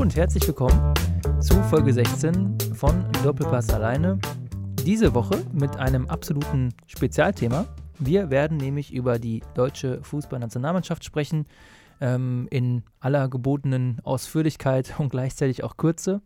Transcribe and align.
und 0.00 0.16
herzlich 0.16 0.46
willkommen 0.46 0.94
zu 1.40 1.52
Folge 1.64 1.92
16 1.92 2.56
von 2.74 3.04
Doppelpass 3.22 3.68
alleine. 3.68 4.18
Diese 4.86 5.12
Woche 5.12 5.44
mit 5.52 5.76
einem 5.76 6.08
absoluten 6.08 6.70
Spezialthema. 6.86 7.66
Wir 7.98 8.30
werden 8.30 8.56
nämlich 8.56 8.94
über 8.94 9.18
die 9.18 9.42
deutsche 9.54 10.02
Fußballnationalmannschaft 10.02 11.04
sprechen, 11.04 11.44
ähm, 12.00 12.48
in 12.50 12.82
aller 13.00 13.28
gebotenen 13.28 14.00
Ausführlichkeit 14.02 14.94
und 14.98 15.10
gleichzeitig 15.10 15.64
auch 15.64 15.76
Kürze. 15.76 16.22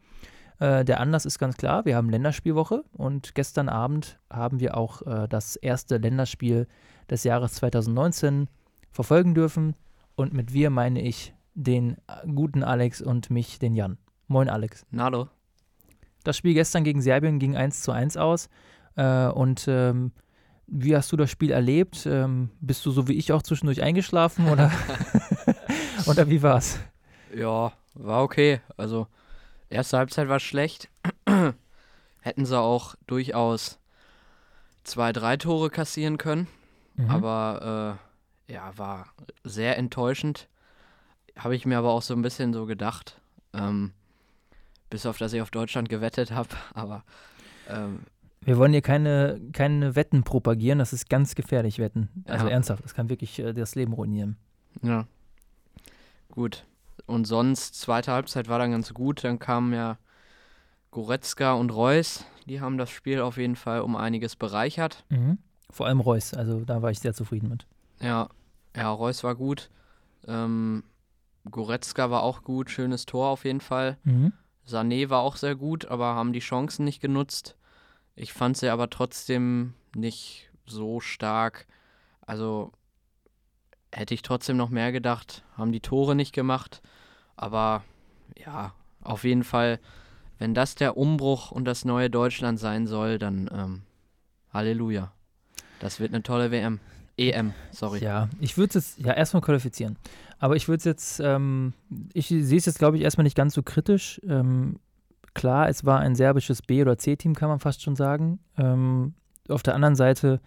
Äh, 0.60 0.84
der 0.84 1.00
Anlass 1.00 1.26
ist 1.26 1.40
ganz 1.40 1.56
klar, 1.56 1.84
wir 1.84 1.96
haben 1.96 2.10
Länderspielwoche 2.10 2.84
und 2.92 3.34
gestern 3.34 3.68
Abend 3.68 4.20
haben 4.30 4.60
wir 4.60 4.76
auch 4.76 5.02
äh, 5.02 5.26
das 5.26 5.56
erste 5.56 5.96
Länderspiel 5.96 6.68
des 7.10 7.24
Jahres 7.24 7.54
2019 7.54 8.46
verfolgen 8.92 9.34
dürfen. 9.34 9.74
Und 10.14 10.32
mit 10.32 10.52
wir 10.52 10.70
meine 10.70 11.02
ich 11.02 11.33
den 11.54 11.96
äh, 12.06 12.26
guten 12.26 12.62
Alex 12.62 13.00
und 13.00 13.30
mich, 13.30 13.58
den 13.58 13.74
Jan. 13.74 13.98
Moin 14.26 14.48
Alex. 14.48 14.84
Hallo. 14.96 15.28
Das 16.24 16.36
Spiel 16.36 16.54
gestern 16.54 16.84
gegen 16.84 17.02
Serbien 17.02 17.38
ging 17.38 17.56
1 17.56 17.82
zu 17.82 17.92
1 17.92 18.16
aus. 18.16 18.48
Äh, 18.96 19.26
und 19.28 19.66
ähm, 19.68 20.12
wie 20.66 20.96
hast 20.96 21.12
du 21.12 21.16
das 21.16 21.30
Spiel 21.30 21.50
erlebt? 21.50 22.06
Ähm, 22.06 22.50
bist 22.60 22.84
du 22.86 22.90
so 22.90 23.08
wie 23.08 23.14
ich 23.14 23.32
auch 23.32 23.42
zwischendurch 23.42 23.82
eingeschlafen 23.82 24.48
oder, 24.48 24.70
oder 26.06 26.28
wie 26.28 26.42
war's? 26.42 26.78
Ja, 27.34 27.72
war 27.94 28.22
okay. 28.22 28.60
Also, 28.76 29.06
erste 29.68 29.98
Halbzeit 29.98 30.28
war 30.28 30.40
schlecht. 30.40 30.88
Hätten 32.20 32.46
sie 32.46 32.58
auch 32.58 32.94
durchaus 33.06 33.78
zwei, 34.84 35.12
drei 35.12 35.36
Tore 35.36 35.70
kassieren 35.70 36.16
können. 36.16 36.46
Mhm. 36.96 37.10
Aber 37.10 37.98
äh, 38.48 38.52
ja, 38.52 38.76
war 38.76 39.06
sehr 39.42 39.76
enttäuschend. 39.76 40.48
Habe 41.36 41.56
ich 41.56 41.66
mir 41.66 41.78
aber 41.78 41.90
auch 41.90 42.02
so 42.02 42.14
ein 42.14 42.22
bisschen 42.22 42.52
so 42.52 42.66
gedacht. 42.66 43.20
Ähm, 43.52 43.92
bis 44.90 45.06
auf, 45.06 45.18
dass 45.18 45.32
ich 45.32 45.42
auf 45.42 45.50
Deutschland 45.50 45.88
gewettet 45.88 46.30
habe. 46.30 46.50
Aber 46.74 47.04
ähm, 47.68 48.00
wir 48.42 48.58
wollen 48.58 48.72
hier 48.72 48.82
keine, 48.82 49.40
keine 49.52 49.96
Wetten 49.96 50.22
propagieren, 50.22 50.78
das 50.78 50.92
ist 50.92 51.08
ganz 51.08 51.34
gefährlich, 51.34 51.78
Wetten. 51.78 52.08
Also 52.26 52.46
ja. 52.46 52.52
ernsthaft, 52.52 52.84
das 52.84 52.94
kann 52.94 53.08
wirklich 53.08 53.38
äh, 53.38 53.52
das 53.52 53.74
Leben 53.74 53.94
ruinieren. 53.94 54.36
Ja. 54.82 55.06
Gut. 56.30 56.64
Und 57.06 57.26
sonst, 57.26 57.74
zweite 57.80 58.12
Halbzeit 58.12 58.48
war 58.48 58.58
dann 58.58 58.70
ganz 58.70 58.92
gut. 58.92 59.24
Dann 59.24 59.38
kamen 59.38 59.72
ja 59.72 59.98
Goretzka 60.90 61.54
und 61.54 61.70
Reus. 61.70 62.24
Die 62.46 62.60
haben 62.60 62.78
das 62.78 62.90
Spiel 62.90 63.20
auf 63.20 63.36
jeden 63.36 63.56
Fall 63.56 63.80
um 63.80 63.96
einiges 63.96 64.36
bereichert. 64.36 65.04
Mhm. 65.08 65.38
Vor 65.70 65.86
allem 65.86 66.00
Reus, 66.00 66.34
also 66.34 66.60
da 66.64 66.82
war 66.82 66.90
ich 66.90 67.00
sehr 67.00 67.14
zufrieden 67.14 67.48
mit. 67.48 67.66
Ja, 68.00 68.28
ja, 68.76 68.90
Reus 68.90 69.24
war 69.24 69.34
gut. 69.34 69.70
Ähm, 70.26 70.84
Goretzka 71.50 72.10
war 72.10 72.22
auch 72.22 72.42
gut, 72.42 72.70
schönes 72.70 73.06
Tor 73.06 73.28
auf 73.28 73.44
jeden 73.44 73.60
Fall. 73.60 73.98
Mhm. 74.04 74.32
Sané 74.66 75.10
war 75.10 75.20
auch 75.20 75.36
sehr 75.36 75.54
gut, 75.54 75.86
aber 75.86 76.14
haben 76.14 76.32
die 76.32 76.40
Chancen 76.40 76.84
nicht 76.84 77.00
genutzt. 77.00 77.56
Ich 78.16 78.32
fand 78.32 78.56
sie 78.56 78.68
aber 78.68 78.88
trotzdem 78.90 79.74
nicht 79.94 80.50
so 80.66 81.00
stark. 81.00 81.66
Also 82.22 82.72
hätte 83.92 84.14
ich 84.14 84.22
trotzdem 84.22 84.56
noch 84.56 84.70
mehr 84.70 84.92
gedacht, 84.92 85.44
haben 85.56 85.72
die 85.72 85.80
Tore 85.80 86.14
nicht 86.14 86.32
gemacht. 86.32 86.80
Aber 87.36 87.84
ja, 88.38 88.72
auf 89.02 89.24
jeden 89.24 89.44
Fall, 89.44 89.80
wenn 90.38 90.54
das 90.54 90.74
der 90.74 90.96
Umbruch 90.96 91.50
und 91.50 91.64
das 91.64 91.84
neue 91.84 92.10
Deutschland 92.10 92.58
sein 92.58 92.86
soll, 92.86 93.18
dann 93.18 93.50
ähm, 93.52 93.82
Halleluja. 94.52 95.12
Das 95.80 96.00
wird 96.00 96.14
eine 96.14 96.22
tolle 96.22 96.50
WM. 96.50 96.80
EM, 97.16 97.52
sorry. 97.70 98.00
Ja, 98.00 98.28
ich 98.40 98.56
würde 98.56 98.78
es 98.78 98.96
jetzt 98.96 99.06
ja 99.06 99.12
erstmal 99.12 99.42
qualifizieren. 99.42 99.96
Aber 100.38 100.56
ich 100.56 100.68
würde 100.68 100.78
es 100.78 100.84
jetzt, 100.84 101.20
ähm, 101.20 101.72
ich 102.12 102.28
sehe 102.28 102.58
es 102.58 102.66
jetzt, 102.66 102.78
glaube 102.78 102.96
ich, 102.96 103.02
erstmal 103.02 103.24
nicht 103.24 103.36
ganz 103.36 103.54
so 103.54 103.62
kritisch. 103.62 104.20
Ähm, 104.26 104.80
klar, 105.32 105.68
es 105.68 105.84
war 105.84 106.00
ein 106.00 106.14
serbisches 106.14 106.62
B- 106.62 106.82
oder 106.82 106.98
C-Team, 106.98 107.34
kann 107.34 107.48
man 107.48 107.60
fast 107.60 107.82
schon 107.82 107.96
sagen. 107.96 108.40
Ähm, 108.56 109.14
auf 109.48 109.62
der 109.62 109.74
anderen 109.74 109.94
Seite 109.94 110.40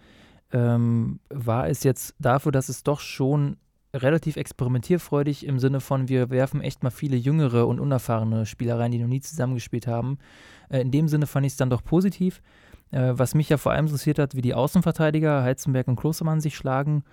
ähm, 0.52 1.20
war 1.30 1.68
es 1.68 1.84
jetzt 1.84 2.14
dafür, 2.18 2.52
dass 2.52 2.68
es 2.68 2.82
doch 2.82 3.00
schon 3.00 3.56
relativ 3.94 4.36
experimentierfreudig 4.36 5.46
im 5.46 5.58
Sinne 5.58 5.80
von, 5.80 6.08
wir 6.08 6.30
werfen 6.30 6.60
echt 6.60 6.82
mal 6.82 6.90
viele 6.90 7.16
jüngere 7.16 7.66
und 7.66 7.80
unerfahrene 7.80 8.44
Spieler 8.44 8.78
rein, 8.78 8.90
die 8.90 8.98
noch 8.98 9.08
nie 9.08 9.20
zusammengespielt 9.20 9.86
haben. 9.86 10.18
Äh, 10.68 10.80
in 10.80 10.90
dem 10.90 11.08
Sinne 11.08 11.26
fand 11.26 11.46
ich 11.46 11.52
es 11.52 11.56
dann 11.56 11.70
doch 11.70 11.82
positiv. 11.82 12.42
Äh, 12.90 13.12
was 13.14 13.34
mich 13.34 13.48
ja 13.48 13.56
vor 13.56 13.72
allem 13.72 13.86
interessiert 13.86 14.18
hat, 14.18 14.34
wie 14.34 14.40
die 14.40 14.54
Außenverteidiger 14.54 15.42
Heizenberg 15.42 15.88
und 15.88 15.96
Klostermann 15.96 16.40
sich 16.40 16.56
schlagen. 16.56 17.04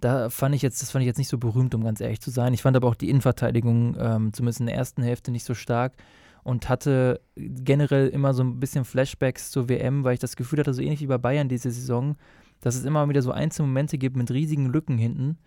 Da 0.00 0.28
fand 0.28 0.54
ich 0.54 0.62
jetzt, 0.62 0.82
das 0.82 0.90
fand 0.90 1.02
ich 1.02 1.06
jetzt 1.06 1.18
nicht 1.18 1.28
so 1.28 1.38
berühmt, 1.38 1.74
um 1.74 1.84
ganz 1.84 2.00
ehrlich 2.00 2.20
zu 2.20 2.30
sein. 2.30 2.52
Ich 2.52 2.62
fand 2.62 2.76
aber 2.76 2.88
auch 2.88 2.94
die 2.94 3.08
Innenverteidigung, 3.08 3.96
ähm, 3.98 4.32
zumindest 4.32 4.60
in 4.60 4.66
der 4.66 4.74
ersten 4.74 5.02
Hälfte, 5.02 5.30
nicht 5.30 5.44
so 5.44 5.54
stark 5.54 5.94
und 6.42 6.68
hatte 6.68 7.20
generell 7.36 8.08
immer 8.08 8.34
so 8.34 8.44
ein 8.44 8.60
bisschen 8.60 8.84
Flashbacks 8.84 9.50
zur 9.50 9.68
WM, 9.68 10.04
weil 10.04 10.14
ich 10.14 10.20
das 10.20 10.36
Gefühl 10.36 10.58
hatte, 10.58 10.74
so 10.74 10.82
ähnlich 10.82 11.00
wie 11.00 11.06
bei 11.06 11.18
Bayern 11.18 11.48
diese 11.48 11.70
Saison, 11.70 12.16
dass 12.60 12.76
es 12.76 12.84
immer 12.84 13.08
wieder 13.08 13.22
so 13.22 13.32
einzelne 13.32 13.68
Momente 13.68 13.98
gibt 13.98 14.16
mit 14.16 14.30
riesigen 14.30 14.66
Lücken 14.66 14.98
hinten. 14.98 15.38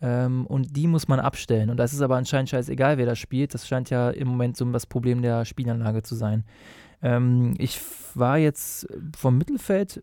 Ähm, 0.00 0.46
und 0.46 0.76
die 0.76 0.86
muss 0.86 1.08
man 1.08 1.20
abstellen. 1.20 1.70
Und 1.70 1.76
das 1.76 1.92
ist 1.92 2.00
aber 2.00 2.16
anscheinend 2.16 2.50
scheißegal, 2.50 2.98
wer 2.98 3.06
das 3.06 3.18
spielt. 3.18 3.54
Das 3.54 3.68
scheint 3.68 3.90
ja 3.90 4.10
im 4.10 4.28
Moment 4.28 4.56
so 4.56 4.64
das 4.72 4.86
Problem 4.86 5.22
der 5.22 5.44
Spielanlage 5.44 6.02
zu 6.02 6.14
sein. 6.14 6.44
Ähm, 7.06 7.54
ich 7.58 7.80
war 8.14 8.36
jetzt 8.36 8.88
vom 9.16 9.38
Mittelfeld 9.38 10.02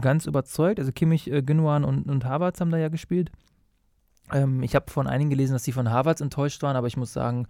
ganz 0.00 0.26
überzeugt. 0.26 0.80
Also 0.80 0.90
Kimmich, 0.90 1.30
äh, 1.30 1.42
Gündogan 1.42 1.84
und, 1.84 2.10
und 2.10 2.24
Havertz 2.24 2.60
haben 2.60 2.72
da 2.72 2.76
ja 2.76 2.88
gespielt. 2.88 3.30
Ähm, 4.32 4.64
ich 4.64 4.74
habe 4.74 4.90
von 4.90 5.06
einigen 5.06 5.30
gelesen, 5.30 5.52
dass 5.52 5.62
sie 5.62 5.70
von 5.70 5.90
Havertz 5.90 6.20
enttäuscht 6.20 6.60
waren, 6.62 6.74
aber 6.74 6.88
ich 6.88 6.96
muss 6.96 7.12
sagen, 7.12 7.46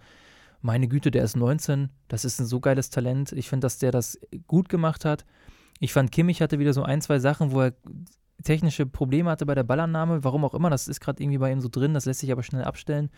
meine 0.61 0.87
Güte, 0.87 1.09
der 1.09 1.23
ist 1.23 1.35
19, 1.35 1.89
das 2.09 2.25
ist 2.25 2.39
ein 2.39 2.45
so 2.45 2.59
geiles 2.59 2.91
Talent. 2.91 3.31
Ich 3.31 3.49
finde, 3.49 3.65
dass 3.65 3.79
der 3.79 3.91
das 3.91 4.19
gut 4.45 4.69
gemacht 4.69 5.03
hat. 5.03 5.25
Ich 5.79 5.91
fand, 5.91 6.11
Kimmich 6.11 6.41
hatte 6.41 6.59
wieder 6.59 6.73
so 6.73 6.83
ein, 6.83 7.01
zwei 7.01 7.17
Sachen, 7.17 7.51
wo 7.51 7.61
er 7.61 7.73
technische 8.43 8.85
Probleme 8.85 9.31
hatte 9.31 9.47
bei 9.47 9.55
der 9.55 9.63
Ballannahme, 9.63 10.23
warum 10.23 10.45
auch 10.45 10.53
immer, 10.53 10.69
das 10.69 10.87
ist 10.87 10.99
gerade 10.99 11.23
irgendwie 11.23 11.39
bei 11.39 11.51
ihm 11.51 11.59
so 11.59 11.69
drin, 11.69 11.95
das 11.95 12.05
lässt 12.05 12.19
sich 12.19 12.31
aber 12.31 12.43
schnell 12.43 12.63
abstellen. 12.63 13.09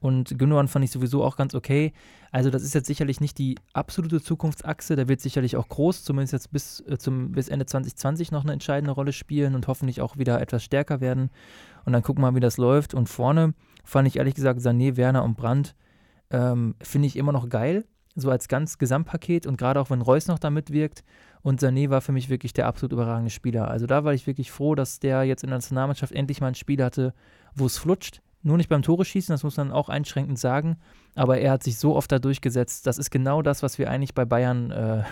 Und 0.00 0.38
Gündogan 0.38 0.68
fand 0.68 0.84
ich 0.84 0.90
sowieso 0.90 1.24
auch 1.24 1.36
ganz 1.36 1.54
okay. 1.54 1.92
Also 2.30 2.50
das 2.50 2.62
ist 2.62 2.74
jetzt 2.74 2.86
sicherlich 2.86 3.20
nicht 3.20 3.38
die 3.38 3.56
absolute 3.72 4.20
Zukunftsachse, 4.20 4.96
da 4.96 5.08
wird 5.08 5.20
sicherlich 5.20 5.56
auch 5.56 5.68
groß, 5.68 6.04
zumindest 6.04 6.32
jetzt 6.34 6.52
bis, 6.52 6.80
äh, 6.86 6.98
zum, 6.98 7.32
bis 7.32 7.48
Ende 7.48 7.66
2020 7.66 8.30
noch 8.30 8.44
eine 8.44 8.52
entscheidende 8.52 8.92
Rolle 8.92 9.12
spielen 9.12 9.54
und 9.54 9.66
hoffentlich 9.66 10.00
auch 10.00 10.16
wieder 10.16 10.40
etwas 10.40 10.62
stärker 10.62 11.00
werden. 11.00 11.30
Und 11.84 11.92
dann 11.92 12.02
gucken 12.02 12.22
wir 12.22 12.30
mal, 12.30 12.36
wie 12.36 12.40
das 12.40 12.58
läuft. 12.58 12.94
Und 12.94 13.08
vorne 13.08 13.54
fand 13.84 14.06
ich 14.06 14.16
ehrlich 14.16 14.34
gesagt 14.34 14.60
Sané, 14.60 14.96
Werner 14.96 15.24
und 15.24 15.36
Brandt 15.36 15.74
ähm, 16.30 16.74
finde 16.82 17.08
ich 17.08 17.16
immer 17.16 17.32
noch 17.32 17.48
geil, 17.48 17.84
so 18.14 18.30
als 18.30 18.48
ganz 18.48 18.78
Gesamtpaket 18.78 19.46
und 19.46 19.56
gerade 19.56 19.80
auch 19.80 19.90
wenn 19.90 20.02
Reus 20.02 20.28
noch 20.28 20.38
da 20.38 20.50
mitwirkt. 20.50 21.02
Und 21.40 21.62
Sané 21.62 21.88
war 21.88 22.00
für 22.00 22.12
mich 22.12 22.28
wirklich 22.28 22.52
der 22.52 22.66
absolut 22.66 22.92
überragende 22.92 23.30
Spieler. 23.30 23.68
Also 23.68 23.86
da 23.86 24.04
war 24.04 24.12
ich 24.12 24.26
wirklich 24.26 24.50
froh, 24.50 24.74
dass 24.74 24.98
der 25.00 25.22
jetzt 25.24 25.44
in 25.44 25.50
der 25.50 25.58
Nationalmannschaft 25.58 26.12
endlich 26.12 26.40
mal 26.40 26.48
ein 26.48 26.54
Spiel 26.54 26.82
hatte, 26.82 27.14
wo 27.54 27.66
es 27.66 27.78
flutscht. 27.78 28.20
Nur 28.42 28.56
nicht 28.56 28.68
beim 28.68 28.82
Tore 28.82 29.04
schießen, 29.04 29.32
das 29.32 29.42
muss 29.42 29.56
man 29.56 29.72
auch 29.72 29.88
einschränkend 29.88 30.38
sagen. 30.38 30.76
Aber 31.14 31.38
er 31.38 31.52
hat 31.52 31.64
sich 31.64 31.78
so 31.78 31.96
oft 31.96 32.10
da 32.12 32.18
durchgesetzt. 32.18 32.86
Das 32.86 32.98
ist 32.98 33.10
genau 33.10 33.42
das, 33.42 33.62
was 33.62 33.78
wir 33.78 33.90
eigentlich 33.90 34.14
bei 34.14 34.24
Bayern 34.24 34.70
äh, 34.70 35.02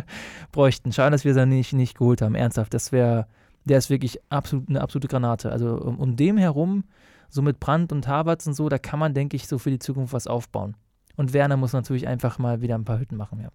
bräuchten. 0.52 0.92
Schade, 0.92 1.12
dass 1.12 1.24
wir 1.24 1.34
es 1.34 1.46
nicht, 1.46 1.72
nicht 1.72 1.96
geholt 1.96 2.20
haben. 2.20 2.34
Ernsthaft, 2.34 2.74
das 2.74 2.92
wäre, 2.92 3.26
der 3.64 3.78
ist 3.78 3.88
wirklich 3.88 4.18
absolut, 4.28 4.68
eine 4.68 4.82
absolute 4.82 5.08
Granate. 5.08 5.50
Also 5.50 5.76
um, 5.76 5.98
um 5.98 6.16
dem 6.16 6.36
herum 6.36 6.84
so 7.30 7.42
mit 7.42 7.58
Brandt 7.58 7.90
und 7.92 8.06
Havertz 8.06 8.46
und 8.46 8.54
so, 8.54 8.68
da 8.68 8.78
kann 8.78 8.98
man, 8.98 9.14
denke 9.14 9.36
ich, 9.36 9.48
so 9.48 9.58
für 9.58 9.70
die 9.70 9.78
Zukunft 9.78 10.12
was 10.12 10.26
aufbauen. 10.26 10.76
Und 11.16 11.32
Werner 11.32 11.56
muss 11.56 11.72
natürlich 11.72 12.06
einfach 12.06 12.38
mal 12.38 12.60
wieder 12.60 12.76
ein 12.76 12.84
paar 12.84 12.98
Hütten 12.98 13.16
machen, 13.16 13.40
ja. 13.40 13.48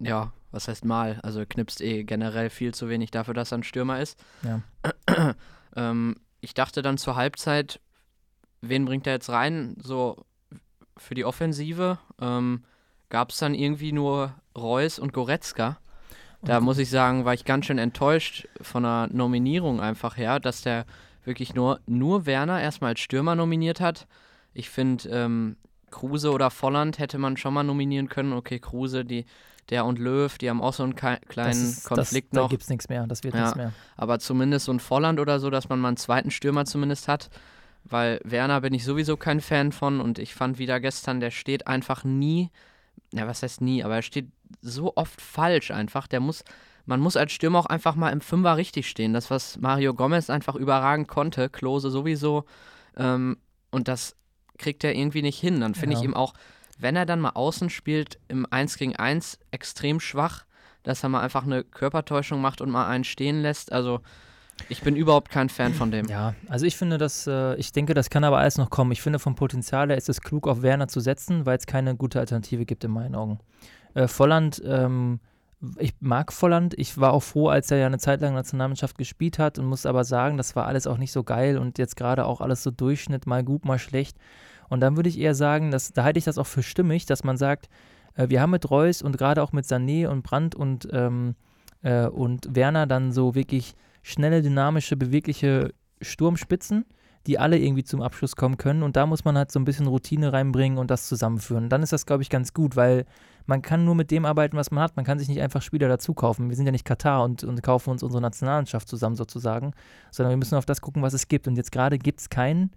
Ja, 0.00 0.32
was 0.50 0.66
heißt 0.66 0.84
mal? 0.84 1.20
Also 1.22 1.44
knipst 1.46 1.80
eh 1.80 2.04
generell 2.04 2.50
viel 2.50 2.74
zu 2.74 2.88
wenig 2.88 3.10
dafür, 3.10 3.34
dass 3.34 3.52
er 3.52 3.58
ein 3.58 3.62
Stürmer 3.62 4.00
ist. 4.00 4.18
Ja. 4.42 4.62
ähm, 5.76 6.16
ich 6.40 6.54
dachte 6.54 6.82
dann 6.82 6.98
zur 6.98 7.16
Halbzeit, 7.16 7.80
wen 8.60 8.84
bringt 8.84 9.06
er 9.06 9.14
jetzt 9.14 9.30
rein? 9.30 9.76
So 9.82 10.16
für 10.96 11.14
die 11.14 11.24
Offensive 11.24 11.98
ähm, 12.20 12.64
gab 13.08 13.30
es 13.30 13.38
dann 13.38 13.54
irgendwie 13.54 13.92
nur 13.92 14.34
Reus 14.56 14.98
und 14.98 15.12
Goretzka. 15.12 15.78
Da 16.42 16.58
und 16.58 16.64
muss 16.64 16.78
ich 16.78 16.88
sagen, 16.88 17.24
war 17.24 17.34
ich 17.34 17.44
ganz 17.44 17.66
schön 17.66 17.78
enttäuscht 17.78 18.48
von 18.60 18.82
der 18.82 19.08
Nominierung 19.12 19.80
einfach 19.80 20.16
her, 20.16 20.40
dass 20.40 20.62
der 20.62 20.86
wirklich 21.24 21.54
nur, 21.54 21.80
nur 21.86 22.26
Werner 22.26 22.60
erstmal 22.60 22.90
als 22.90 23.00
Stürmer 23.00 23.34
nominiert 23.34 23.80
hat. 23.80 24.06
Ich 24.54 24.70
finde, 24.70 25.08
ähm, 25.10 25.56
Kruse 25.90 26.32
oder 26.32 26.50
Volland 26.50 26.98
hätte 26.98 27.18
man 27.18 27.36
schon 27.36 27.52
mal 27.52 27.62
nominieren 27.62 28.08
können. 28.08 28.32
Okay, 28.32 28.58
Kruse, 28.58 29.04
die, 29.04 29.26
der 29.68 29.84
und 29.84 29.98
Löw, 29.98 30.36
die 30.38 30.48
haben 30.48 30.62
auch 30.62 30.72
so 30.72 30.82
einen 30.82 30.94
kleinen 30.94 31.20
ist, 31.50 31.84
Konflikt 31.84 32.32
das, 32.32 32.36
noch. 32.36 32.48
Da 32.48 32.50
gibt 32.50 32.62
es 32.62 32.70
nichts 32.70 32.88
mehr, 32.88 33.06
das 33.06 33.22
wird 33.22 33.34
ja, 33.34 33.42
nichts 33.42 33.56
mehr. 33.56 33.72
Aber 33.96 34.18
zumindest 34.18 34.66
so 34.66 34.72
ein 34.72 34.80
Volland 34.80 35.20
oder 35.20 35.40
so, 35.40 35.50
dass 35.50 35.68
man 35.68 35.78
mal 35.78 35.88
einen 35.88 35.96
zweiten 35.96 36.30
Stürmer 36.30 36.64
zumindest 36.64 37.06
hat. 37.06 37.28
Weil 37.84 38.20
Werner 38.24 38.60
bin 38.60 38.74
ich 38.74 38.84
sowieso 38.84 39.16
kein 39.16 39.40
Fan 39.40 39.72
von 39.72 40.00
und 40.00 40.18
ich 40.18 40.34
fand 40.34 40.58
wieder 40.58 40.80
gestern, 40.80 41.20
der 41.20 41.30
steht 41.30 41.66
einfach 41.66 42.04
nie, 42.04 42.50
ja, 43.12 43.26
was 43.26 43.42
heißt 43.42 43.60
nie, 43.60 43.82
aber 43.82 43.96
er 43.96 44.02
steht 44.02 44.28
so 44.60 44.92
oft 44.96 45.20
falsch 45.20 45.70
einfach. 45.70 46.06
Der 46.06 46.20
muss, 46.20 46.44
man 46.86 47.00
muss 47.00 47.16
als 47.16 47.32
Stürmer 47.32 47.60
auch 47.60 47.66
einfach 47.66 47.94
mal 47.94 48.10
im 48.10 48.20
Fünfer 48.20 48.56
richtig 48.56 48.88
stehen. 48.88 49.12
Das, 49.12 49.30
was 49.30 49.58
Mario 49.58 49.94
Gomez 49.94 50.30
einfach 50.30 50.54
überragend 50.54 51.08
konnte, 51.08 51.48
Klose 51.48 51.90
sowieso. 51.90 52.44
Ähm, 52.96 53.38
und 53.70 53.88
das 53.88 54.16
kriegt 54.58 54.84
er 54.84 54.94
irgendwie 54.94 55.22
nicht 55.22 55.40
hin. 55.40 55.60
Dann 55.60 55.74
finde 55.74 55.94
ja. 55.94 56.00
ich 56.00 56.04
ihm 56.04 56.14
auch, 56.14 56.34
wenn 56.78 56.96
er 56.96 57.06
dann 57.06 57.20
mal 57.20 57.30
außen 57.30 57.70
spielt, 57.70 58.18
im 58.28 58.46
1 58.50 58.76
gegen 58.76 58.96
1 58.96 59.38
extrem 59.50 60.00
schwach, 60.00 60.44
dass 60.82 61.02
er 61.02 61.08
mal 61.08 61.20
einfach 61.20 61.44
eine 61.44 61.64
Körpertäuschung 61.64 62.40
macht 62.40 62.60
und 62.60 62.70
mal 62.70 62.86
einen 62.86 63.04
stehen 63.04 63.42
lässt. 63.42 63.72
Also 63.72 64.00
ich 64.68 64.82
bin 64.82 64.96
überhaupt 64.96 65.30
kein 65.30 65.48
Fan 65.48 65.74
von 65.74 65.90
dem. 65.90 66.06
Ja, 66.06 66.34
also 66.48 66.66
ich 66.66 66.76
finde, 66.76 66.98
dass, 66.98 67.26
äh, 67.26 67.54
ich 67.56 67.72
denke, 67.72 67.94
das 67.94 68.10
kann 68.10 68.24
aber 68.24 68.38
alles 68.38 68.58
noch 68.58 68.70
kommen. 68.70 68.92
Ich 68.92 69.02
finde, 69.02 69.18
vom 69.18 69.34
Potenzial 69.34 69.88
her 69.88 69.96
ist 69.96 70.08
es 70.08 70.20
klug, 70.20 70.46
auf 70.46 70.62
Werner 70.62 70.88
zu 70.88 71.00
setzen, 71.00 71.46
weil 71.46 71.58
es 71.58 71.66
keine 71.66 71.96
gute 71.96 72.20
Alternative 72.20 72.64
gibt 72.64 72.84
in 72.84 72.90
meinen 72.90 73.14
Augen. 73.14 73.38
Äh, 73.94 74.08
Volland, 74.08 74.62
ähm, 74.64 75.20
ich 75.78 75.94
mag 76.00 76.32
Volland. 76.32 76.74
Ich 76.78 76.98
war 76.98 77.12
auch 77.12 77.22
froh, 77.22 77.48
als 77.48 77.70
er 77.70 77.78
ja 77.78 77.86
eine 77.86 77.98
Zeit 77.98 78.20
lang 78.20 78.34
Nationalmannschaft 78.34 78.96
gespielt 78.96 79.38
hat 79.38 79.58
und 79.58 79.66
muss 79.66 79.86
aber 79.86 80.04
sagen, 80.04 80.36
das 80.36 80.56
war 80.56 80.66
alles 80.66 80.86
auch 80.86 80.96
nicht 80.96 81.12
so 81.12 81.22
geil 81.22 81.58
und 81.58 81.78
jetzt 81.78 81.96
gerade 81.96 82.24
auch 82.24 82.40
alles 82.40 82.62
so 82.62 82.70
Durchschnitt, 82.70 83.26
mal 83.26 83.44
gut, 83.44 83.64
mal 83.64 83.78
schlecht. 83.78 84.16
Und 84.68 84.80
dann 84.80 84.96
würde 84.96 85.08
ich 85.08 85.18
eher 85.18 85.34
sagen, 85.34 85.70
dass, 85.70 85.92
da 85.92 86.04
halte 86.04 86.18
ich 86.18 86.24
das 86.24 86.38
auch 86.38 86.46
für 86.46 86.62
stimmig, 86.62 87.04
dass 87.04 87.24
man 87.24 87.36
sagt, 87.36 87.68
äh, 88.14 88.28
wir 88.28 88.40
haben 88.40 88.50
mit 88.50 88.70
Reus 88.70 89.02
und 89.02 89.18
gerade 89.18 89.42
auch 89.42 89.52
mit 89.52 89.66
Sané 89.66 90.08
und 90.08 90.22
Brandt 90.22 90.54
und, 90.54 90.88
ähm, 90.92 91.34
äh, 91.82 92.06
und 92.06 92.54
Werner 92.54 92.86
dann 92.86 93.12
so 93.12 93.34
wirklich 93.34 93.74
schnelle, 94.02 94.42
dynamische, 94.42 94.96
bewegliche 94.96 95.72
Sturmspitzen, 96.00 96.84
die 97.26 97.38
alle 97.38 97.58
irgendwie 97.58 97.84
zum 97.84 98.00
Abschluss 98.00 98.36
kommen 98.36 98.56
können. 98.56 98.82
Und 98.82 98.96
da 98.96 99.06
muss 99.06 99.24
man 99.24 99.36
halt 99.36 99.52
so 99.52 99.60
ein 99.60 99.64
bisschen 99.64 99.86
Routine 99.86 100.32
reinbringen 100.32 100.78
und 100.78 100.90
das 100.90 101.06
zusammenführen. 101.06 101.68
Dann 101.68 101.82
ist 101.82 101.92
das, 101.92 102.06
glaube 102.06 102.22
ich, 102.22 102.30
ganz 102.30 102.54
gut, 102.54 102.76
weil 102.76 103.04
man 103.46 103.62
kann 103.62 103.84
nur 103.84 103.94
mit 103.94 104.10
dem 104.10 104.24
arbeiten, 104.24 104.56
was 104.56 104.70
man 104.70 104.82
hat. 104.82 104.96
Man 104.96 105.04
kann 105.04 105.18
sich 105.18 105.28
nicht 105.28 105.40
einfach 105.40 105.60
Spieler 105.60 105.88
dazu 105.88 106.14
kaufen. 106.14 106.48
Wir 106.48 106.56
sind 106.56 106.66
ja 106.66 106.72
nicht 106.72 106.84
Katar 106.84 107.24
und, 107.24 107.44
und 107.44 107.62
kaufen 107.62 107.90
uns 107.90 108.02
unsere 108.02 108.22
Nationalmannschaft 108.22 108.88
zusammen 108.88 109.16
sozusagen, 109.16 109.72
sondern 110.10 110.30
wir 110.30 110.38
müssen 110.38 110.56
auf 110.56 110.66
das 110.66 110.80
gucken, 110.80 111.02
was 111.02 111.12
es 111.12 111.28
gibt. 111.28 111.46
Und 111.46 111.56
jetzt 111.56 111.72
gerade 111.72 111.98
gibt 111.98 112.20
es 112.20 112.30
keinen 112.30 112.70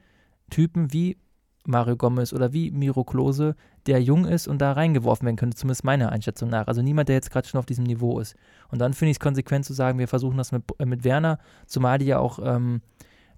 Typen 0.50 0.92
wie 0.92 1.18
Mario 1.66 1.96
Gomez 1.96 2.34
oder 2.34 2.54
wie 2.54 2.72
Miro 2.72 3.04
Klose, 3.04 3.56
der 3.86 4.02
jung 4.02 4.26
ist 4.26 4.48
und 4.48 4.60
da 4.60 4.74
reingeworfen 4.74 5.26
werden 5.26 5.36
könnte, 5.36 5.58
zumindest 5.58 5.84
meiner 5.84 6.12
Einschätzung 6.12 6.50
nach. 6.50 6.68
Also 6.68 6.82
niemand, 6.82 7.10
der 7.10 7.16
jetzt 7.16 7.32
gerade 7.32 7.48
schon 7.48 7.60
auf 7.60 7.66
diesem 7.66 7.86
Niveau 7.86 8.20
ist. 8.20 8.36
Und 8.70 8.80
dann 8.80 8.94
finde 8.94 9.12
ich 9.12 9.16
es 9.16 9.20
konsequent 9.20 9.66
zu 9.66 9.74
sagen, 9.74 10.00
wir 10.00 10.08
versuchen 10.08 10.38
das 10.38 10.52
mit, 10.52 10.64
äh, 10.80 10.86
mit 10.86 11.04
Werner, 11.04 11.40
zumal 11.66 12.00
die 12.00 12.06
ja 12.06 12.20
auch 12.20 12.40
ähm, 12.44 12.82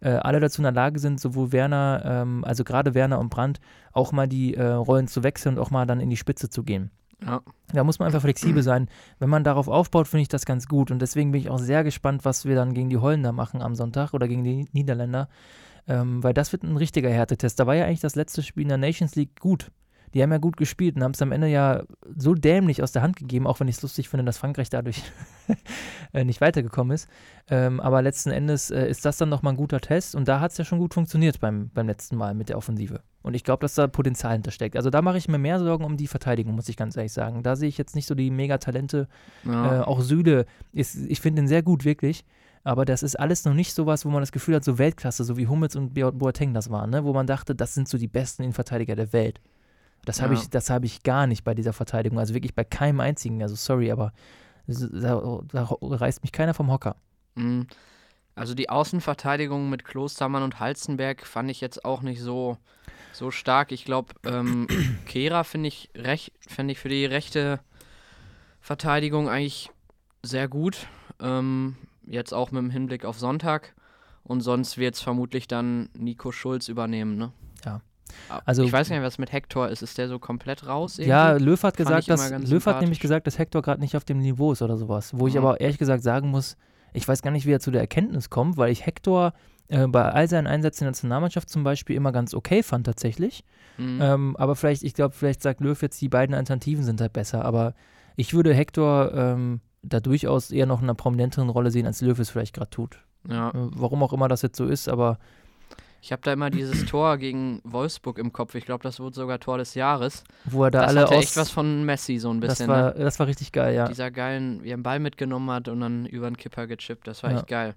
äh, 0.02 0.10
alle 0.10 0.40
dazu 0.40 0.62
in 0.62 0.64
der 0.64 0.72
Lage 0.72 1.00
sind, 1.00 1.20
sowohl 1.20 1.52
Werner, 1.52 2.02
ähm, 2.06 2.44
also 2.46 2.64
gerade 2.64 2.94
Werner 2.94 3.20
und 3.20 3.30
Brandt, 3.30 3.60
auch 3.92 4.12
mal 4.12 4.28
die 4.28 4.56
äh, 4.56 4.64
Rollen 4.64 5.08
zu 5.08 5.24
wechseln 5.24 5.56
und 5.56 5.62
auch 5.62 5.72
mal 5.72 5.86
dann 5.86 6.00
in 6.00 6.10
die 6.10 6.18
Spitze 6.18 6.50
zu 6.50 6.64
gehen. 6.64 6.92
Ja. 7.26 7.42
Da 7.74 7.84
muss 7.84 8.00
man 8.00 8.08
einfach 8.08 8.22
flexibel 8.22 8.64
sein. 8.64 8.88
Wenn 9.20 9.30
man 9.30 9.44
darauf 9.44 9.68
aufbaut, 9.68 10.08
finde 10.08 10.24
ich 10.24 10.28
das 10.28 10.46
ganz 10.46 10.68
gut. 10.68 10.92
Und 10.92 11.02
deswegen 11.02 11.32
bin 11.32 11.42
ich 11.42 11.50
auch 11.50 11.60
sehr 11.60 11.84
gespannt, 11.84 12.26
was 12.26 12.46
wir 12.46 12.56
dann 12.56 12.74
gegen 12.74 12.90
die 12.90 12.98
Holländer 12.98 13.32
machen 13.32 13.62
am 13.62 13.76
Sonntag 13.76 14.14
oder 14.14 14.28
gegen 14.28 14.44
die 14.44 14.68
Niederländer. 14.74 15.30
Ähm, 15.88 16.24
weil 16.24 16.34
das 16.34 16.52
wird 16.52 16.64
ein 16.64 16.78
richtiger 16.78 17.10
Härtetest. 17.10 17.60
Da 17.60 17.68
war 17.68 17.76
ja 17.76 17.86
eigentlich 17.86 18.00
das 18.00 18.16
letzte 18.16 18.42
Spiel 18.42 18.64
in 18.64 18.70
der 18.70 18.78
Nations 18.78 19.16
League 19.16 19.40
gut. 19.40 19.72
Die 20.16 20.24
haben 20.24 20.32
ja 20.32 20.38
gut 20.38 20.56
gespielt 20.56 20.96
und 20.96 21.04
haben 21.04 21.12
es 21.12 21.22
am 21.22 21.34
Ende 21.34 21.48
ja 21.48 21.84
so 22.16 22.36
dämlich 22.36 22.82
aus 22.82 22.94
der 22.94 23.02
Hand 23.02 23.18
gegeben, 23.18 23.46
auch 23.46 23.60
wenn 23.60 23.68
ich 23.68 23.76
es 23.76 23.82
lustig 23.82 24.08
finde, 24.08 24.24
dass 24.24 24.38
Frankreich 24.38 24.70
dadurch 24.70 25.04
äh, 26.14 26.24
nicht 26.24 26.40
weitergekommen 26.40 26.96
ist. 26.96 27.10
Ähm, 27.50 27.82
aber 27.82 28.02
letzten 28.02 28.32
Endes 28.32 28.72
äh, 28.72 28.88
ist 28.90 29.04
das 29.04 29.18
dann 29.18 29.28
nochmal 29.28 29.54
ein 29.54 29.58
guter 29.58 29.82
Test 29.82 30.16
und 30.16 30.30
da 30.30 30.40
hat 30.40 30.52
es 30.52 30.58
ja 30.58 30.64
schon 30.64 30.80
gut 30.80 30.94
funktioniert 30.94 31.42
beim, 31.42 31.70
beim 31.74 31.88
letzten 31.88 32.16
Mal 32.16 32.34
mit 32.34 32.48
der 32.48 32.58
Offensive. 32.58 33.02
Und 33.24 33.34
ich 33.34 33.44
glaube, 33.44 33.62
dass 33.62 33.76
da 33.76 33.88
Potenzial 33.88 34.34
hintersteckt. 34.34 34.78
Also 34.78 34.90
da 34.90 35.02
mache 35.02 35.18
ich 35.18 35.28
mir 35.28 35.38
mehr 35.38 35.60
Sorgen 35.60 35.84
um 35.84 35.98
die 35.98 36.08
Verteidigung, 36.08 36.56
muss 36.56 36.70
ich 36.70 36.78
ganz 36.78 36.96
ehrlich 36.96 37.12
sagen. 37.12 37.44
Da 37.44 37.58
sehe 37.58 37.68
ich 37.68 37.78
jetzt 37.78 37.96
nicht 37.96 38.06
so 38.06 38.16
die 38.16 38.32
Megatalente. 38.32 39.10
Ja. 39.44 39.82
Äh, 39.82 39.84
auch 39.84 40.00
Süle, 40.00 40.46
ist, 40.72 40.96
ich 40.96 41.20
finde 41.20 41.42
ihn 41.42 41.48
sehr 41.50 41.62
gut, 41.62 41.84
wirklich. 41.84 42.24
Aber 42.66 42.84
das 42.84 43.04
ist 43.04 43.18
alles 43.20 43.46
noch 43.46 43.54
nicht 43.54 43.76
so 43.76 43.86
was, 43.86 44.06
wo 44.06 44.10
man 44.10 44.24
das 44.24 44.32
Gefühl 44.32 44.56
hat, 44.56 44.64
so 44.64 44.80
Weltklasse, 44.80 45.24
so 45.24 45.38
wie 45.38 45.46
Hummels 45.46 45.76
und 45.76 45.94
Boateng 45.94 46.56
das 46.56 46.72
waren, 46.72 46.90
ne? 46.90 47.06
wo 47.06 47.14
man 47.14 47.28
dachte, 47.28 47.54
das 47.54 47.76
sind 47.76 47.88
so 47.88 48.00
die 48.00 48.08
besten 48.08 48.42
Innenverteidiger 48.42 48.96
der 48.96 49.14
Welt. 49.14 49.40
Das 50.04 50.20
habe 50.20 50.34
ja. 50.34 50.42
ich, 50.42 50.70
hab 50.70 50.84
ich 50.84 51.04
gar 51.04 51.28
nicht 51.28 51.44
bei 51.44 51.54
dieser 51.54 51.74
Verteidigung, 51.74 52.18
also 52.18 52.34
wirklich 52.34 52.56
bei 52.56 52.64
keinem 52.64 53.02
einzigen. 53.02 53.44
Also 53.44 53.56
sorry, 53.56 53.92
aber 53.92 54.14
da, 54.66 55.40
da 55.52 55.78
reißt 55.80 56.24
mich 56.24 56.32
keiner 56.32 56.56
vom 56.56 56.72
Hocker. 56.72 56.96
Mhm. 57.36 57.68
Also 58.34 58.56
die 58.56 58.70
Außenverteidigung 58.70 59.70
mit 59.70 59.86
Klostermann 59.86 60.42
und 60.42 60.60
Halzenberg 60.60 61.24
fand 61.26 61.52
ich 61.52 61.62
jetzt 61.62 61.86
auch 61.86 62.02
nicht 62.02 62.20
so, 62.20 62.58
so 63.14 63.30
stark. 63.30 63.72
Ich 63.74 63.86
glaube, 63.86 64.16
ähm, 64.26 64.68
Kehra 65.06 65.44
finde 65.44 65.68
ich, 65.68 65.92
find 66.48 66.72
ich 66.72 66.80
für 66.80 66.90
die 66.90 67.06
rechte 67.06 67.60
Verteidigung 68.60 69.30
eigentlich 69.30 69.70
sehr 70.24 70.48
gut. 70.48 70.88
Ähm, 71.22 71.76
jetzt 72.08 72.34
auch 72.34 72.52
mit 72.52 72.62
dem 72.62 72.70
Hinblick 72.70 73.06
auf 73.06 73.20
Sonntag. 73.20 73.74
Und 74.24 74.42
sonst 74.42 74.78
wird 74.78 74.96
es 74.96 75.02
vermutlich 75.02 75.48
dann 75.48 75.90
Nico 75.96 76.32
Schulz 76.32 76.68
übernehmen, 76.68 77.16
ne? 77.16 77.32
Ja. 77.64 77.82
Ah, 78.30 78.42
also, 78.46 78.64
ich 78.64 78.72
weiß 78.72 78.90
nicht, 78.90 79.02
was 79.02 79.18
mit 79.18 79.32
Hector 79.32 79.70
ist. 79.70 79.82
Ist 79.82 79.98
der 79.98 80.08
so 80.08 80.20
komplett 80.20 80.66
raus? 80.68 80.98
Irgendwie? 80.98 81.10
Ja, 81.10 81.34
Löw 81.34 81.62
hat 81.62 81.78
gesagt, 81.78 82.10
dass 82.10 82.32
Löw 82.32 82.66
hat 82.66 82.82
nämlich 82.82 83.00
gesagt, 83.00 83.28
dass 83.28 83.38
Hector 83.38 83.62
gerade 83.62 83.82
nicht 83.82 83.96
auf 83.96 84.06
dem 84.06 84.20
Niveau 84.20 84.52
ist 84.52 84.62
oder 84.62 84.78
sowas. 84.78 85.12
Wo 85.14 85.24
mhm. 85.24 85.30
ich 85.30 85.38
aber 85.38 85.60
ehrlich 85.62 85.78
gesagt 85.78 86.04
sagen 86.04 86.30
muss, 86.30 86.58
ich 86.94 87.08
weiß 87.08 87.22
gar 87.22 87.32
nicht, 87.32 87.46
wie 87.46 87.52
er 87.52 87.60
zu 87.60 87.72
der 87.72 87.82
Erkenntnis 87.82 88.30
kommt, 88.30 88.58
weil 88.58 88.72
ich 88.72 88.86
Hector 88.86 89.34
äh, 89.68 89.88
bei 89.88 90.04
all 90.04 90.28
seinen 90.28 90.48
Einsätzen 90.48 90.84
in 90.84 90.86
der 90.86 90.92
Nationalmannschaft 90.92 91.50
zum 91.50 91.64
Beispiel 91.64 91.96
immer 91.96 92.12
ganz 92.12 92.34
okay 92.34 92.64
fand 92.64 92.86
tatsächlich. 92.86 93.44
Mhm. 93.78 94.00
Ähm, 94.02 94.36
aber 94.38 94.56
vielleicht, 94.56 94.84
ich 94.84 94.94
glaube, 94.94 95.14
vielleicht 95.14 95.42
sagt 95.42 95.60
Löw 95.62 95.80
jetzt, 95.82 96.02
die 96.02 96.10
beiden 96.10 96.36
Alternativen 96.36 96.84
sind 96.84 97.02
halt 97.02 97.14
besser. 97.14 97.44
Aber 97.44 97.74
ich 98.16 98.34
würde 98.34 98.54
Hector 98.54 99.14
ähm, 99.14 99.62
da 99.88 100.00
durchaus 100.00 100.52
eher 100.52 100.66
noch 100.66 100.82
in 100.82 100.86
einer 100.86 100.96
prominenteren 100.96 101.50
Rolle 101.50 101.72
sehen, 101.72 101.86
als 101.86 102.02
Löw 102.02 102.18
es 102.20 102.30
vielleicht 102.30 102.56
gerade 102.56 102.70
tut. 102.70 103.00
Ja. 103.30 103.50
Äh, 103.50 103.54
warum 103.54 104.04
auch 104.04 104.14
immer 104.14 104.28
das 104.28 104.42
jetzt 104.42 104.58
so 104.58 104.66
ist, 104.66 104.90
aber. 104.90 105.18
Ich 106.02 106.12
habe 106.12 106.22
da 106.24 106.34
immer 106.34 106.50
dieses 106.50 106.86
Tor 106.90 107.18
gegen 107.18 107.62
Wolfsburg 107.64 108.20
im 108.20 108.32
Kopf. 108.32 108.56
Ich 108.56 108.66
glaube, 108.66 108.84
das 108.84 109.00
wurde 109.00 109.16
sogar 109.16 109.40
Tor 109.40 109.58
des 109.58 109.74
Jahres. 109.74 110.24
Wo 110.46 110.66
er 110.66 110.72
da 110.72 110.82
das 110.82 110.90
alle 110.90 111.02
hatte 111.02 111.16
aus, 111.16 111.24
echt 111.24 111.38
was 111.38 111.50
von 111.50 111.86
Messi 111.86 112.18
so 112.18 112.30
ein 112.30 112.40
bisschen. 112.40 112.68
Das 112.68 112.78
war, 112.78 112.94
ne? 112.94 113.04
das 113.04 113.20
war 113.20 113.28
richtig 113.28 113.52
geil, 113.52 113.76
ja. 113.76 113.88
Dieser 113.88 114.12
geilen, 114.12 114.64
wie 114.64 114.70
er 114.70 114.76
einen 114.76 114.84
Ball 114.84 115.00
mitgenommen 115.00 115.50
hat 115.50 115.68
und 115.68 115.80
dann 115.80 116.06
über 116.06 116.30
den 116.30 116.38
Kipper 116.38 116.68
gechippt. 116.68 117.08
Das 117.08 117.24
war 117.24 117.32
ja. 117.32 117.38
echt 117.38 117.48
geil. 117.48 117.76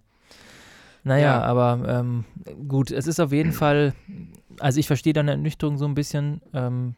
Naja, 1.04 1.40
ja. 1.40 1.43
aber 1.43 1.81
ähm, 1.87 2.25
gut, 2.66 2.90
es 2.90 3.06
ist 3.06 3.20
auf 3.20 3.32
jeden 3.32 3.52
Fall, 3.52 3.94
also 4.58 4.78
ich 4.81 4.87
verstehe 4.87 5.12
deine 5.12 5.32
Ernüchterung 5.32 5.78
so 5.78 5.87
ein 5.87 5.94
bisschen. 5.94 6.43
Ähm, 6.52 6.96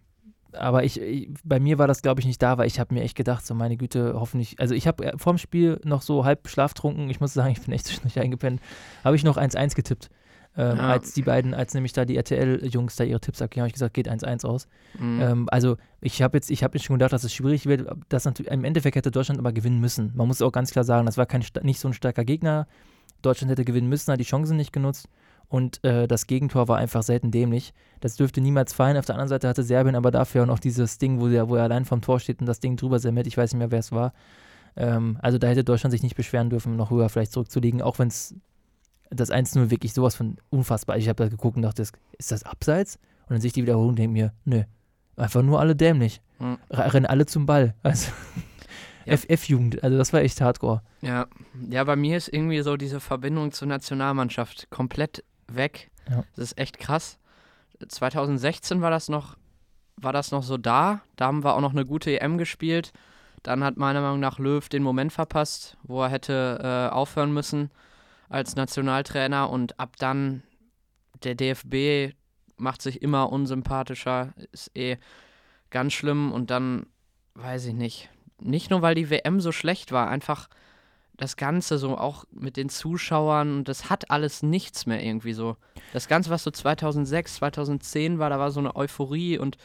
aber 0.52 0.84
ich, 0.84 1.00
ich, 1.00 1.28
bei 1.44 1.60
mir 1.60 1.78
war 1.78 1.86
das, 1.86 2.02
glaube 2.02 2.20
ich, 2.20 2.26
nicht 2.26 2.42
da, 2.42 2.58
weil 2.58 2.66
ich 2.66 2.80
habe 2.80 2.94
mir 2.94 3.02
echt 3.02 3.16
gedacht, 3.16 3.46
so 3.46 3.54
meine 3.54 3.76
Güte, 3.76 4.14
hoffentlich, 4.14 4.58
also 4.58 4.74
ich 4.74 4.86
habe 4.86 5.04
äh, 5.04 5.18
vorm 5.18 5.38
Spiel 5.38 5.80
noch 5.84 6.02
so 6.02 6.24
halb 6.24 6.48
schlaftrunken, 6.48 7.10
ich 7.10 7.20
muss 7.20 7.32
sagen, 7.32 7.52
ich 7.52 7.62
bin 7.62 7.72
echt 7.72 7.86
zwischendurch 7.86 8.18
eingepennt, 8.18 8.60
habe 9.04 9.16
ich 9.16 9.24
noch 9.24 9.36
1-1 9.36 9.74
getippt. 9.74 10.10
Ähm, 10.56 10.78
ja. 10.78 10.88
Als 10.88 11.12
die 11.12 11.22
beiden, 11.22 11.54
als 11.54 11.74
nämlich 11.74 11.92
da 11.92 12.04
die 12.04 12.16
RTL-Jungs 12.16 12.96
da 12.96 13.04
ihre 13.04 13.20
Tipps 13.20 13.40
abgeben, 13.40 13.62
habe 13.62 13.68
ich 13.68 13.74
gesagt, 13.74 13.94
geht 13.94 14.10
1-1 14.10 14.44
aus. 14.44 14.66
Mhm. 14.98 15.20
Ähm, 15.20 15.48
also 15.50 15.76
ich 16.00 16.22
habe 16.22 16.36
jetzt, 16.36 16.50
ich 16.50 16.64
habe 16.64 16.78
schon 16.80 16.94
gedacht, 16.94 17.12
dass 17.12 17.22
es 17.22 17.32
schwierig 17.32 17.66
wird. 17.66 17.88
Das 18.08 18.24
natürlich, 18.24 18.50
Im 18.50 18.64
Endeffekt 18.64 18.96
hätte 18.96 19.12
Deutschland 19.12 19.38
aber 19.38 19.52
gewinnen 19.52 19.80
müssen. 19.80 20.12
Man 20.16 20.26
muss 20.26 20.42
auch 20.42 20.50
ganz 20.50 20.72
klar 20.72 20.84
sagen, 20.84 21.06
das 21.06 21.16
war 21.16 21.26
kein, 21.26 21.44
nicht 21.62 21.78
so 21.78 21.88
ein 21.88 21.94
starker 21.94 22.24
Gegner. 22.24 22.66
Deutschland 23.22 23.52
hätte 23.52 23.64
gewinnen 23.64 23.88
müssen, 23.88 24.12
hat 24.12 24.18
die 24.18 24.24
Chancen 24.24 24.56
nicht 24.56 24.72
genutzt. 24.72 25.08
Und 25.50 25.84
äh, 25.84 26.06
das 26.06 26.28
Gegentor 26.28 26.68
war 26.68 26.78
einfach 26.78 27.02
selten 27.02 27.32
dämlich. 27.32 27.74
Das 27.98 28.14
dürfte 28.14 28.40
niemals 28.40 28.72
fallen. 28.72 28.96
Auf 28.96 29.04
der 29.04 29.16
anderen 29.16 29.28
Seite 29.28 29.48
hatte 29.48 29.64
Serbien 29.64 29.96
aber 29.96 30.12
dafür 30.12 30.44
auch 30.44 30.46
noch 30.46 30.60
dieses 30.60 30.98
Ding, 30.98 31.20
wo 31.20 31.26
er, 31.26 31.48
wo 31.48 31.56
er 31.56 31.64
allein 31.64 31.84
vom 31.84 32.00
Tor 32.00 32.20
steht 32.20 32.40
und 32.40 32.46
das 32.46 32.60
Ding 32.60 32.76
drüber 32.76 33.00
sendet. 33.00 33.26
Ich 33.26 33.36
weiß 33.36 33.52
nicht 33.52 33.58
mehr, 33.58 33.72
wer 33.72 33.80
es 33.80 33.90
war. 33.90 34.12
Ähm, 34.76 35.18
also 35.20 35.38
da 35.38 35.48
hätte 35.48 35.64
Deutschland 35.64 35.90
sich 35.90 36.04
nicht 36.04 36.14
beschweren 36.14 36.50
dürfen, 36.50 36.76
noch 36.76 36.90
höher 36.90 37.08
vielleicht 37.08 37.32
zurückzulegen, 37.32 37.82
auch 37.82 37.98
wenn 37.98 38.06
es 38.06 38.36
das 39.10 39.32
1-0 39.32 39.70
wirklich 39.70 39.92
sowas 39.92 40.14
von 40.14 40.36
unfassbar. 40.50 40.96
Ich 40.98 41.08
habe 41.08 41.20
da 41.20 41.28
geguckt 41.28 41.56
und 41.56 41.62
dachte, 41.62 41.82
ist 41.82 42.30
das 42.30 42.44
abseits? 42.44 42.96
Und 43.22 43.30
dann 43.34 43.40
sehe 43.40 43.48
ich 43.48 43.54
die 43.54 43.62
Wiederholung 43.62 43.90
und 43.90 43.98
denke 43.98 44.12
mir, 44.12 44.32
nö, 44.44 44.62
einfach 45.16 45.42
nur 45.42 45.58
alle 45.58 45.74
dämlich. 45.74 46.20
Mhm. 46.38 46.58
Rennen 46.70 47.06
alle 47.06 47.26
zum 47.26 47.46
Ball. 47.46 47.74
Also 47.82 48.12
ja. 49.06 49.16
FF-Jugend, 49.16 49.82
also 49.82 49.96
das 49.96 50.12
war 50.12 50.20
echt 50.20 50.40
hardcore. 50.40 50.82
Ja. 51.00 51.26
ja, 51.70 51.82
bei 51.84 51.96
mir 51.96 52.18
ist 52.18 52.28
irgendwie 52.28 52.60
so 52.60 52.76
diese 52.76 53.00
Verbindung 53.00 53.50
zur 53.50 53.66
Nationalmannschaft 53.66 54.68
komplett 54.70 55.24
weg. 55.54 55.90
Ja. 56.08 56.24
Das 56.36 56.46
ist 56.46 56.58
echt 56.58 56.78
krass. 56.78 57.18
2016 57.86 58.80
war 58.80 58.90
das 58.90 59.08
noch, 59.08 59.36
war 59.96 60.12
das 60.12 60.30
noch 60.30 60.42
so 60.42 60.56
da. 60.56 61.00
Da 61.16 61.26
haben 61.26 61.44
wir 61.44 61.54
auch 61.54 61.60
noch 61.60 61.72
eine 61.72 61.86
gute 61.86 62.20
EM 62.20 62.38
gespielt. 62.38 62.92
Dann 63.42 63.64
hat 63.64 63.76
meiner 63.76 64.02
Meinung 64.02 64.20
nach 64.20 64.38
Löw 64.38 64.68
den 64.68 64.82
Moment 64.82 65.12
verpasst, 65.12 65.76
wo 65.82 66.02
er 66.02 66.10
hätte 66.10 66.60
äh, 66.62 66.94
aufhören 66.94 67.32
müssen 67.32 67.70
als 68.28 68.54
Nationaltrainer. 68.54 69.48
Und 69.48 69.80
ab 69.80 69.96
dann 69.98 70.42
der 71.24 71.34
DFB 71.34 72.14
macht 72.56 72.82
sich 72.82 73.02
immer 73.02 73.32
unsympathischer, 73.32 74.34
ist 74.52 74.76
eh 74.76 74.98
ganz 75.70 75.94
schlimm. 75.94 76.32
Und 76.32 76.50
dann 76.50 76.86
weiß 77.34 77.66
ich 77.66 77.74
nicht. 77.74 78.10
Nicht 78.38 78.70
nur, 78.70 78.82
weil 78.82 78.94
die 78.94 79.10
WM 79.10 79.40
so 79.40 79.52
schlecht 79.52 79.92
war, 79.92 80.08
einfach 80.08 80.48
das 81.20 81.36
Ganze 81.36 81.78
so 81.78 81.98
auch 81.98 82.24
mit 82.32 82.56
den 82.56 82.68
Zuschauern, 82.68 83.64
das 83.64 83.90
hat 83.90 84.10
alles 84.10 84.42
nichts 84.42 84.86
mehr 84.86 85.04
irgendwie 85.04 85.34
so. 85.34 85.56
Das 85.92 86.08
Ganze, 86.08 86.30
was 86.30 86.42
so 86.42 86.50
2006, 86.50 87.34
2010 87.36 88.18
war, 88.18 88.30
da 88.30 88.38
war 88.38 88.50
so 88.50 88.60
eine 88.60 88.74
Euphorie 88.74 89.38
und 89.38 89.58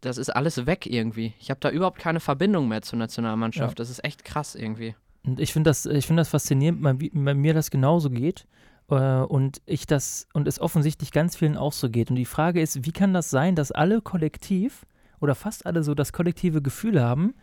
das 0.00 0.18
ist 0.18 0.30
alles 0.30 0.66
weg 0.66 0.86
irgendwie. 0.86 1.34
Ich 1.40 1.50
habe 1.50 1.58
da 1.60 1.70
überhaupt 1.70 1.98
keine 1.98 2.20
Verbindung 2.20 2.68
mehr 2.68 2.82
zur 2.82 2.98
Nationalmannschaft. 2.98 3.72
Ja. 3.72 3.82
Das 3.82 3.90
ist 3.90 4.04
echt 4.04 4.24
krass 4.24 4.54
irgendwie. 4.54 4.94
Und 5.24 5.40
ich 5.40 5.52
finde 5.52 5.70
das, 5.70 5.82
find 5.82 6.18
das 6.18 6.28
faszinierend, 6.28 6.80
bei, 6.80 6.92
bei 6.92 7.34
mir 7.34 7.54
das 7.54 7.70
genauso 7.70 8.08
geht. 8.08 8.46
Äh, 8.88 8.94
und 8.94 9.60
ich 9.66 9.86
das, 9.86 10.28
und 10.32 10.46
es 10.46 10.60
offensichtlich 10.60 11.10
ganz 11.10 11.34
vielen 11.34 11.56
auch 11.56 11.72
so 11.72 11.90
geht. 11.90 12.10
Und 12.10 12.16
die 12.16 12.24
Frage 12.24 12.60
ist, 12.60 12.84
wie 12.86 12.92
kann 12.92 13.12
das 13.12 13.30
sein, 13.30 13.56
dass 13.56 13.72
alle 13.72 14.00
kollektiv 14.00 14.86
oder 15.20 15.34
fast 15.34 15.66
alle 15.66 15.82
so 15.82 15.94
das 15.94 16.12
kollektive 16.12 16.62
Gefühl 16.62 17.02
haben 17.02 17.34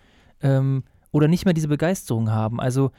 ähm, 0.41 0.83
oder 1.11 1.27
nicht 1.27 1.43
mehr 1.43 1.53
diese 1.53 1.67
Begeisterung 1.67 2.31
haben. 2.31 2.61
Also 2.61 2.91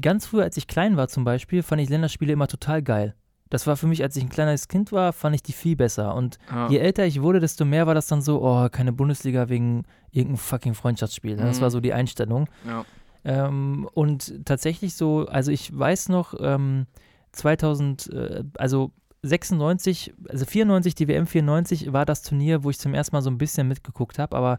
ganz 0.00 0.26
früher, 0.26 0.44
als 0.44 0.56
ich 0.56 0.66
klein 0.66 0.96
war 0.96 1.08
zum 1.08 1.24
Beispiel, 1.24 1.62
fand 1.62 1.82
ich 1.82 1.88
Länderspiele 1.88 2.32
immer 2.32 2.48
total 2.48 2.82
geil. 2.82 3.14
Das 3.50 3.66
war 3.66 3.76
für 3.76 3.86
mich, 3.86 4.02
als 4.02 4.14
ich 4.16 4.22
ein 4.22 4.28
kleines 4.28 4.68
Kind 4.68 4.92
war, 4.92 5.12
fand 5.12 5.34
ich 5.34 5.42
die 5.42 5.52
viel 5.52 5.74
besser. 5.74 6.14
Und 6.14 6.38
ja. 6.50 6.68
je 6.68 6.78
älter 6.78 7.06
ich 7.06 7.22
wurde, 7.22 7.40
desto 7.40 7.64
mehr 7.64 7.86
war 7.86 7.94
das 7.94 8.06
dann 8.06 8.20
so, 8.20 8.42
oh, 8.42 8.68
keine 8.68 8.92
Bundesliga 8.92 9.48
wegen 9.48 9.84
irgendeinem 10.10 10.38
fucking 10.38 10.74
Freundschaftsspiel. 10.74 11.36
Mhm. 11.36 11.40
Das 11.40 11.60
war 11.60 11.70
so 11.70 11.80
die 11.80 11.94
Einstellung. 11.94 12.48
Ja. 12.66 12.84
Ähm, 13.24 13.88
und 13.94 14.44
tatsächlich 14.44 14.94
so, 14.94 15.26
also 15.26 15.50
ich 15.50 15.76
weiß 15.76 16.10
noch, 16.10 16.34
ähm, 16.40 16.86
2000, 17.32 18.12
äh, 18.12 18.44
also 18.56 18.92
96, 19.22 20.14
also 20.28 20.44
94, 20.44 20.94
die 20.94 21.08
WM 21.08 21.26
94 21.26 21.92
war 21.92 22.04
das 22.04 22.22
Turnier, 22.22 22.64
wo 22.64 22.70
ich 22.70 22.78
zum 22.78 22.94
ersten 22.94 23.16
Mal 23.16 23.22
so 23.22 23.30
ein 23.30 23.38
bisschen 23.38 23.66
mitgeguckt 23.66 24.18
habe, 24.18 24.36
aber 24.36 24.58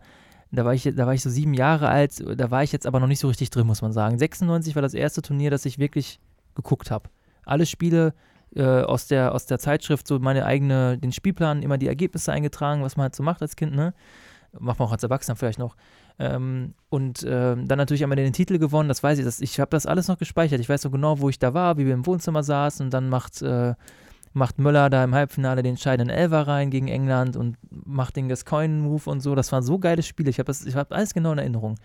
da 0.51 0.65
war, 0.65 0.73
ich, 0.73 0.83
da 0.83 1.05
war 1.05 1.13
ich 1.13 1.21
so 1.21 1.29
sieben 1.29 1.53
Jahre 1.53 1.89
alt, 1.89 2.23
da 2.37 2.49
war 2.49 2.63
ich 2.63 2.71
jetzt 2.71 2.87
aber 2.87 2.99
noch 2.99 3.07
nicht 3.07 3.19
so 3.19 3.27
richtig 3.27 3.49
drin, 3.51 3.67
muss 3.67 3.81
man 3.81 3.91
sagen. 3.91 4.17
96 4.17 4.75
war 4.75 4.81
das 4.81 4.93
erste 4.93 5.21
Turnier, 5.21 5.51
das 5.51 5.65
ich 5.65 5.77
wirklich 5.77 6.19
geguckt 6.55 6.89
habe. 6.89 7.09
Alle 7.45 7.65
Spiele 7.65 8.13
äh, 8.55 8.63
aus, 8.63 9.07
der, 9.07 9.33
aus 9.33 9.45
der 9.45 9.59
Zeitschrift, 9.59 10.07
so 10.07 10.17
meine 10.19 10.45
eigene, 10.45 10.97
den 10.97 11.11
Spielplan, 11.11 11.61
immer 11.61 11.77
die 11.77 11.87
Ergebnisse 11.87 12.31
eingetragen, 12.31 12.81
was 12.81 12.97
man 12.97 13.03
halt 13.03 13.15
so 13.15 13.23
macht 13.23 13.41
als 13.41 13.55
Kind, 13.55 13.75
ne? 13.75 13.93
Macht 14.57 14.79
man 14.79 14.87
auch 14.87 14.91
als 14.91 15.03
Erwachsener 15.03 15.35
vielleicht 15.35 15.59
noch. 15.59 15.75
Ähm, 16.17 16.73
und 16.89 17.21
äh, 17.21 17.55
dann 17.55 17.77
natürlich 17.77 18.01
einmal 18.01 18.15
den 18.15 18.33
Titel 18.33 18.57
gewonnen, 18.57 18.89
das 18.89 19.03
weiß 19.03 19.19
ich. 19.19 19.25
Das, 19.25 19.39
ich 19.41 19.59
habe 19.59 19.69
das 19.69 19.85
alles 19.85 20.07
noch 20.07 20.17
gespeichert. 20.17 20.59
Ich 20.59 20.67
weiß 20.67 20.81
so 20.81 20.89
genau, 20.89 21.19
wo 21.19 21.29
ich 21.29 21.37
da 21.37 21.53
war, 21.53 21.77
wie 21.77 21.85
wir 21.85 21.93
im 21.93 22.07
Wohnzimmer 22.07 22.41
saßen 22.41 22.87
und 22.87 22.93
dann 22.93 23.09
macht. 23.09 23.41
Äh, 23.43 23.75
macht 24.33 24.59
Müller 24.59 24.89
da 24.89 25.03
im 25.03 25.15
Halbfinale 25.15 25.63
den 25.63 25.71
entscheidenden 25.71 26.15
Elfer 26.15 26.47
rein 26.47 26.69
gegen 26.69 26.87
England 26.87 27.35
und 27.35 27.57
macht 27.69 28.15
den 28.15 28.29
Gascoigne-Move 28.29 29.09
und 29.09 29.21
so. 29.21 29.35
Das 29.35 29.51
waren 29.51 29.63
so 29.63 29.79
geile 29.79 30.03
Spiele. 30.03 30.29
Ich 30.29 30.39
habe 30.39 30.51
hab 30.51 30.91
alles 30.91 31.13
genau 31.13 31.31
in 31.31 31.39
Erinnerung. 31.39 31.75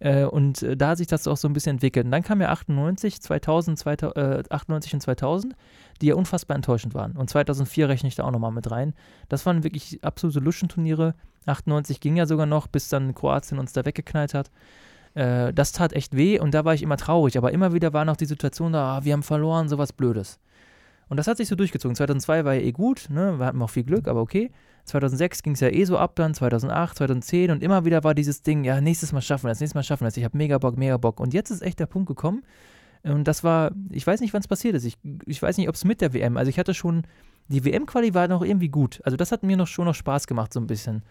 Äh, 0.00 0.24
und 0.24 0.62
äh, 0.62 0.76
da 0.76 0.88
hat 0.88 0.98
sich 0.98 1.06
das 1.06 1.28
auch 1.28 1.36
so 1.36 1.46
ein 1.46 1.52
bisschen 1.52 1.76
entwickelt. 1.76 2.06
Und 2.06 2.10
dann 2.10 2.22
kam 2.22 2.40
ja 2.40 2.48
98, 2.48 3.20
2000, 3.20 3.78
2000 3.78 4.16
äh, 4.16 4.42
98 4.48 4.94
und 4.94 5.00
2000, 5.00 5.54
die 6.00 6.06
ja 6.06 6.14
unfassbar 6.14 6.56
enttäuschend 6.56 6.94
waren. 6.94 7.12
Und 7.12 7.28
2004 7.28 7.88
rechne 7.88 8.08
ich 8.08 8.14
da 8.14 8.24
auch 8.24 8.30
nochmal 8.30 8.52
mit 8.52 8.70
rein. 8.70 8.94
Das 9.28 9.44
waren 9.44 9.62
wirklich 9.62 10.02
absolute 10.02 10.40
Luschenturniere. 10.40 11.14
98 11.46 12.00
ging 12.00 12.16
ja 12.16 12.26
sogar 12.26 12.46
noch, 12.46 12.66
bis 12.66 12.88
dann 12.88 13.14
Kroatien 13.14 13.58
uns 13.58 13.72
da 13.72 13.84
weggeknallt 13.84 14.32
hat. 14.32 14.50
Äh, 15.14 15.52
das 15.52 15.72
tat 15.72 15.92
echt 15.92 16.16
weh 16.16 16.40
und 16.40 16.54
da 16.54 16.64
war 16.64 16.72
ich 16.72 16.82
immer 16.82 16.96
traurig. 16.96 17.36
Aber 17.36 17.52
immer 17.52 17.74
wieder 17.74 17.92
war 17.92 18.06
noch 18.06 18.16
die 18.16 18.26
Situation 18.26 18.72
da, 18.72 18.96
ah, 18.96 19.04
wir 19.04 19.12
haben 19.12 19.22
verloren, 19.22 19.68
sowas 19.68 19.92
Blödes. 19.92 20.38
Und 21.10 21.16
das 21.16 21.26
hat 21.26 21.36
sich 21.36 21.48
so 21.48 21.56
durchgezogen. 21.56 21.96
2002 21.96 22.44
war 22.44 22.54
ja 22.54 22.60
eh 22.60 22.72
gut, 22.72 23.08
ne? 23.10 23.38
wir 23.38 23.44
hatten 23.44 23.60
auch 23.60 23.68
viel 23.68 23.82
Glück, 23.82 24.06
aber 24.06 24.20
okay. 24.20 24.50
2006 24.84 25.42
ging 25.42 25.52
es 25.54 25.60
ja 25.60 25.68
eh 25.68 25.84
so 25.84 25.98
ab 25.98 26.14
dann, 26.14 26.34
2008, 26.34 26.96
2010 26.96 27.50
und 27.50 27.62
immer 27.62 27.84
wieder 27.84 28.02
war 28.04 28.14
dieses 28.14 28.42
Ding, 28.42 28.64
ja, 28.64 28.80
nächstes 28.80 29.12
Mal 29.12 29.20
schaffen 29.20 29.44
wir 29.44 29.48
das, 29.50 29.60
nächstes 29.60 29.74
Mal 29.74 29.82
schaffen 29.82 30.02
wir 30.02 30.06
das. 30.06 30.16
Ich 30.16 30.24
habe 30.24 30.38
mega 30.38 30.56
Bock, 30.58 30.78
mega 30.78 30.96
Bock. 30.96 31.20
Und 31.20 31.34
jetzt 31.34 31.50
ist 31.50 31.62
echt 31.62 31.80
der 31.80 31.86
Punkt 31.86 32.08
gekommen. 32.08 32.42
Und 33.02 33.26
das 33.26 33.42
war, 33.42 33.72
ich 33.90 34.06
weiß 34.06 34.20
nicht, 34.20 34.32
wann 34.32 34.40
es 34.40 34.48
passiert 34.48 34.76
ist. 34.76 34.84
Ich, 34.84 34.98
ich 35.26 35.42
weiß 35.42 35.56
nicht, 35.56 35.68
ob 35.68 35.74
es 35.74 35.84
mit 35.84 36.00
der 36.00 36.14
WM, 36.14 36.36
also 36.36 36.48
ich 36.48 36.58
hatte 36.58 36.74
schon, 36.74 37.02
die 37.48 37.64
WM-Quali 37.64 38.14
war 38.14 38.28
noch 38.28 38.42
irgendwie 38.42 38.68
gut. 38.68 39.00
Also 39.04 39.16
das 39.16 39.32
hat 39.32 39.42
mir 39.42 39.56
noch 39.56 39.66
schon 39.66 39.86
noch 39.86 39.94
Spaß 39.94 40.28
gemacht, 40.28 40.52
so 40.52 40.60
ein 40.60 40.68
bisschen. 40.68 41.02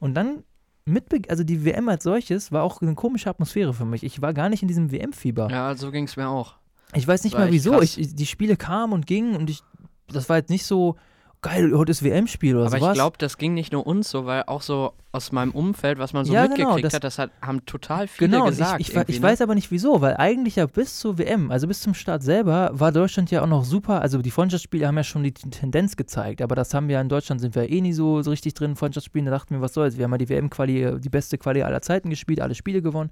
Und 0.00 0.14
dann 0.14 0.42
mit, 0.84 1.30
also 1.30 1.44
die 1.44 1.64
WM 1.64 1.88
als 1.88 2.02
solches 2.02 2.50
war 2.50 2.64
auch 2.64 2.82
eine 2.82 2.94
komische 2.94 3.30
Atmosphäre 3.30 3.72
für 3.72 3.84
mich. 3.84 4.02
Ich 4.02 4.20
war 4.20 4.34
gar 4.34 4.48
nicht 4.48 4.62
in 4.62 4.68
diesem 4.68 4.90
WM-Fieber. 4.90 5.48
Ja, 5.50 5.74
so 5.76 5.90
ging 5.90 6.04
es 6.04 6.16
mir 6.16 6.28
auch. 6.28 6.56
Ich 6.94 7.06
weiß 7.06 7.24
nicht 7.24 7.36
mal 7.36 7.50
wieso. 7.50 7.80
Ich, 7.82 7.96
die 7.96 8.26
Spiele 8.26 8.56
kamen 8.56 8.92
und 8.92 9.06
gingen 9.06 9.36
und 9.36 9.50
ich, 9.50 9.62
das 10.08 10.28
war 10.28 10.36
jetzt 10.36 10.50
nicht 10.50 10.64
so, 10.64 10.96
geil, 11.44 11.72
heute 11.76 11.92
ist 11.92 12.02
WM-Spiel 12.02 12.56
oder 12.56 12.66
Aber 12.66 12.78
sowas. 12.78 12.92
ich 12.92 12.94
glaube, 12.94 13.18
das 13.18 13.36
ging 13.36 13.54
nicht 13.54 13.72
nur 13.72 13.86
uns 13.86 14.08
so, 14.10 14.24
weil 14.24 14.44
auch 14.46 14.62
so 14.62 14.94
aus 15.12 15.30
meinem 15.30 15.52
Umfeld, 15.52 15.98
was 15.98 16.14
man 16.14 16.24
so 16.24 16.32
ja, 16.32 16.46
genau, 16.46 16.74
mitgekriegt 16.74 16.76
genau, 16.76 16.88
das, 16.88 16.94
hat, 16.94 17.04
das 17.04 17.18
hat, 17.18 17.30
haben 17.42 17.64
total 17.66 18.08
viele 18.08 18.30
genau, 18.30 18.46
gesagt. 18.46 18.80
Ich, 18.80 18.94
ich, 18.94 19.08
ich 19.08 19.20
ne? 19.20 19.22
weiß 19.22 19.42
aber 19.42 19.54
nicht 19.54 19.70
wieso, 19.70 20.00
weil 20.00 20.16
eigentlich 20.16 20.56
ja 20.56 20.66
bis 20.66 20.98
zur 20.98 21.18
WM, 21.18 21.50
also 21.50 21.68
bis 21.68 21.82
zum 21.82 21.92
Start 21.92 22.22
selber, 22.22 22.70
war 22.72 22.92
Deutschland 22.92 23.30
ja 23.30 23.42
auch 23.42 23.46
noch 23.46 23.64
super. 23.64 24.00
Also 24.00 24.22
die 24.22 24.30
Freundschaftsspiele 24.30 24.86
haben 24.86 24.96
ja 24.96 25.04
schon 25.04 25.22
die 25.22 25.32
Tendenz 25.32 25.96
gezeigt, 25.96 26.40
aber 26.40 26.54
das 26.54 26.72
haben 26.72 26.88
wir 26.88 26.98
in 27.00 27.10
Deutschland, 27.10 27.42
sind 27.42 27.54
wir 27.54 27.70
eh 27.70 27.80
nie 27.82 27.92
so, 27.92 28.22
so 28.22 28.30
richtig 28.30 28.54
drin, 28.54 28.74
Freundschaftsspielen. 28.74 29.26
Da 29.26 29.30
dachten 29.32 29.54
wir, 29.54 29.60
was 29.60 29.74
soll's. 29.74 29.98
Wir 29.98 30.04
haben 30.04 30.12
ja 30.12 30.18
die 30.18 30.30
WM-Quali, 30.30 30.98
die 30.98 31.10
beste 31.10 31.36
Quali 31.36 31.62
aller 31.62 31.82
Zeiten 31.82 32.08
gespielt, 32.08 32.40
alle 32.40 32.54
Spiele 32.54 32.80
gewonnen. 32.80 33.10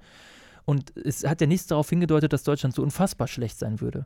Und 0.65 0.95
es 0.97 1.25
hat 1.25 1.41
ja 1.41 1.47
nichts 1.47 1.67
darauf 1.67 1.89
hingedeutet, 1.89 2.31
dass 2.33 2.43
Deutschland 2.43 2.73
so 2.73 2.81
unfassbar 2.81 3.27
schlecht 3.27 3.59
sein 3.59 3.81
würde. 3.81 4.05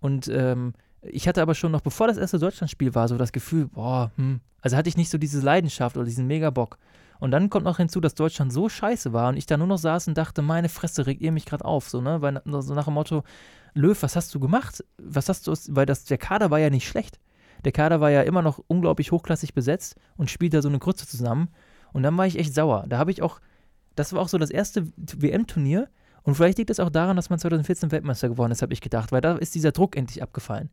Und 0.00 0.28
ähm, 0.28 0.72
ich 1.02 1.28
hatte 1.28 1.42
aber 1.42 1.54
schon 1.54 1.72
noch, 1.72 1.80
bevor 1.80 2.08
das 2.08 2.16
erste 2.16 2.38
Deutschlandspiel 2.38 2.94
war, 2.94 3.08
so 3.08 3.16
das 3.16 3.32
Gefühl, 3.32 3.66
boah, 3.66 4.10
hm. 4.16 4.40
Also 4.62 4.76
hatte 4.76 4.88
ich 4.88 4.96
nicht 4.96 5.10
so 5.10 5.18
diese 5.18 5.40
Leidenschaft 5.40 5.96
oder 5.96 6.04
diesen 6.04 6.26
Megabock. 6.26 6.78
Und 7.18 7.32
dann 7.32 7.50
kommt 7.50 7.64
noch 7.64 7.76
hinzu, 7.76 8.00
dass 8.00 8.14
Deutschland 8.14 8.52
so 8.52 8.68
scheiße 8.68 9.12
war 9.12 9.28
und 9.28 9.36
ich 9.36 9.46
da 9.46 9.56
nur 9.56 9.66
noch 9.66 9.78
saß 9.78 10.08
und 10.08 10.16
dachte, 10.16 10.42
meine 10.42 10.68
Fresse, 10.68 11.06
regt 11.06 11.20
ihr 11.20 11.32
mich 11.32 11.44
gerade 11.44 11.64
auf, 11.64 11.88
so, 11.88 12.00
ne? 12.00 12.22
Weil 12.22 12.40
so 12.46 12.74
nach 12.74 12.86
dem 12.86 12.94
Motto, 12.94 13.24
Löw, 13.74 14.02
was 14.02 14.16
hast 14.16 14.34
du 14.34 14.40
gemacht? 14.40 14.84
Was 14.98 15.28
hast 15.28 15.46
du, 15.46 15.54
weil 15.68 15.86
das, 15.86 16.04
der 16.04 16.18
Kader 16.18 16.50
war 16.50 16.58
ja 16.58 16.70
nicht 16.70 16.88
schlecht. 16.88 17.20
Der 17.64 17.72
Kader 17.72 18.00
war 18.00 18.10
ja 18.10 18.22
immer 18.22 18.40
noch 18.42 18.62
unglaublich 18.66 19.12
hochklassig 19.12 19.52
besetzt 19.54 19.96
und 20.16 20.30
spielt 20.30 20.54
da 20.54 20.62
so 20.62 20.68
eine 20.68 20.78
Grütze 20.78 21.06
zusammen. 21.06 21.48
Und 21.92 22.02
dann 22.02 22.16
war 22.16 22.26
ich 22.26 22.38
echt 22.38 22.54
sauer. 22.54 22.86
Da 22.88 22.96
habe 22.96 23.10
ich 23.10 23.20
auch, 23.22 23.40
das 24.00 24.12
war 24.12 24.20
auch 24.20 24.28
so 24.28 24.38
das 24.38 24.50
erste 24.50 24.86
WM-Turnier, 24.96 25.88
und 26.22 26.34
vielleicht 26.34 26.58
liegt 26.58 26.70
es 26.70 26.80
auch 26.80 26.90
daran, 26.90 27.16
dass 27.16 27.30
man 27.30 27.38
2014 27.38 27.92
Weltmeister 27.92 28.28
geworden 28.28 28.52
ist, 28.52 28.62
habe 28.62 28.72
ich 28.72 28.80
gedacht, 28.80 29.12
weil 29.12 29.20
da 29.20 29.36
ist 29.36 29.54
dieser 29.54 29.72
Druck 29.72 29.96
endlich 29.96 30.22
abgefallen. 30.22 30.70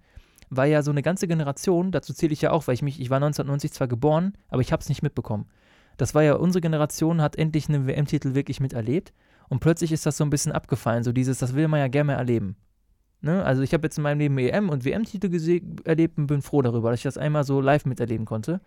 Weil 0.49 0.71
ja 0.71 0.81
so 0.81 0.91
eine 0.91 1.01
ganze 1.01 1.27
Generation, 1.27 1.91
dazu 1.91 2.13
zähle 2.13 2.33
ich 2.33 2.41
ja 2.41 2.51
auch, 2.51 2.67
weil 2.67 2.75
ich 2.75 2.81
mich, 2.81 2.99
ich 2.99 3.09
war 3.09 3.17
1990 3.17 3.71
zwar 3.71 3.87
geboren, 3.87 4.33
aber 4.49 4.61
ich 4.61 4.71
habe 4.71 4.81
es 4.81 4.89
nicht 4.89 5.03
mitbekommen. 5.03 5.47
Das 5.97 6.13
war 6.13 6.23
ja, 6.23 6.35
unsere 6.35 6.61
Generation 6.61 7.21
hat 7.21 7.37
endlich 7.37 7.69
einen 7.69 7.87
WM-Titel 7.87 8.35
wirklich 8.35 8.59
miterlebt 8.59 9.13
und 9.49 9.59
plötzlich 9.59 9.91
ist 9.91 10.05
das 10.05 10.17
so 10.17 10.23
ein 10.23 10.29
bisschen 10.29 10.51
abgefallen, 10.51 11.03
so 11.03 11.11
dieses, 11.11 11.39
das 11.39 11.55
will 11.55 11.67
man 11.67 11.79
ja 11.79 11.87
gerne 11.87 12.13
erleben. 12.13 12.55
Ne? 13.21 13.43
Also 13.43 13.61
ich 13.63 13.73
habe 13.73 13.87
jetzt 13.87 13.97
in 13.97 14.03
meinem 14.03 14.19
Leben 14.19 14.37
EM- 14.37 14.69
und 14.69 14.85
WM-Titel 14.85 15.31
erlebt 15.85 16.17
und 16.17 16.27
bin 16.27 16.41
froh 16.41 16.61
darüber, 16.61 16.91
dass 16.91 16.99
ich 16.99 17.03
das 17.03 17.17
einmal 17.17 17.43
so 17.43 17.61
live 17.61 17.85
miterleben 17.85 18.25
konnte. 18.25 18.61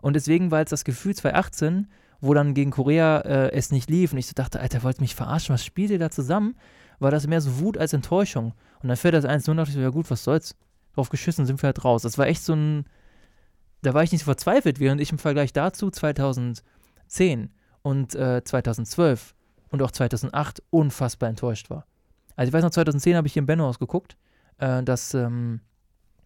Und 0.00 0.16
deswegen 0.16 0.50
war 0.50 0.60
jetzt 0.60 0.72
das 0.72 0.84
Gefühl 0.84 1.14
2018, 1.14 1.88
wo 2.20 2.34
dann 2.34 2.54
gegen 2.54 2.70
Korea 2.70 3.20
äh, 3.20 3.52
es 3.52 3.70
nicht 3.70 3.88
lief 3.88 4.12
und 4.12 4.18
ich 4.18 4.26
so 4.26 4.34
dachte, 4.34 4.60
Alter, 4.60 4.82
wollt 4.82 5.00
mich 5.00 5.14
verarschen, 5.14 5.54
was 5.54 5.64
spielt 5.64 5.90
ihr 5.90 5.98
da 5.98 6.10
zusammen? 6.10 6.56
War 6.98 7.10
das 7.10 7.26
mehr 7.26 7.40
so 7.40 7.60
Wut 7.60 7.78
als 7.78 7.92
Enttäuschung. 7.92 8.52
Und 8.82 8.88
dann 8.88 8.96
fährt 8.96 9.14
das 9.14 9.24
1 9.24 9.46
0 9.46 9.52
und 9.52 9.56
dachte 9.58 9.70
ich 9.70 9.74
so, 9.74 9.80
ja 9.80 9.88
gut, 9.90 10.10
was 10.10 10.24
soll's? 10.24 10.56
Drauf 10.94 11.08
geschissen 11.08 11.46
sind 11.46 11.62
wir 11.62 11.68
halt 11.68 11.84
raus. 11.84 12.02
Das 12.02 12.18
war 12.18 12.26
echt 12.26 12.42
so 12.42 12.54
ein, 12.54 12.84
da 13.82 13.94
war 13.94 14.02
ich 14.02 14.12
nicht 14.12 14.20
so 14.20 14.26
verzweifelt, 14.26 14.80
während 14.80 15.00
ich 15.00 15.12
im 15.12 15.18
Vergleich 15.18 15.52
dazu 15.52 15.90
2010 15.90 16.62
und 17.82 18.14
äh, 18.14 18.42
2012 18.44 19.34
und 19.70 19.82
auch 19.82 19.90
2008 19.90 20.62
unfassbar 20.70 21.28
enttäuscht 21.28 21.70
war. 21.70 21.86
Also 22.36 22.48
ich 22.48 22.52
weiß 22.52 22.62
noch, 22.62 22.70
2010 22.70 23.16
habe 23.16 23.26
ich 23.26 23.32
hier 23.32 23.40
in 23.40 23.46
Benno 23.46 23.68
ausgeguckt, 23.68 24.16
äh, 24.58 24.82
das 24.82 25.14
ähm, 25.14 25.60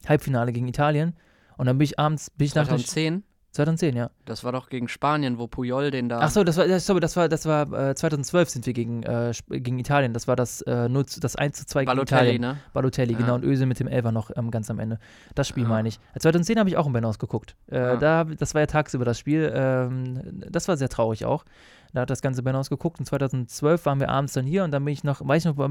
Halbfinale 0.08 0.52
gegen 0.52 0.66
Italien. 0.66 1.14
Und 1.56 1.66
dann 1.66 1.78
bin 1.78 1.84
ich 1.84 1.98
abends, 1.98 2.30
bin 2.30 2.46
ich 2.46 2.52
2010? 2.52 3.14
nach 3.14 3.22
2010, 3.22 3.33
ja. 3.56 4.10
Das 4.24 4.44
war 4.44 4.52
doch 4.52 4.68
gegen 4.68 4.88
Spanien, 4.88 5.38
wo 5.38 5.46
Puyol 5.46 5.90
den 5.90 6.08
da. 6.08 6.20
Ach 6.20 6.30
so, 6.30 6.44
das 6.44 6.56
war, 6.56 6.66
das, 6.66 6.86
sorry, 6.86 7.00
das 7.00 7.16
war, 7.16 7.28
das 7.28 7.46
war 7.46 7.90
äh, 7.90 7.94
2012 7.94 8.50
sind 8.50 8.66
wir 8.66 8.72
gegen, 8.72 9.02
äh, 9.02 9.32
gegen 9.48 9.78
Italien. 9.78 10.12
Das 10.12 10.26
war 10.26 10.36
das, 10.36 10.62
äh, 10.62 10.88
0, 10.88 11.04
das 11.20 11.36
1 11.36 11.58
zu 11.58 11.66
2 11.66 11.84
Balotelli, 11.84 12.32
gegen 12.32 12.42
Italien. 12.42 12.56
ne? 12.56 12.72
Balotelli, 12.72 13.12
ja. 13.12 13.18
genau. 13.18 13.34
Und 13.36 13.44
Öse 13.44 13.66
mit 13.66 13.78
dem 13.80 13.86
Elfer 13.86 14.12
noch 14.12 14.30
ähm, 14.36 14.50
ganz 14.50 14.70
am 14.70 14.78
Ende. 14.78 14.98
Das 15.34 15.48
Spiel 15.48 15.64
ja. 15.64 15.68
meine 15.68 15.88
ich. 15.88 16.00
2010 16.18 16.58
habe 16.58 16.68
ich 16.68 16.76
auch 16.76 16.86
in 16.86 16.92
Benno 16.92 17.08
ausgeguckt. 17.08 17.56
Äh, 17.70 17.76
ja. 17.76 17.96
da, 17.96 18.24
das 18.24 18.54
war 18.54 18.60
ja 18.60 18.66
tagsüber 18.66 19.04
das 19.04 19.18
Spiel. 19.18 19.52
Ähm, 19.54 20.42
das 20.50 20.68
war 20.68 20.76
sehr 20.76 20.88
traurig 20.88 21.24
auch. 21.24 21.44
Da 21.92 22.00
hat 22.00 22.10
das 22.10 22.22
ganze 22.22 22.42
Benno 22.42 22.58
ausgeguckt. 22.58 22.98
Und 22.98 23.06
2012 23.06 23.86
waren 23.86 24.00
wir 24.00 24.08
abends 24.08 24.32
dann 24.32 24.46
hier 24.46 24.64
und 24.64 24.72
dann 24.72 24.84
bin 24.84 24.92
ich 24.92 25.04
noch, 25.04 25.26
weiß 25.26 25.44
ich 25.46 25.54
noch, 25.54 25.70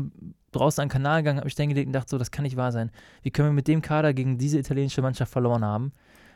draußen 0.53 0.81
an 0.81 0.87
den 0.87 0.91
Kanal 0.93 1.21
gegangen, 1.21 1.39
habe 1.39 1.47
mich 1.47 1.55
dann 1.55 1.67
gelegt 1.67 1.87
und 1.87 1.93
dachte 1.93 2.11
so, 2.11 2.17
das 2.17 2.31
kann 2.31 2.43
nicht 2.43 2.55
wahr 2.55 2.71
sein. 2.71 2.91
Wie 3.23 3.31
können 3.31 3.49
wir 3.49 3.53
mit 3.53 3.67
dem 3.67 3.81
Kader 3.81 4.13
gegen 4.13 4.37
diese 4.37 4.57
italienische 4.57 5.01
Mannschaft 5.01 5.33
verloren 5.33 5.65
haben? 5.65 5.91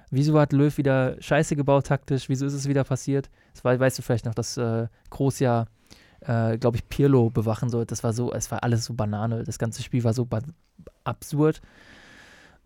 Wieso 0.10 0.40
hat 0.40 0.54
Löw 0.54 0.76
wieder 0.78 1.22
Scheiße 1.22 1.56
gebaut 1.56 1.88
taktisch? 1.88 2.30
Wieso 2.30 2.46
ist 2.46 2.54
es 2.54 2.68
wieder 2.68 2.84
passiert? 2.84 3.30
Das 3.54 3.64
war, 3.64 3.78
weißt 3.78 3.98
du 3.98 4.02
vielleicht 4.02 4.26
noch, 4.26 4.36
dass 4.36 4.58
äh, 4.58 4.88
Groß 5.10 5.40
ja, 5.40 5.66
äh, 6.22 6.58
glaube 6.58 6.78
ich, 6.78 6.88
Pirlo 6.88 7.30
bewachen 7.30 7.70
sollte. 7.70 7.88
Das 7.88 8.04
war 8.04 8.14
so, 8.14 8.32
es 8.32 8.50
war 8.52 8.64
alles 8.64 8.86
so 8.86 8.94
Banane. 8.94 9.44
Das 9.44 9.60
ganze 9.60 9.84
Spiel 9.84 10.04
war 10.04 10.14
so 10.14 10.28
absurd. 11.04 11.62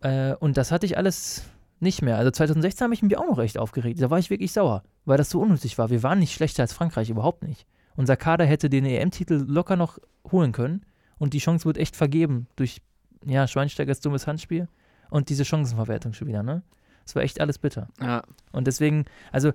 Äh, 0.02 0.36
und 0.36 0.58
das 0.58 0.72
hatte 0.72 0.86
ich 0.86 0.98
alles 0.98 1.44
nicht 1.80 2.02
mehr. 2.04 2.18
Also 2.18 2.30
2016 2.32 2.86
habe 2.86 2.94
ich 2.94 3.02
mich 3.02 3.18
auch 3.18 3.26
noch 3.26 3.40
echt 3.40 3.58
aufgeregt. 3.58 4.02
Da 4.02 4.10
war 4.10 4.20
ich 4.20 4.30
wirklich 4.30 4.52
sauer, 4.52 4.84
weil 5.06 5.18
das 5.18 5.32
so 5.32 5.42
unnötig 5.42 5.78
war. 5.78 5.90
Wir 5.90 6.04
waren 6.04 6.20
nicht 6.20 6.34
schlechter 6.34 6.64
als 6.64 6.74
Frankreich, 6.74 7.10
überhaupt 7.10 7.44
nicht. 7.44 7.66
Unser 7.96 8.16
Kader 8.16 8.46
hätte 8.46 8.70
den 8.70 8.86
EM-Titel 8.86 9.46
locker 9.48 9.76
noch 9.76 9.98
holen 10.32 10.52
können 10.52 10.86
und 11.18 11.34
die 11.34 11.40
Chance 11.40 11.66
wird 11.66 11.78
echt 11.78 11.96
vergeben 11.96 12.48
durch, 12.56 12.82
ja, 13.26 13.48
Schweinsteigers 13.48 14.00
dummes 14.00 14.28
Handspiel 14.28 14.68
und 15.10 15.30
diese 15.30 15.44
Chancenverwertung 15.44 16.14
schon 16.14 16.28
wieder, 16.28 16.44
ne? 16.44 16.62
Es 17.06 17.16
war 17.16 17.24
echt 17.24 17.42
alles 17.42 17.58
bitter. 17.58 17.88
Ja. 18.00 18.24
Und 18.52 18.68
deswegen, 18.68 19.06
also, 19.32 19.52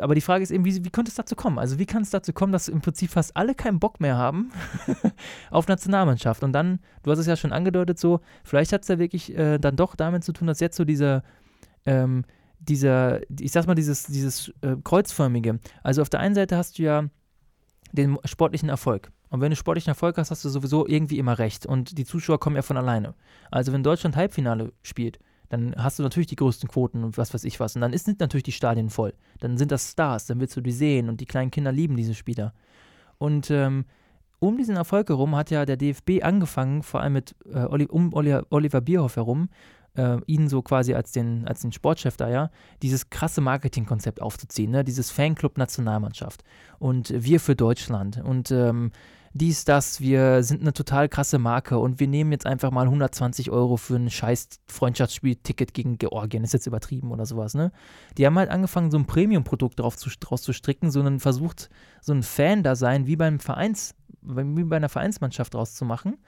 aber 0.00 0.14
die 0.14 0.20
Frage 0.20 0.42
ist 0.42 0.50
eben, 0.50 0.64
wie, 0.64 0.84
wie 0.84 0.90
konnte 0.90 1.08
es 1.10 1.16
dazu 1.16 1.34
kommen? 1.34 1.58
Also, 1.58 1.78
wie 1.78 1.86
kann 1.86 2.02
es 2.02 2.10
dazu 2.10 2.32
kommen, 2.32 2.52
dass 2.52 2.68
im 2.68 2.80
Prinzip 2.80 3.10
fast 3.10 3.36
alle 3.36 3.54
keinen 3.54 3.80
Bock 3.80 4.00
mehr 4.00 4.16
haben 4.16 4.52
auf 5.50 5.68
Nationalmannschaft? 5.68 6.42
Und 6.42 6.52
dann, 6.52 6.78
du 7.02 7.10
hast 7.10 7.18
es 7.18 7.26
ja 7.26 7.36
schon 7.36 7.52
angedeutet, 7.52 7.98
so, 7.98 8.20
vielleicht 8.44 8.72
hat 8.72 8.82
es 8.82 8.88
ja 8.88 8.98
wirklich 8.98 9.36
äh, 9.36 9.58
dann 9.58 9.76
doch 9.76 9.94
damit 9.94 10.24
zu 10.24 10.32
tun, 10.32 10.46
dass 10.46 10.60
jetzt 10.60 10.76
so 10.76 10.84
diese, 10.84 11.22
ähm, 11.86 12.24
dieser, 12.60 13.20
ich 13.38 13.50
sag 13.52 13.66
mal, 13.66 13.74
dieses, 13.74 14.04
dieses 14.04 14.52
äh, 14.60 14.76
kreuzförmige. 14.82 15.58
Also 15.82 16.02
auf 16.02 16.08
der 16.08 16.20
einen 16.20 16.34
Seite 16.34 16.56
hast 16.56 16.78
du 16.78 16.84
ja 16.84 17.04
den 17.92 18.18
sportlichen 18.24 18.68
Erfolg. 18.68 19.10
Und 19.28 19.40
wenn 19.40 19.50
du 19.50 19.56
sportlichen 19.56 19.90
Erfolg 19.90 20.18
hast, 20.18 20.30
hast 20.30 20.44
du 20.44 20.48
sowieso 20.48 20.86
irgendwie 20.86 21.18
immer 21.18 21.38
recht. 21.38 21.66
Und 21.66 21.96
die 21.96 22.04
Zuschauer 22.04 22.38
kommen 22.38 22.56
ja 22.56 22.62
von 22.62 22.76
alleine. 22.76 23.14
Also 23.50 23.72
wenn 23.72 23.82
Deutschland 23.82 24.14
Halbfinale 24.16 24.72
spielt, 24.82 25.18
dann 25.52 25.74
hast 25.76 25.98
du 25.98 26.02
natürlich 26.02 26.28
die 26.28 26.36
größten 26.36 26.66
Quoten 26.66 27.04
und 27.04 27.18
was 27.18 27.34
weiß 27.34 27.44
ich 27.44 27.60
was. 27.60 27.76
Und 27.76 27.82
dann 27.82 27.94
sind 27.94 28.20
natürlich 28.20 28.42
die 28.42 28.52
Stadien 28.52 28.88
voll. 28.88 29.12
Dann 29.38 29.58
sind 29.58 29.70
das 29.70 29.90
Stars, 29.90 30.24
dann 30.24 30.40
willst 30.40 30.56
du 30.56 30.62
die 30.62 30.72
sehen 30.72 31.10
und 31.10 31.20
die 31.20 31.26
kleinen 31.26 31.50
Kinder 31.50 31.70
lieben 31.70 31.94
diese 31.94 32.14
Spieler. 32.14 32.54
Und 33.18 33.50
ähm, 33.50 33.84
um 34.38 34.56
diesen 34.56 34.76
Erfolg 34.76 35.10
herum 35.10 35.36
hat 35.36 35.50
ja 35.50 35.66
der 35.66 35.76
DFB 35.76 36.22
angefangen, 36.22 36.82
vor 36.82 37.02
allem 37.02 37.12
mit 37.12 37.36
äh, 37.52 37.66
um 37.66 38.14
Oliver 38.14 38.80
Bierhoff 38.80 39.16
herum, 39.16 39.50
äh, 39.94 40.16
ihn 40.26 40.48
so 40.48 40.62
quasi 40.62 40.94
als 40.94 41.12
den, 41.12 41.46
als 41.46 41.60
den 41.60 41.72
Sportchef 41.72 42.16
da, 42.16 42.30
ja, 42.30 42.50
dieses 42.80 43.10
krasse 43.10 43.42
Marketingkonzept 43.42 44.22
aufzuziehen, 44.22 44.70
ne? 44.70 44.84
dieses 44.84 45.10
Fanclub-Nationalmannschaft 45.10 46.44
und 46.78 47.12
wir 47.14 47.40
für 47.40 47.54
Deutschland 47.54 48.22
und 48.24 48.50
ähm, 48.50 48.90
dies, 49.34 49.64
das, 49.64 50.00
wir 50.00 50.42
sind 50.42 50.60
eine 50.60 50.72
total 50.72 51.08
krasse 51.08 51.38
Marke 51.38 51.78
und 51.78 52.00
wir 52.00 52.08
nehmen 52.08 52.32
jetzt 52.32 52.46
einfach 52.46 52.70
mal 52.70 52.84
120 52.84 53.50
Euro 53.50 53.76
für 53.76 53.96
ein 53.96 54.10
scheiß 54.10 54.48
Freundschaftsspiel-Ticket 54.66 55.72
gegen 55.72 55.96
Georgien, 55.96 56.44
ist 56.44 56.52
jetzt 56.52 56.66
übertrieben 56.66 57.10
oder 57.12 57.24
sowas, 57.24 57.54
ne? 57.54 57.72
Die 58.18 58.26
haben 58.26 58.38
halt 58.38 58.50
angefangen, 58.50 58.90
so 58.90 58.98
ein 58.98 59.06
Premium-Produkt 59.06 59.80
drauf 59.80 59.96
zu, 59.96 60.10
draus 60.20 60.42
zu 60.42 60.52
stricken, 60.52 60.90
sondern 60.90 61.18
versucht, 61.18 61.70
so 62.00 62.12
ein 62.12 62.22
Fan-Dasein 62.22 63.06
wie 63.06 63.16
beim 63.16 63.40
Vereins, 63.40 63.94
wie 64.20 64.64
bei 64.64 64.76
einer 64.76 64.90
Vereinsmannschaft 64.90 65.54
draus 65.54 65.74
zu 65.74 65.84
machen. 65.84 66.18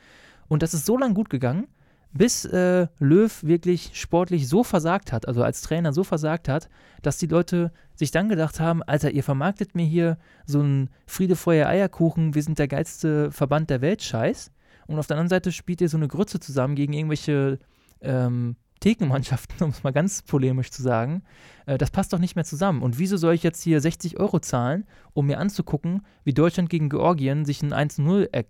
Und 0.49 0.63
das 0.63 0.75
ist 0.75 0.87
so 0.87 0.97
lang 0.97 1.15
gut 1.15 1.31
gegangen, 1.31 1.69
bis 2.15 2.45
äh, 2.45 2.87
Löw 3.01 3.43
wirklich 3.43 3.91
sportlich 3.95 4.49
so 4.49 4.63
versagt 4.63 5.13
hat, 5.13 5.27
also 5.27 5.43
als 5.43 5.63
Trainer 5.63 5.93
so 5.93 6.05
versagt 6.05 6.49
hat, 6.49 6.69
dass 7.03 7.19
die 7.19 7.27
Leute 7.27 7.73
sich 7.97 8.13
dann 8.13 8.29
gedacht 8.29 8.61
haben, 8.61 8.83
Alter, 8.85 9.11
ihr 9.11 9.25
vermarktet 9.25 9.75
mir 9.75 9.85
hier 9.85 10.17
so 10.47 10.61
einen 10.61 10.91
Friede, 11.07 11.37
Feuer, 11.37 11.69
Eierkuchen, 11.69 12.35
wir 12.35 12.43
sind 12.43 12.59
der 12.59 12.69
geilste 12.69 13.31
Verband 13.33 13.69
der 13.69 13.81
Welt, 13.81 14.03
Scheiß. 14.03 14.53
Und 14.87 14.99
auf 14.99 15.07
der 15.07 15.17
anderen 15.17 15.31
Seite 15.31 15.51
spielt 15.51 15.81
ihr 15.81 15.89
so 15.89 15.97
eine 15.97 16.09
Grütze 16.09 16.41
zusammen 16.41 16.77
gegen 16.77 16.93
irgendwelche 16.93 17.59
ähm, 18.01 18.57
Thekenmannschaften, 18.81 19.57
um 19.65 19.71
es 19.71 19.83
mal 19.83 19.93
ganz 19.93 20.23
polemisch 20.23 20.71
zu 20.71 20.83
sagen, 20.83 21.23
äh, 21.67 21.79
das 21.79 21.91
passt 21.91 22.13
doch 22.13 22.19
nicht 22.19 22.37
mehr 22.37 22.45
zusammen. 22.45 22.83
Und 22.83 22.99
wieso 22.99 23.17
soll 23.17 23.35
ich 23.35 23.43
jetzt 23.43 23.63
hier 23.63 23.81
60 23.81 24.19
Euro 24.19 24.41
zahlen, 24.41 24.87
um 25.13 25.27
mir 25.27 25.39
anzugucken, 25.39 26.03
wie 26.25 26.35
Deutschland 26.35 26.71
gegen 26.71 26.89
Georgien 26.89 27.45
sich 27.45 27.63
ein 27.63 27.73
1-0 27.73 28.29
er 28.31 28.45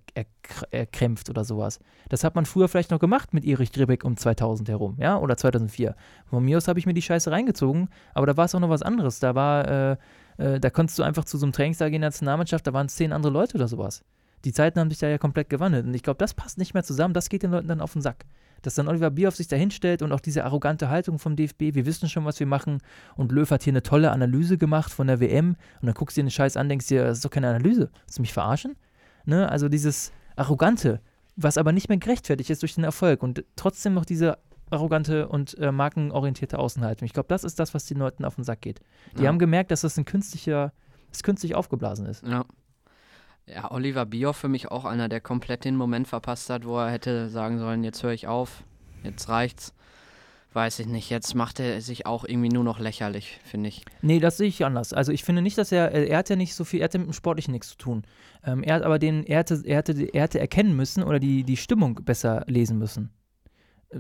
erkrämpft 0.71 1.31
oder 1.31 1.45
sowas? 1.45 1.79
Das 2.09 2.25
hat 2.25 2.35
man 2.35 2.47
früher 2.47 2.69
vielleicht 2.69 2.91
noch 2.91 2.99
gemacht 2.99 3.33
mit 3.33 3.45
Erich 3.45 3.71
Dribbeck 3.71 4.05
um 4.05 4.17
2000 4.17 4.69
herum, 4.69 4.97
ja, 4.99 5.19
oder 5.19 5.37
2004. 5.37 5.95
Von 6.27 6.45
mir 6.45 6.57
aus 6.57 6.69
habe 6.69 6.79
ich 6.79 6.87
mir 6.87 6.95
die 6.95 7.03
Scheiße 7.03 7.31
reingezogen, 7.31 7.89
aber 8.13 8.27
da 8.27 8.37
war 8.37 8.47
es 8.47 8.55
auch 8.55 8.61
noch 8.61 8.71
was 8.71 8.83
anderes. 8.83 9.21
Da 9.21 9.35
war, 9.35 9.69
äh, 9.69 9.97
äh, 10.39 10.61
da 10.61 10.71
konntest 10.71 10.99
du 10.99 11.03
einfach 11.03 11.25
zu 11.25 11.39
so 11.39 11.47
einem 11.47 11.53
Trainingstag 11.53 11.89
in 11.93 12.01
der 12.01 12.11
Nationalmannschaft, 12.11 12.67
da 12.67 12.73
waren 12.73 12.89
zehn 12.89 13.13
andere 13.13 13.33
Leute 13.33 13.57
oder 13.57 13.69
sowas. 13.69 14.05
Die 14.45 14.53
Zeiten 14.53 14.79
haben 14.79 14.91
sich 14.91 14.99
da 14.99 15.09
ja 15.09 15.17
komplett 15.17 15.49
gewandelt. 15.49 15.87
Und 15.87 15.95
ich 15.95 16.03
glaube, 16.03 16.19
das 16.19 16.35
passt 16.35 16.59
nicht 16.59 16.75
mehr 16.75 16.85
zusammen. 16.85 17.15
Das 17.15 17.31
geht 17.31 17.43
den 17.43 17.51
Leuten 17.51 17.69
dann 17.69 17.81
auf 17.81 17.95
den 17.95 18.03
Sack 18.03 18.27
dass 18.67 18.75
dann 18.75 18.89
Oliver 18.89 19.11
Bierhoff 19.11 19.37
sich 19.37 19.49
da 19.49 19.57
hinstellt 19.57 20.03
und 20.03 20.13
auch 20.13 20.21
diese 20.21 20.45
arrogante 20.45 20.89
Haltung 20.89 21.19
vom 21.19 21.37
DFB, 21.37 21.75
wir 21.75 21.87
wissen 21.87 22.09
schon, 22.09 22.25
was 22.25 22.41
wir 22.41 22.47
machen 22.47 22.79
und 23.17 23.33
Löw 23.33 23.51
hat 23.51 23.63
hier 23.63 23.73
eine 23.73 23.83
tolle 23.83 24.11
Analyse 24.11 24.59
gemacht 24.59 24.93
von 24.93 25.07
der 25.07 25.21
WM 25.21 25.57
und 25.81 25.87
dann 25.87 25.95
guckst 25.95 26.17
du 26.17 26.21
dir 26.21 26.27
den 26.27 26.31
Scheiß 26.31 26.57
an, 26.57 26.69
denkst 26.69 26.87
dir, 26.89 27.05
das 27.05 27.19
ist 27.19 27.25
doch 27.25 27.31
keine 27.31 27.49
Analyse, 27.49 27.91
willst 28.05 28.19
du 28.19 28.23
mich 28.23 28.33
verarschen? 28.33 28.77
Ne? 29.25 29.49
Also 29.49 29.69
dieses 29.69 30.13
Arrogante, 30.37 31.01
was 31.37 31.59
aber 31.59 31.73
nicht 31.73 31.89
mehr 31.89 31.99
gerechtfertigt 31.99 32.51
ist 32.51 32.63
durch 32.63 32.75
den 32.75 32.85
Erfolg 32.85 33.23
und 33.23 33.45
trotzdem 33.57 33.95
noch 33.95 34.05
diese 34.05 34.39
arrogante 34.71 35.29
und 35.29 35.57
äh, 35.59 35.73
markenorientierte 35.73 36.59
Außenhaltung. 36.59 37.07
Ich 37.07 37.13
glaube, 37.13 37.29
das 37.29 37.45
ist 37.45 37.59
das, 37.59 37.75
was 37.75 37.87
den 37.87 37.99
Leuten 37.99 38.25
auf 38.25 38.37
den 38.37 38.45
Sack 38.45 38.63
geht. 38.63 38.81
Die 39.19 39.23
ja. 39.23 39.29
haben 39.29 39.39
gemerkt, 39.39 39.71
dass 39.71 39.83
das 39.83 39.97
ein 39.99 40.05
künstlicher, 40.05 40.73
das 41.11 41.23
künstlich 41.23 41.55
aufgeblasen 41.55 42.07
ist. 42.07 42.27
Ja. 42.27 42.45
Ja, 43.47 43.71
Oliver 43.71 44.07
Bierhoff 44.07 44.39
für 44.39 44.49
mich 44.49 44.71
auch 44.71 44.85
einer, 44.85 45.09
der 45.09 45.21
komplett 45.21 45.65
den 45.65 45.77
Moment 45.77 46.09
verpasst 46.09 46.49
hat, 46.49 46.65
wo 46.65 46.79
er 46.79 46.91
hätte 46.91 47.29
sagen 47.29 47.59
sollen, 47.59 47.85
jetzt 47.85 48.03
höre 48.03 48.13
ich 48.13 48.27
auf, 48.27 48.65
jetzt 49.03 49.29
reicht's. 49.29 49.75
Weiß 50.55 50.79
ich 50.79 50.87
nicht, 50.87 51.11
jetzt 51.11 51.35
macht 51.35 51.59
er 51.59 51.81
sich 51.81 52.07
auch 52.07 52.25
irgendwie 52.25 52.49
nur 52.49 52.63
noch 52.63 52.79
lächerlich, 52.79 53.41
finde 53.43 53.69
ich. 53.71 53.85
Nee, 54.03 54.21
das 54.21 54.37
sehe 54.37 54.47
ich 54.47 54.65
anders. 54.65 54.93
Also 54.93 55.11
ich 55.11 55.25
finde 55.25 55.43
nicht, 55.43 55.59
dass 55.59 55.73
er, 55.73 55.91
er 55.91 56.17
hat 56.17 56.31
ja 56.31 56.37
nicht 56.37 56.55
so 56.55 56.63
viel, 56.63 56.81
er 56.81 56.85
hatte 56.85 56.99
mit 56.99 57.09
dem 57.09 57.13
Sportlichen 57.13 57.51
nichts 57.51 57.71
zu 57.71 57.77
tun. 57.77 58.03
Ähm, 58.45 58.63
er 58.63 58.77
hat 58.77 58.85
aber 58.85 59.01
den, 59.01 59.25
er 59.25 59.41
hätte, 59.41 59.61
er, 59.65 59.79
hätte, 59.79 60.01
er 60.15 60.23
hätte 60.23 60.39
erkennen 60.39 60.77
müssen 60.77 61.03
oder 61.03 61.19
die, 61.19 61.43
die 61.43 61.57
Stimmung 61.57 61.97
besser 62.05 62.45
lesen 62.47 62.79
müssen 62.79 63.11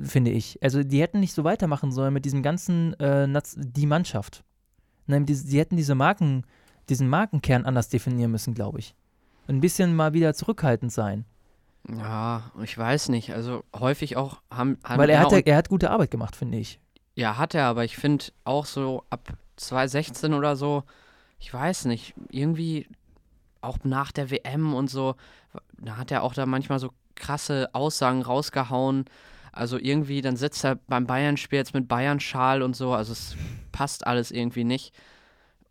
finde 0.02 0.32
ich. 0.32 0.60
Also 0.60 0.82
die 0.82 1.00
hätten 1.00 1.20
nicht 1.20 1.34
so 1.34 1.44
weitermachen 1.44 1.92
sollen 1.92 2.12
mit 2.12 2.24
diesem 2.24 2.42
ganzen, 2.42 2.94
äh, 2.94 3.28
die 3.56 3.86
Mannschaft. 3.86 4.42
Nein, 5.06 5.24
die, 5.24 5.34
die 5.34 5.58
hätten 5.58 5.76
diese 5.76 5.94
Marken, 5.94 6.44
diesen 6.88 7.08
Markenkern 7.08 7.64
anders 7.64 7.90
definieren 7.90 8.32
müssen, 8.32 8.54
glaube 8.54 8.80
ich 8.80 8.96
ein 9.46 9.60
bisschen 9.60 9.94
mal 9.94 10.12
wieder 10.12 10.34
zurückhaltend 10.34 10.92
sein. 10.92 11.24
Ja, 11.88 12.50
ich 12.62 12.76
weiß 12.76 13.10
nicht. 13.10 13.34
Also 13.34 13.62
häufig 13.74 14.16
auch 14.16 14.40
haben. 14.50 14.78
haben 14.84 14.98
Weil 14.98 15.10
er 15.10 15.20
hat, 15.20 15.32
er 15.32 15.56
hat 15.56 15.68
gute 15.68 15.90
Arbeit 15.90 16.10
gemacht, 16.10 16.36
finde 16.36 16.58
ich. 16.58 16.80
Ja, 17.14 17.36
hat 17.36 17.54
er, 17.54 17.66
aber 17.66 17.84
ich 17.84 17.96
finde 17.96 18.26
auch 18.44 18.66
so 18.66 19.04
ab 19.10 19.34
2016 19.56 20.34
oder 20.34 20.56
so, 20.56 20.82
ich 21.38 21.52
weiß 21.52 21.84
nicht, 21.84 22.14
irgendwie 22.30 22.88
auch 23.60 23.78
nach 23.84 24.12
der 24.12 24.30
WM 24.30 24.74
und 24.74 24.90
so, 24.90 25.14
da 25.78 25.96
hat 25.96 26.10
er 26.10 26.22
auch 26.22 26.34
da 26.34 26.46
manchmal 26.46 26.78
so 26.78 26.90
krasse 27.14 27.68
Aussagen 27.72 28.22
rausgehauen. 28.22 29.04
Also 29.52 29.78
irgendwie, 29.78 30.20
dann 30.20 30.36
sitzt 30.36 30.64
er 30.64 30.76
beim 30.88 31.06
Bayern-Spiel 31.06 31.58
jetzt 31.58 31.74
mit 31.74 31.86
Bayern-Schal 31.86 32.62
und 32.62 32.74
so, 32.74 32.92
also 32.92 33.12
es 33.12 33.36
passt 33.70 34.06
alles 34.06 34.32
irgendwie 34.32 34.64
nicht. 34.64 34.92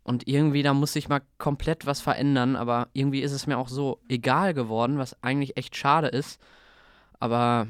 Und 0.04 0.28
irgendwie, 0.28 0.62
da 0.62 0.74
muss 0.74 0.92
sich 0.92 1.08
mal 1.08 1.22
komplett 1.38 1.86
was 1.86 2.02
verändern, 2.02 2.56
aber 2.56 2.88
irgendwie 2.92 3.22
ist 3.22 3.32
es 3.32 3.46
mir 3.46 3.56
auch 3.56 3.68
so 3.68 4.00
egal 4.08 4.52
geworden, 4.52 4.98
was 4.98 5.22
eigentlich 5.22 5.56
echt 5.56 5.76
schade 5.76 6.08
ist. 6.08 6.40
Aber 7.18 7.66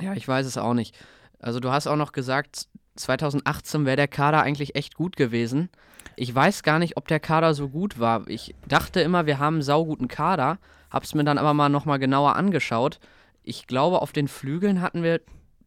ja, 0.00 0.14
ich 0.14 0.26
weiß 0.26 0.46
es 0.46 0.56
auch 0.56 0.72
nicht. 0.72 0.96
Also 1.40 1.58
du 1.58 1.70
hast 1.72 1.88
auch 1.88 1.96
noch 1.96 2.12
gesagt, 2.12 2.68
2018 2.94 3.84
wäre 3.84 3.96
der 3.96 4.08
Kader 4.08 4.42
eigentlich 4.42 4.76
echt 4.76 4.94
gut 4.94 5.16
gewesen. 5.16 5.68
Ich 6.14 6.32
weiß 6.32 6.62
gar 6.62 6.78
nicht, 6.78 6.96
ob 6.96 7.08
der 7.08 7.20
Kader 7.20 7.54
so 7.54 7.68
gut 7.68 7.98
war. 7.98 8.28
Ich 8.28 8.54
dachte 8.68 9.00
immer, 9.00 9.26
wir 9.26 9.40
haben 9.40 9.56
einen 9.56 9.62
sauguten 9.62 10.06
Kader, 10.08 10.58
hab's 10.90 11.14
mir 11.14 11.24
dann 11.24 11.38
aber 11.38 11.54
mal 11.54 11.68
nochmal 11.68 11.98
genauer 11.98 12.36
angeschaut. 12.36 13.00
Ich 13.42 13.66
glaube, 13.66 14.00
auf 14.00 14.12
den 14.12 14.28
Flügeln 14.28 14.80
hatten 14.80 15.02
wir 15.02 15.20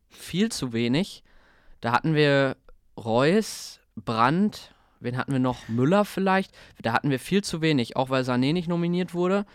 viel 0.07 0.51
zu 0.51 0.71
wenig. 0.71 1.23
Da 1.81 1.91
hatten 1.91 2.15
wir 2.15 2.55
Reus, 2.97 3.81
Brandt, 3.95 4.74
Wen 5.05 5.17
hatten 5.17 5.31
wir 5.31 5.39
noch? 5.39 5.69
Müller 5.69 6.03
vielleicht? 6.03 6.51
Da 6.81 6.91
hatten 6.91 7.09
wir 7.09 7.19
viel 7.19 7.43
zu 7.43 7.61
wenig, 7.61 7.95
auch 7.95 8.09
weil 8.09 8.23
Sané 8.23 8.51
nicht 8.51 8.67
nominiert 8.67 9.13
wurde. 9.13 9.45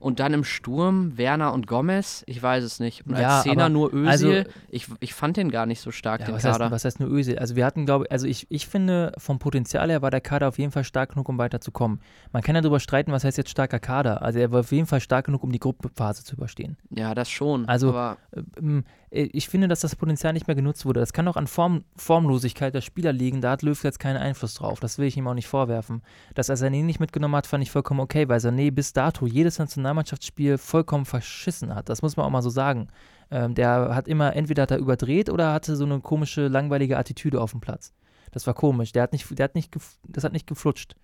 Und 0.00 0.20
dann 0.20 0.32
im 0.32 0.44
Sturm 0.44 1.18
Werner 1.18 1.52
und 1.52 1.66
Gomez, 1.66 2.22
ich 2.26 2.40
weiß 2.40 2.62
es 2.62 2.78
nicht. 2.78 3.04
Und 3.04 3.16
als 3.16 3.42
Zehner 3.42 3.68
nur 3.68 3.92
Özil, 3.92 4.08
also, 4.08 4.50
ich, 4.68 4.86
ich 5.00 5.12
fand 5.12 5.36
den 5.36 5.50
gar 5.50 5.66
nicht 5.66 5.80
so 5.80 5.90
stark, 5.90 6.20
ja, 6.20 6.26
den 6.26 6.34
was 6.36 6.42
Kader. 6.44 6.66
Heißt, 6.66 6.72
was 6.72 6.84
heißt 6.84 7.00
nur 7.00 7.10
Özil? 7.10 7.36
Also 7.38 7.56
wir 7.56 7.66
hatten, 7.66 7.84
glaube 7.84 8.04
ich, 8.04 8.12
also 8.12 8.28
ich, 8.28 8.46
ich 8.48 8.68
finde, 8.68 9.12
vom 9.18 9.40
Potenzial 9.40 9.90
her 9.90 10.00
war 10.00 10.12
der 10.12 10.20
Kader 10.20 10.46
auf 10.46 10.58
jeden 10.58 10.70
Fall 10.70 10.84
stark 10.84 11.10
genug, 11.10 11.28
um 11.28 11.36
weiterzukommen. 11.38 12.00
Man 12.32 12.42
kann 12.42 12.54
ja 12.54 12.60
darüber 12.60 12.78
streiten, 12.78 13.10
was 13.10 13.24
heißt 13.24 13.38
jetzt 13.38 13.50
starker 13.50 13.80
Kader. 13.80 14.22
Also 14.22 14.38
er 14.38 14.52
war 14.52 14.60
auf 14.60 14.70
jeden 14.70 14.86
Fall 14.86 15.00
stark 15.00 15.26
genug, 15.26 15.42
um 15.42 15.50
die 15.50 15.58
Gruppenphase 15.58 16.22
zu 16.22 16.36
überstehen. 16.36 16.76
Ja, 16.90 17.16
das 17.16 17.28
schon. 17.28 17.66
Also 17.68 18.14
ähm, 18.56 18.84
äh, 19.07 19.07
ich 19.10 19.48
finde, 19.48 19.68
dass 19.68 19.80
das 19.80 19.96
Potenzial 19.96 20.32
nicht 20.34 20.46
mehr 20.46 20.54
genutzt 20.54 20.84
wurde. 20.84 21.00
Das 21.00 21.12
kann 21.12 21.28
auch 21.28 21.36
an 21.36 21.46
Form, 21.46 21.84
Formlosigkeit 21.96 22.74
der 22.74 22.82
Spieler 22.82 23.12
liegen. 23.12 23.40
Da 23.40 23.52
hat 23.52 23.62
Löw 23.62 23.82
jetzt 23.82 23.98
keinen 23.98 24.18
Einfluss 24.18 24.54
drauf. 24.54 24.80
Das 24.80 24.98
will 24.98 25.06
ich 25.06 25.16
ihm 25.16 25.26
auch 25.26 25.34
nicht 25.34 25.48
vorwerfen. 25.48 26.02
Dass 26.34 26.50
er 26.50 26.56
Sané 26.56 26.84
nicht 26.84 27.00
mitgenommen 27.00 27.34
hat, 27.34 27.46
fand 27.46 27.62
ich 27.62 27.70
vollkommen 27.70 28.00
okay, 28.00 28.28
weil 28.28 28.38
Sané 28.38 28.70
bis 28.70 28.92
dato 28.92 29.26
jedes 29.26 29.58
Nationalmannschaftsspiel 29.58 30.58
vollkommen 30.58 31.06
verschissen 31.06 31.74
hat. 31.74 31.88
Das 31.88 32.02
muss 32.02 32.16
man 32.16 32.26
auch 32.26 32.30
mal 32.30 32.42
so 32.42 32.50
sagen. 32.50 32.88
Ähm, 33.30 33.54
der 33.54 33.94
hat 33.94 34.08
immer, 34.08 34.36
entweder 34.36 34.62
hat 34.62 34.70
er 34.70 34.78
überdreht 34.78 35.30
oder 35.30 35.52
hatte 35.52 35.76
so 35.76 35.84
eine 35.84 36.00
komische, 36.00 36.48
langweilige 36.48 36.98
Attitüde 36.98 37.40
auf 37.40 37.52
dem 37.52 37.60
Platz. 37.60 37.94
Das 38.32 38.46
war 38.46 38.54
komisch. 38.54 38.92
Der 38.92 39.02
hat 39.02 39.12
nicht, 39.12 39.38
der 39.38 39.44
hat 39.44 39.54
nicht, 39.54 39.74
das 40.06 40.24
hat 40.24 40.32
nicht 40.32 40.46
geflutscht. 40.46 40.96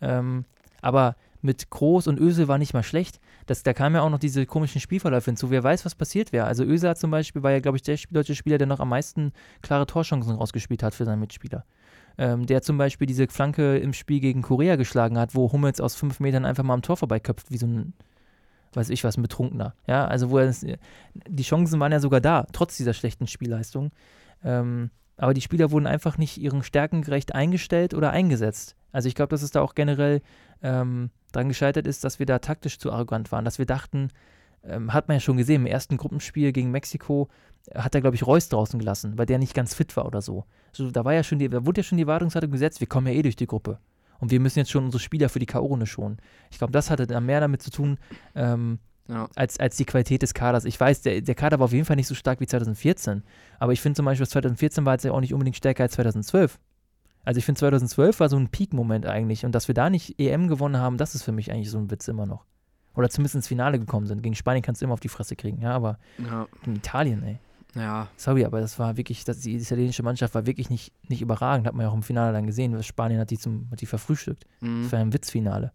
Ähm, 0.00 0.44
aber 0.80 1.16
mit 1.40 1.70
Groß 1.70 2.06
und 2.06 2.18
Ösel 2.18 2.48
war 2.48 2.58
nicht 2.58 2.74
mal 2.74 2.82
schlecht. 2.82 3.20
Das, 3.46 3.62
da 3.62 3.72
kamen 3.72 3.94
ja 3.94 4.02
auch 4.02 4.10
noch 4.10 4.18
diese 4.18 4.46
komischen 4.46 4.80
Spielverläufe 4.80 5.30
hinzu. 5.30 5.50
Wer 5.50 5.62
weiß, 5.62 5.84
was 5.84 5.94
passiert 5.94 6.32
wäre. 6.32 6.46
Also 6.46 6.64
Ösel 6.64 6.96
zum 6.96 7.10
Beispiel 7.10 7.42
war 7.42 7.52
ja, 7.52 7.60
glaube 7.60 7.76
ich, 7.76 7.82
der 7.82 7.98
deutsche 8.10 8.34
Spieler, 8.34 8.58
der 8.58 8.66
noch 8.66 8.80
am 8.80 8.88
meisten 8.88 9.32
klare 9.62 9.86
Torchancen 9.86 10.34
rausgespielt 10.34 10.82
hat 10.82 10.94
für 10.94 11.04
seinen 11.04 11.20
Mitspieler. 11.20 11.64
Ähm, 12.16 12.46
der 12.46 12.62
zum 12.62 12.78
Beispiel 12.78 13.06
diese 13.06 13.28
Flanke 13.28 13.78
im 13.78 13.92
Spiel 13.92 14.20
gegen 14.20 14.42
Korea 14.42 14.76
geschlagen 14.76 15.18
hat, 15.18 15.34
wo 15.34 15.52
Hummels 15.52 15.80
aus 15.80 15.94
fünf 15.94 16.18
Metern 16.18 16.44
einfach 16.44 16.64
mal 16.64 16.74
am 16.74 16.82
Tor 16.82 16.96
vorbeiköpft, 16.96 17.52
wie 17.52 17.58
so 17.58 17.66
ein, 17.66 17.92
weiß 18.72 18.90
ich 18.90 19.04
was, 19.04 19.16
ein 19.16 19.22
Betrunkener. 19.22 19.74
Ja, 19.86 20.06
also 20.06 20.30
wo 20.30 20.38
er, 20.38 20.52
die 21.28 21.42
Chancen 21.42 21.78
waren 21.78 21.92
ja 21.92 22.00
sogar 22.00 22.20
da, 22.20 22.46
trotz 22.52 22.76
dieser 22.76 22.92
schlechten 22.92 23.28
Spielleistung. 23.28 23.92
Ähm, 24.42 24.90
aber 25.16 25.34
die 25.34 25.40
Spieler 25.40 25.70
wurden 25.70 25.86
einfach 25.86 26.18
nicht 26.18 26.38
ihren 26.38 26.62
Stärken 26.62 27.02
gerecht 27.02 27.34
eingestellt 27.34 27.94
oder 27.94 28.10
eingesetzt. 28.10 28.76
Also 28.92 29.08
ich 29.08 29.14
glaube, 29.14 29.30
dass 29.30 29.42
es 29.42 29.50
da 29.50 29.60
auch 29.60 29.74
generell 29.74 30.22
ähm, 30.62 31.10
daran 31.32 31.48
gescheitert 31.48 31.86
ist, 31.86 32.04
dass 32.04 32.18
wir 32.18 32.26
da 32.26 32.38
taktisch 32.38 32.78
zu 32.78 32.92
arrogant 32.92 33.30
waren, 33.32 33.44
dass 33.44 33.58
wir 33.58 33.66
dachten, 33.66 34.08
ähm, 34.64 34.92
hat 34.92 35.08
man 35.08 35.16
ja 35.16 35.20
schon 35.20 35.36
gesehen, 35.36 35.62
im 35.62 35.66
ersten 35.66 35.96
Gruppenspiel 35.96 36.52
gegen 36.52 36.70
Mexiko 36.70 37.28
hat 37.74 37.94
er, 37.94 38.00
glaube 38.00 38.16
ich, 38.16 38.26
Reus 38.26 38.48
draußen 38.48 38.78
gelassen, 38.78 39.18
weil 39.18 39.26
der 39.26 39.38
nicht 39.38 39.54
ganz 39.54 39.74
fit 39.74 39.96
war 39.96 40.06
oder 40.06 40.22
so. 40.22 40.44
Also, 40.70 40.90
da 40.90 41.04
war 41.04 41.14
ja 41.14 41.22
schon 41.22 41.38
die, 41.38 41.48
da 41.48 41.66
wurde 41.66 41.80
ja 41.80 41.82
schon 41.82 41.98
die 41.98 42.06
Wartungshaltung 42.06 42.50
gesetzt, 42.50 42.80
wir 42.80 42.86
kommen 42.86 43.06
ja 43.06 43.12
eh 43.12 43.22
durch 43.22 43.36
die 43.36 43.46
Gruppe. 43.46 43.78
Und 44.20 44.30
wir 44.30 44.40
müssen 44.40 44.58
jetzt 44.58 44.70
schon 44.70 44.84
unsere 44.84 45.00
Spieler 45.00 45.28
für 45.28 45.38
die 45.38 45.46
K.O.-Runde 45.46 45.86
schonen. 45.86 46.18
Ich 46.50 46.58
glaube, 46.58 46.72
das 46.72 46.90
hatte 46.90 47.06
dann 47.06 47.26
mehr 47.26 47.40
damit 47.40 47.62
zu 47.62 47.70
tun, 47.70 47.98
ähm, 48.34 48.80
ja. 49.06 49.28
als, 49.36 49.60
als 49.60 49.76
die 49.76 49.84
Qualität 49.84 50.22
des 50.22 50.34
Kaders. 50.34 50.64
Ich 50.64 50.78
weiß, 50.78 51.02
der, 51.02 51.20
der 51.20 51.34
Kader 51.36 51.60
war 51.60 51.66
auf 51.66 51.72
jeden 51.72 51.84
Fall 51.84 51.96
nicht 51.96 52.08
so 52.08 52.16
stark 52.16 52.40
wie 52.40 52.46
2014. 52.46 53.22
Aber 53.60 53.72
ich 53.72 53.80
finde 53.80 53.96
zum 53.96 54.06
Beispiel, 54.06 54.26
2014 54.26 54.84
war 54.84 54.94
jetzt 54.94 55.04
ja 55.04 55.12
auch 55.12 55.20
nicht 55.20 55.32
unbedingt 55.32 55.56
stärker 55.56 55.84
als 55.84 55.92
2012. 55.92 56.58
Also 57.24 57.38
ich 57.38 57.44
finde 57.44 57.58
2012 57.58 58.20
war 58.20 58.28
so 58.28 58.36
ein 58.36 58.48
Peak-Moment 58.48 59.06
eigentlich. 59.06 59.44
Und 59.44 59.52
dass 59.52 59.68
wir 59.68 59.74
da 59.74 59.90
nicht 59.90 60.18
EM 60.18 60.48
gewonnen 60.48 60.78
haben, 60.78 60.96
das 60.96 61.14
ist 61.14 61.22
für 61.22 61.32
mich 61.32 61.52
eigentlich 61.52 61.70
so 61.70 61.78
ein 61.78 61.90
Witz 61.90 62.08
immer 62.08 62.26
noch. 62.26 62.44
Oder 62.94 63.10
zumindest 63.10 63.36
ins 63.36 63.48
Finale 63.48 63.78
gekommen 63.78 64.06
sind. 64.06 64.22
Gegen 64.22 64.34
Spanien 64.34 64.62
kannst 64.62 64.80
du 64.80 64.86
immer 64.86 64.94
auf 64.94 65.00
die 65.00 65.08
Fresse 65.08 65.36
kriegen, 65.36 65.60
ja, 65.60 65.72
aber 65.72 65.98
ja. 66.18 66.46
gegen 66.62 66.76
Italien, 66.76 67.22
ey. 67.22 67.38
Ja. 67.74 68.08
Sorry, 68.16 68.44
aber 68.44 68.60
das 68.60 68.78
war 68.78 68.96
wirklich, 68.96 69.24
das, 69.24 69.40
die 69.40 69.54
italienische 69.54 70.02
Mannschaft 70.02 70.34
war 70.34 70.46
wirklich 70.46 70.70
nicht, 70.70 70.92
nicht 71.08 71.20
überragend. 71.20 71.66
Hat 71.66 71.74
man 71.74 71.84
ja 71.84 71.90
auch 71.90 71.94
im 71.94 72.02
Finale 72.02 72.32
dann 72.32 72.46
gesehen. 72.46 72.82
Spanien 72.82 73.20
hat 73.20 73.30
die, 73.30 73.38
zum, 73.38 73.68
hat 73.70 73.80
die 73.80 73.86
verfrühstückt. 73.86 74.46
Mhm. 74.60 74.82
Das 74.82 74.92
war 74.92 74.98
ein 74.98 75.12
Witzfinale. 75.12 75.72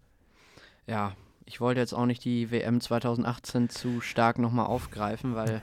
Ja, 0.88 1.14
ich 1.46 1.62
wollte 1.62 1.80
jetzt 1.80 1.94
auch 1.94 2.06
nicht 2.06 2.26
die 2.26 2.52
WM 2.52 2.82
2018 2.82 3.70
zu 3.70 4.02
stark 4.02 4.40
nochmal 4.40 4.66
aufgreifen, 4.66 5.36
weil 5.36 5.62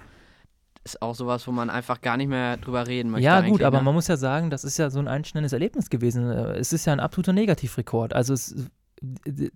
ist 0.85 1.03
auch 1.03 1.15
sowas, 1.15 1.47
wo 1.47 1.53
man 1.53 1.69
einfach 1.69 2.01
gar 2.01 2.17
nicht 2.17 2.29
mehr 2.29 2.57
drüber 2.57 2.87
reden 2.87 3.11
möchte. 3.11 3.25
Ja, 3.25 3.41
gut, 3.43 3.63
aber 3.63 3.79
ne? 3.79 3.85
man 3.85 3.95
muss 3.95 4.09
ja 4.09 4.17
sagen, 4.17 4.51
das 4.51 4.65
ist 4.65 4.79
ja 4.79 4.91
so 4.91 4.99
ein 4.99 5.09
einschneidendes 5.09 5.53
Erlebnis 5.53 5.91
gewesen. 5.91 6.31
Es 6.31 6.73
ist 6.73 6.87
ja 6.87 6.93
ein 6.93 7.01
absoluter 7.01 7.33
Negativrekord. 7.33 8.15
Also 8.15 8.33
es, 8.33 8.55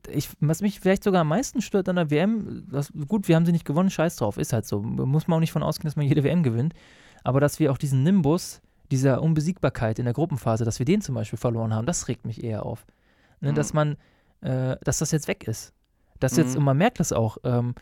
ich, 0.08 0.28
was 0.40 0.60
mich 0.60 0.80
vielleicht 0.80 1.04
sogar 1.04 1.22
am 1.22 1.28
meisten 1.28 1.62
stört 1.62 1.88
an 1.88 1.96
der 1.96 2.10
WM, 2.10 2.66
das, 2.70 2.92
gut, 3.08 3.28
wir 3.28 3.36
haben 3.36 3.46
sie 3.46 3.52
nicht 3.52 3.64
gewonnen, 3.64 3.90
scheiß 3.90 4.16
drauf, 4.16 4.36
ist 4.36 4.52
halt 4.52 4.66
so. 4.66 4.82
Muss 4.82 5.26
man 5.26 5.36
auch 5.36 5.40
nicht 5.40 5.52
von 5.52 5.62
ausgehen, 5.62 5.88
dass 5.88 5.96
man 5.96 6.06
jede 6.06 6.24
WM 6.24 6.42
gewinnt. 6.42 6.74
Aber 7.22 7.40
dass 7.40 7.58
wir 7.58 7.72
auch 7.72 7.78
diesen 7.78 8.02
Nimbus 8.02 8.60
dieser 8.90 9.22
Unbesiegbarkeit 9.22 9.98
in 9.98 10.04
der 10.04 10.14
Gruppenphase, 10.14 10.64
dass 10.64 10.78
wir 10.78 10.86
den 10.86 11.00
zum 11.00 11.14
Beispiel 11.14 11.38
verloren 11.38 11.72
haben, 11.72 11.86
das 11.86 12.08
regt 12.08 12.26
mich 12.26 12.44
eher 12.44 12.66
auf. 12.66 12.86
Ne, 13.40 13.52
mhm. 13.52 13.54
Dass 13.54 13.72
man, 13.72 13.96
äh, 14.42 14.76
dass 14.84 14.98
das 14.98 15.10
jetzt 15.10 15.26
weg 15.26 15.48
ist. 15.48 15.72
Dass 16.20 16.36
jetzt, 16.36 16.52
mhm. 16.52 16.58
und 16.58 16.64
man 16.64 16.76
merkt 16.76 17.00
das 17.00 17.12
auch, 17.12 17.38
ähm, 17.44 17.74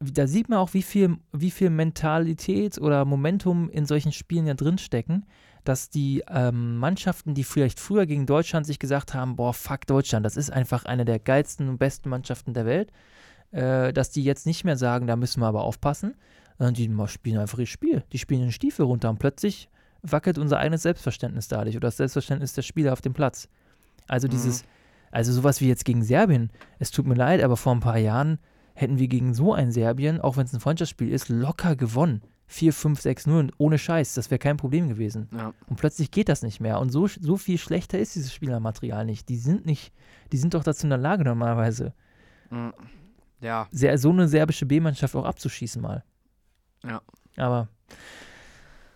da 0.00 0.26
sieht 0.26 0.48
man 0.48 0.58
auch, 0.58 0.74
wie 0.74 0.82
viel, 0.82 1.16
wie 1.32 1.50
viel 1.50 1.70
Mentalität 1.70 2.78
oder 2.78 3.04
Momentum 3.04 3.68
in 3.68 3.84
solchen 3.84 4.12
Spielen 4.12 4.46
ja 4.46 4.54
drinstecken, 4.54 5.26
dass 5.64 5.90
die 5.90 6.22
ähm, 6.28 6.76
Mannschaften, 6.76 7.34
die 7.34 7.44
vielleicht 7.44 7.80
früher 7.80 8.06
gegen 8.06 8.26
Deutschland 8.26 8.66
sich 8.66 8.78
gesagt 8.78 9.14
haben, 9.14 9.36
boah, 9.36 9.52
fuck 9.52 9.86
Deutschland, 9.86 10.24
das 10.24 10.36
ist 10.36 10.50
einfach 10.50 10.84
eine 10.84 11.04
der 11.04 11.18
geilsten 11.18 11.68
und 11.68 11.78
besten 11.78 12.08
Mannschaften 12.08 12.54
der 12.54 12.64
Welt, 12.64 12.92
äh, 13.50 13.92
dass 13.92 14.10
die 14.10 14.24
jetzt 14.24 14.46
nicht 14.46 14.64
mehr 14.64 14.76
sagen, 14.76 15.06
da 15.06 15.16
müssen 15.16 15.40
wir 15.40 15.46
aber 15.46 15.64
aufpassen, 15.64 16.14
sondern 16.58 16.74
die 16.74 17.08
spielen 17.08 17.38
einfach 17.38 17.58
ihr 17.58 17.66
Spiel. 17.66 18.04
Die 18.12 18.18
spielen 18.18 18.40
den 18.40 18.52
Stiefel 18.52 18.86
runter 18.86 19.10
und 19.10 19.18
plötzlich 19.18 19.68
wackelt 20.02 20.38
unser 20.38 20.58
eigenes 20.58 20.82
Selbstverständnis 20.82 21.48
dadurch 21.48 21.76
oder 21.76 21.88
das 21.88 21.98
Selbstverständnis 21.98 22.54
der 22.54 22.62
Spieler 22.62 22.92
auf 22.92 23.00
dem 23.00 23.12
Platz. 23.12 23.48
Also 24.06 24.28
mhm. 24.28 24.32
dieses, 24.32 24.64
also 25.10 25.32
sowas 25.32 25.60
wie 25.60 25.68
jetzt 25.68 25.84
gegen 25.84 26.02
Serbien, 26.02 26.50
es 26.78 26.90
tut 26.90 27.06
mir 27.06 27.14
leid, 27.14 27.42
aber 27.42 27.56
vor 27.56 27.74
ein 27.74 27.80
paar 27.80 27.98
Jahren 27.98 28.38
hätten 28.76 28.98
wir 28.98 29.08
gegen 29.08 29.34
so 29.34 29.54
ein 29.54 29.72
Serbien, 29.72 30.20
auch 30.20 30.36
wenn 30.36 30.44
es 30.44 30.52
ein 30.52 30.60
Freundschaftsspiel 30.60 31.10
ist, 31.10 31.28
locker 31.28 31.74
gewonnen. 31.74 32.22
4, 32.48 32.72
5, 32.72 33.00
6, 33.00 33.26
0 33.26 33.50
ohne 33.58 33.78
Scheiß, 33.78 34.14
das 34.14 34.30
wäre 34.30 34.38
kein 34.38 34.56
Problem 34.56 34.88
gewesen. 34.88 35.28
Ja. 35.32 35.52
Und 35.66 35.76
plötzlich 35.76 36.12
geht 36.12 36.28
das 36.28 36.42
nicht 36.42 36.60
mehr. 36.60 36.78
Und 36.78 36.90
so, 36.90 37.08
so 37.08 37.36
viel 37.36 37.58
schlechter 37.58 37.98
ist 37.98 38.14
dieses 38.14 38.32
Spielermaterial 38.32 39.04
nicht. 39.04 39.28
Die 39.28 39.36
sind 39.36 39.66
nicht, 39.66 39.92
die 40.30 40.36
sind 40.36 40.54
doch 40.54 40.62
dazu 40.62 40.84
in 40.86 40.90
der 40.90 40.98
Lage 40.98 41.24
normalerweise. 41.24 41.92
Mhm. 42.50 42.72
Ja. 43.40 43.66
Sehr, 43.72 43.98
so 43.98 44.10
eine 44.10 44.28
serbische 44.28 44.66
B-Mannschaft 44.66 45.16
auch 45.16 45.24
abzuschießen 45.24 45.82
mal. 45.82 46.04
Ja. 46.84 47.00
Aber 47.36 47.68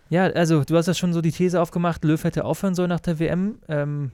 ja, 0.09 0.25
also 0.25 0.63
du 0.63 0.77
hast 0.77 0.87
ja 0.87 0.93
schon 0.93 1.13
so 1.13 1.21
die 1.21 1.31
These 1.31 1.59
aufgemacht, 1.59 2.03
Löw 2.03 2.23
hätte 2.23 2.45
aufhören 2.45 2.75
sollen 2.75 2.89
nach 2.89 2.99
der 2.99 3.19
WM. 3.19 3.59
Ähm, 3.67 4.11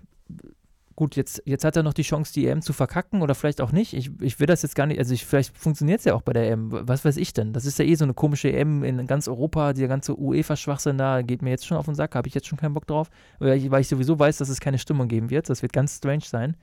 gut, 0.98 1.16
jetzt, 1.16 1.44
jetzt 1.46 1.64
hat 1.64 1.78
er 1.78 1.84
noch 1.84 1.94
die 1.94 2.02
Chance, 2.02 2.34
die 2.34 2.48
EM 2.48 2.64
zu 2.64 2.74
verkacken 2.74 3.22
oder 3.22 3.36
vielleicht 3.36 3.62
auch 3.62 3.72
nicht. 3.72 3.94
Ich, 3.94 4.10
ich 4.20 4.40
will 4.40 4.48
das 4.48 4.64
jetzt 4.64 4.76
gar 4.76 4.88
nicht, 4.88 4.98
also 4.98 5.14
ich, 5.14 5.26
vielleicht 5.26 5.56
funktioniert 5.56 6.00
es 6.00 6.06
ja 6.06 6.16
auch 6.16 6.24
bei 6.24 6.34
der 6.34 6.50
EM. 6.52 6.70
Was 6.72 7.06
weiß 7.06 7.18
ich 7.18 7.34
denn? 7.34 7.54
Das 7.54 7.66
ist 7.66 7.78
ja 7.78 7.86
eh 7.86 7.94
so 7.94 8.04
eine 8.04 8.16
komische 8.16 8.52
EM 8.52 8.84
in 8.84 9.06
ganz 9.06 9.28
Europa, 9.28 9.74
der 9.74 9.88
ganze 9.88 10.20
UEFA-Schwachsinn 10.20 10.98
da 10.98 11.22
geht 11.22 11.44
mir 11.44 11.52
jetzt 11.52 11.68
schon 11.68 11.78
auf 11.78 11.86
den 11.86 11.94
Sack, 11.94 12.16
habe 12.16 12.28
ich 12.28 12.34
jetzt 12.34 12.48
schon 12.48 12.58
keinen 12.58 12.74
Bock 12.74 12.88
drauf, 12.88 13.12
weil 13.38 13.58
ich, 13.58 13.70
weil 13.70 13.82
ich, 13.82 13.88
sowieso 13.88 14.18
weiß, 14.18 14.38
dass 14.38 14.50
es 14.50 14.60
keine 14.60 14.80
Stimmung 14.80 15.08
geben 15.08 15.30
wird. 15.30 15.50
Das 15.50 15.62
wird 15.62 15.72
ganz 15.72 15.96
strange 15.96 16.24
sein. 16.24 16.58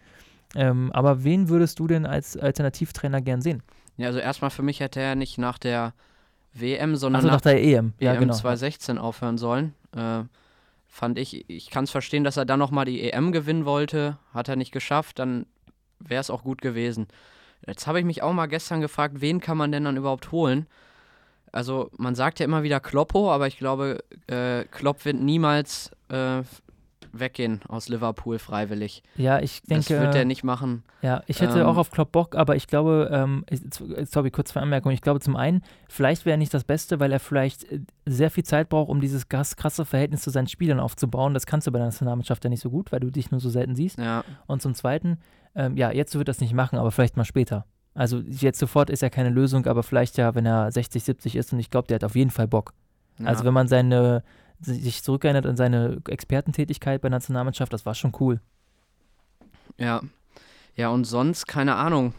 Ähm, 0.56 0.90
aber 0.92 1.22
wen 1.22 1.48
würdest 1.48 1.78
du 1.78 1.86
denn 1.86 2.04
als 2.04 2.36
Alternativtrainer 2.36 3.20
gern 3.20 3.40
sehen? 3.40 3.62
Ja, 3.96 4.08
also 4.08 4.18
erstmal 4.18 4.50
für 4.50 4.62
mich 4.62 4.80
hätte 4.80 4.98
er 4.98 5.14
nicht 5.14 5.38
nach 5.38 5.58
der 5.58 5.94
WM, 6.54 6.96
sondern 6.96 7.20
also 7.20 7.28
nach, 7.28 7.34
nach, 7.36 7.40
der 7.40 7.62
EM, 7.62 7.92
ja, 8.00 8.14
EM 8.14 8.20
genau. 8.20 8.34
2016 8.34 8.98
aufhören 8.98 9.38
sollen. 9.38 9.74
Äh, 9.96 10.24
fand 10.94 11.18
ich, 11.18 11.50
ich 11.50 11.70
kann 11.70 11.84
es 11.84 11.90
verstehen, 11.90 12.22
dass 12.22 12.36
er 12.36 12.44
dann 12.44 12.60
nochmal 12.60 12.84
die 12.84 13.02
EM 13.02 13.32
gewinnen 13.32 13.64
wollte. 13.64 14.16
Hat 14.32 14.48
er 14.48 14.54
nicht 14.54 14.70
geschafft, 14.70 15.18
dann 15.18 15.44
wäre 15.98 16.20
es 16.20 16.30
auch 16.30 16.44
gut 16.44 16.62
gewesen. 16.62 17.08
Jetzt 17.66 17.88
habe 17.88 17.98
ich 17.98 18.04
mich 18.04 18.22
auch 18.22 18.32
mal 18.32 18.46
gestern 18.46 18.80
gefragt, 18.80 19.16
wen 19.18 19.40
kann 19.40 19.56
man 19.58 19.72
denn 19.72 19.82
dann 19.84 19.96
überhaupt 19.96 20.30
holen? 20.30 20.68
Also 21.50 21.90
man 21.96 22.14
sagt 22.14 22.38
ja 22.38 22.44
immer 22.44 22.62
wieder 22.62 22.78
Kloppo, 22.78 23.32
aber 23.32 23.48
ich 23.48 23.58
glaube, 23.58 24.04
äh, 24.28 24.66
Klopp 24.66 25.04
wird 25.04 25.16
niemals 25.16 25.90
äh, 26.10 26.42
weggehen 27.18 27.60
aus 27.68 27.88
Liverpool 27.88 28.38
freiwillig. 28.38 29.02
Ja, 29.16 29.40
ich 29.40 29.62
denke. 29.62 29.94
Das 29.94 30.02
wird 30.02 30.14
er 30.14 30.24
nicht 30.24 30.44
machen. 30.44 30.82
Ja, 31.02 31.22
ich 31.26 31.40
hätte 31.40 31.60
ähm, 31.60 31.66
auch 31.66 31.76
auf 31.76 31.90
Klopp 31.90 32.12
Bock, 32.12 32.34
aber 32.34 32.56
ich 32.56 32.66
glaube, 32.66 33.08
ähm, 33.12 33.44
sorry, 34.04 34.30
kurz 34.30 34.52
zur 34.52 34.62
Anmerkung. 34.62 34.92
Ich 34.92 35.02
glaube 35.02 35.20
zum 35.20 35.36
einen, 35.36 35.62
vielleicht 35.88 36.24
wäre 36.24 36.34
er 36.34 36.38
nicht 36.38 36.54
das 36.54 36.64
Beste, 36.64 37.00
weil 37.00 37.12
er 37.12 37.20
vielleicht 37.20 37.70
äh, 37.70 37.80
sehr 38.06 38.30
viel 38.30 38.44
Zeit 38.44 38.68
braucht, 38.68 38.88
um 38.88 39.00
dieses 39.00 39.28
krasse 39.28 39.84
Verhältnis 39.84 40.22
zu 40.22 40.30
seinen 40.30 40.48
Spielern 40.48 40.80
aufzubauen. 40.80 41.34
Das 41.34 41.46
kannst 41.46 41.66
du 41.66 41.72
bei 41.72 41.78
der 41.78 41.86
Nationalmannschaft 41.86 42.44
ja 42.44 42.50
nicht 42.50 42.62
so 42.62 42.70
gut, 42.70 42.92
weil 42.92 43.00
du 43.00 43.10
dich 43.10 43.30
nur 43.30 43.40
so 43.40 43.50
selten 43.50 43.74
siehst. 43.74 43.98
Ja. 43.98 44.24
Und 44.46 44.62
zum 44.62 44.74
zweiten, 44.74 45.18
ähm, 45.54 45.76
ja, 45.76 45.90
jetzt 45.90 46.14
wird 46.14 46.28
er 46.28 46.32
das 46.32 46.40
nicht 46.40 46.54
machen, 46.54 46.78
aber 46.78 46.90
vielleicht 46.90 47.16
mal 47.16 47.24
später. 47.24 47.66
Also 47.94 48.18
jetzt 48.18 48.58
sofort 48.58 48.90
ist 48.90 49.02
ja 49.02 49.10
keine 49.10 49.30
Lösung, 49.30 49.66
aber 49.66 49.82
vielleicht 49.82 50.18
ja, 50.18 50.34
wenn 50.34 50.46
er 50.46 50.70
60, 50.72 51.04
70 51.04 51.36
ist 51.36 51.52
und 51.52 51.60
ich 51.60 51.70
glaube, 51.70 51.86
der 51.86 51.96
hat 51.96 52.04
auf 52.04 52.16
jeden 52.16 52.30
Fall 52.30 52.48
Bock. 52.48 52.72
Ja. 53.18 53.26
Also 53.26 53.44
wenn 53.44 53.54
man 53.54 53.68
seine 53.68 54.24
sich 54.64 55.02
zurückerinnert 55.02 55.46
an 55.46 55.56
seine 55.56 56.00
Expertentätigkeit 56.08 57.00
bei 57.00 57.08
der 57.08 57.16
Nationalmannschaft, 57.16 57.72
das 57.72 57.86
war 57.86 57.94
schon 57.94 58.12
cool. 58.20 58.40
Ja. 59.78 60.02
Ja, 60.76 60.88
und 60.88 61.04
sonst, 61.04 61.46
keine 61.46 61.76
Ahnung. 61.76 62.14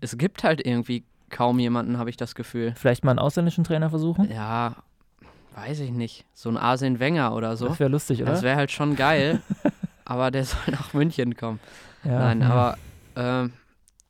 Es 0.00 0.16
gibt 0.16 0.44
halt 0.44 0.64
irgendwie 0.64 1.04
kaum 1.30 1.58
jemanden, 1.58 1.98
habe 1.98 2.10
ich 2.10 2.16
das 2.16 2.34
Gefühl. 2.34 2.74
Vielleicht 2.76 3.04
mal 3.04 3.10
einen 3.10 3.18
ausländischen 3.18 3.64
Trainer 3.64 3.90
versuchen? 3.90 4.30
Ja, 4.30 4.76
weiß 5.54 5.80
ich 5.80 5.90
nicht. 5.90 6.24
So 6.34 6.48
ein 6.48 6.56
Arsene 6.56 7.00
Wenger 7.00 7.34
oder 7.34 7.56
so. 7.56 7.68
Das 7.68 7.80
wäre 7.80 7.90
lustig, 7.90 8.22
oder? 8.22 8.32
Das 8.32 8.42
wäre 8.42 8.56
halt 8.56 8.70
schon 8.70 8.94
geil. 8.96 9.42
aber 10.04 10.30
der 10.30 10.44
soll 10.44 10.60
nach 10.70 10.92
München 10.94 11.36
kommen. 11.36 11.60
Ja, 12.04 12.18
Nein, 12.18 12.40
ja. 12.40 12.76
aber 13.14 13.44
äh, 13.44 13.48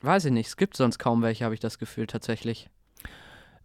weiß 0.02 0.26
ich 0.26 0.32
nicht. 0.32 0.48
Es 0.48 0.56
gibt 0.56 0.76
sonst 0.76 0.98
kaum 0.98 1.22
welche, 1.22 1.44
habe 1.44 1.54
ich 1.54 1.60
das 1.60 1.78
Gefühl 1.78 2.06
tatsächlich. 2.06 2.68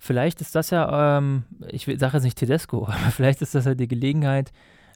Vielleicht 0.04 0.42
ist 0.42 0.56
das 0.56 0.72
ja, 0.72 1.20
ähm, 1.20 1.44
ich 1.68 1.86
sage 1.86 2.18
jetzt 2.18 2.24
nicht 2.24 2.36
Tedesco, 2.36 2.86
aber 2.88 3.12
vielleicht 3.12 3.44
ist 3.44 3.54
das 3.54 3.66
ja 3.66 3.76
die 3.76 3.88
Gelegenheit, 3.88 4.52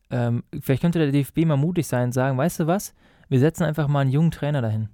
ähm, 0.10 0.44
vielleicht 0.60 0.82
könnte 0.82 0.98
der 0.98 1.12
DFB 1.12 1.46
mal 1.46 1.58
mutig 1.58 1.86
sein 1.86 2.06
und 2.06 2.12
sagen, 2.12 2.40
weißt 2.40 2.62
du 2.62 2.68
was, 2.68 2.96
wir 3.30 3.40
setzen 3.40 3.66
einfach 3.66 3.88
mal 3.88 4.00
einen 4.00 4.10
jungen 4.10 4.32
Trainer 4.32 4.64
dahin. 4.64 4.90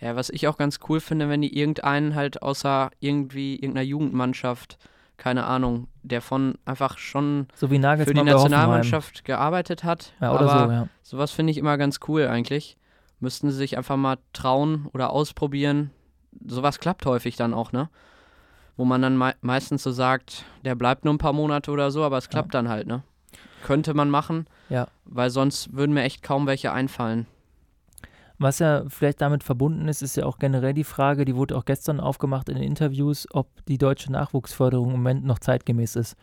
Ja, 0.00 0.14
was 0.14 0.30
ich 0.30 0.46
auch 0.46 0.58
ganz 0.58 0.78
cool 0.88 1.00
finde, 1.00 1.28
wenn 1.28 1.42
die 1.42 1.58
irgendeinen 1.58 2.14
halt 2.14 2.40
außer 2.40 2.90
irgendwie 3.00 3.56
irgendeiner 3.56 3.84
Jugendmannschaft, 3.84 4.78
keine 5.16 5.44
Ahnung, 5.44 5.88
der 6.04 6.22
von 6.22 6.54
einfach 6.64 6.96
schon 6.96 7.48
so 7.56 7.68
wie 7.72 7.80
für 7.80 8.14
die 8.14 8.22
Nationalmannschaft 8.22 9.24
gearbeitet 9.24 9.82
hat. 9.82 10.12
Ja, 10.20 10.34
oder 10.36 10.52
aber 10.52 10.66
so, 10.66 10.72
ja. 10.72 10.88
Sowas 11.02 11.32
finde 11.32 11.50
ich 11.50 11.58
immer 11.58 11.76
ganz 11.78 11.98
cool 12.06 12.28
eigentlich. 12.28 12.76
Müssten 13.18 13.50
sie 13.50 13.56
sich 13.56 13.76
einfach 13.76 13.96
mal 13.96 14.18
trauen 14.32 14.86
oder 14.92 15.10
ausprobieren. 15.10 15.90
Sowas 16.46 16.78
klappt 16.78 17.04
häufig 17.06 17.34
dann 17.34 17.54
auch, 17.54 17.72
ne? 17.72 17.88
Wo 18.78 18.86
man 18.86 19.02
dann 19.02 19.18
me 19.18 19.34
meistens 19.42 19.82
so 19.82 19.90
sagt, 19.90 20.46
der 20.64 20.74
bleibt 20.74 21.04
nur 21.04 21.12
ein 21.12 21.18
paar 21.18 21.34
Monate 21.34 21.70
oder 21.70 21.90
so, 21.90 22.04
aber 22.04 22.16
es 22.16 22.30
klappt 22.30 22.54
ja. 22.54 22.62
dann 22.62 22.70
halt, 22.70 22.86
ne? 22.86 23.02
Könnte 23.64 23.92
man 23.92 24.08
machen, 24.08 24.46
ja. 24.70 24.86
weil 25.04 25.28
sonst 25.30 25.74
würden 25.74 25.92
mir 25.92 26.04
echt 26.04 26.22
kaum 26.22 26.46
welche 26.46 26.72
einfallen. 26.72 27.26
Was 28.38 28.60
ja 28.60 28.84
vielleicht 28.88 29.20
damit 29.20 29.42
verbunden 29.42 29.88
ist, 29.88 30.00
ist 30.00 30.16
ja 30.16 30.24
auch 30.24 30.38
generell 30.38 30.72
die 30.72 30.84
Frage, 30.84 31.24
die 31.24 31.34
wurde 31.34 31.56
auch 31.56 31.64
gestern 31.64 31.98
aufgemacht 31.98 32.48
in 32.48 32.54
den 32.54 32.62
Interviews, 32.62 33.26
ob 33.32 33.48
die 33.66 33.78
deutsche 33.78 34.12
Nachwuchsförderung 34.12 34.90
im 34.90 34.92
Moment 34.92 35.24
noch 35.24 35.40
zeitgemäß 35.40 35.96
ist. 35.96 36.16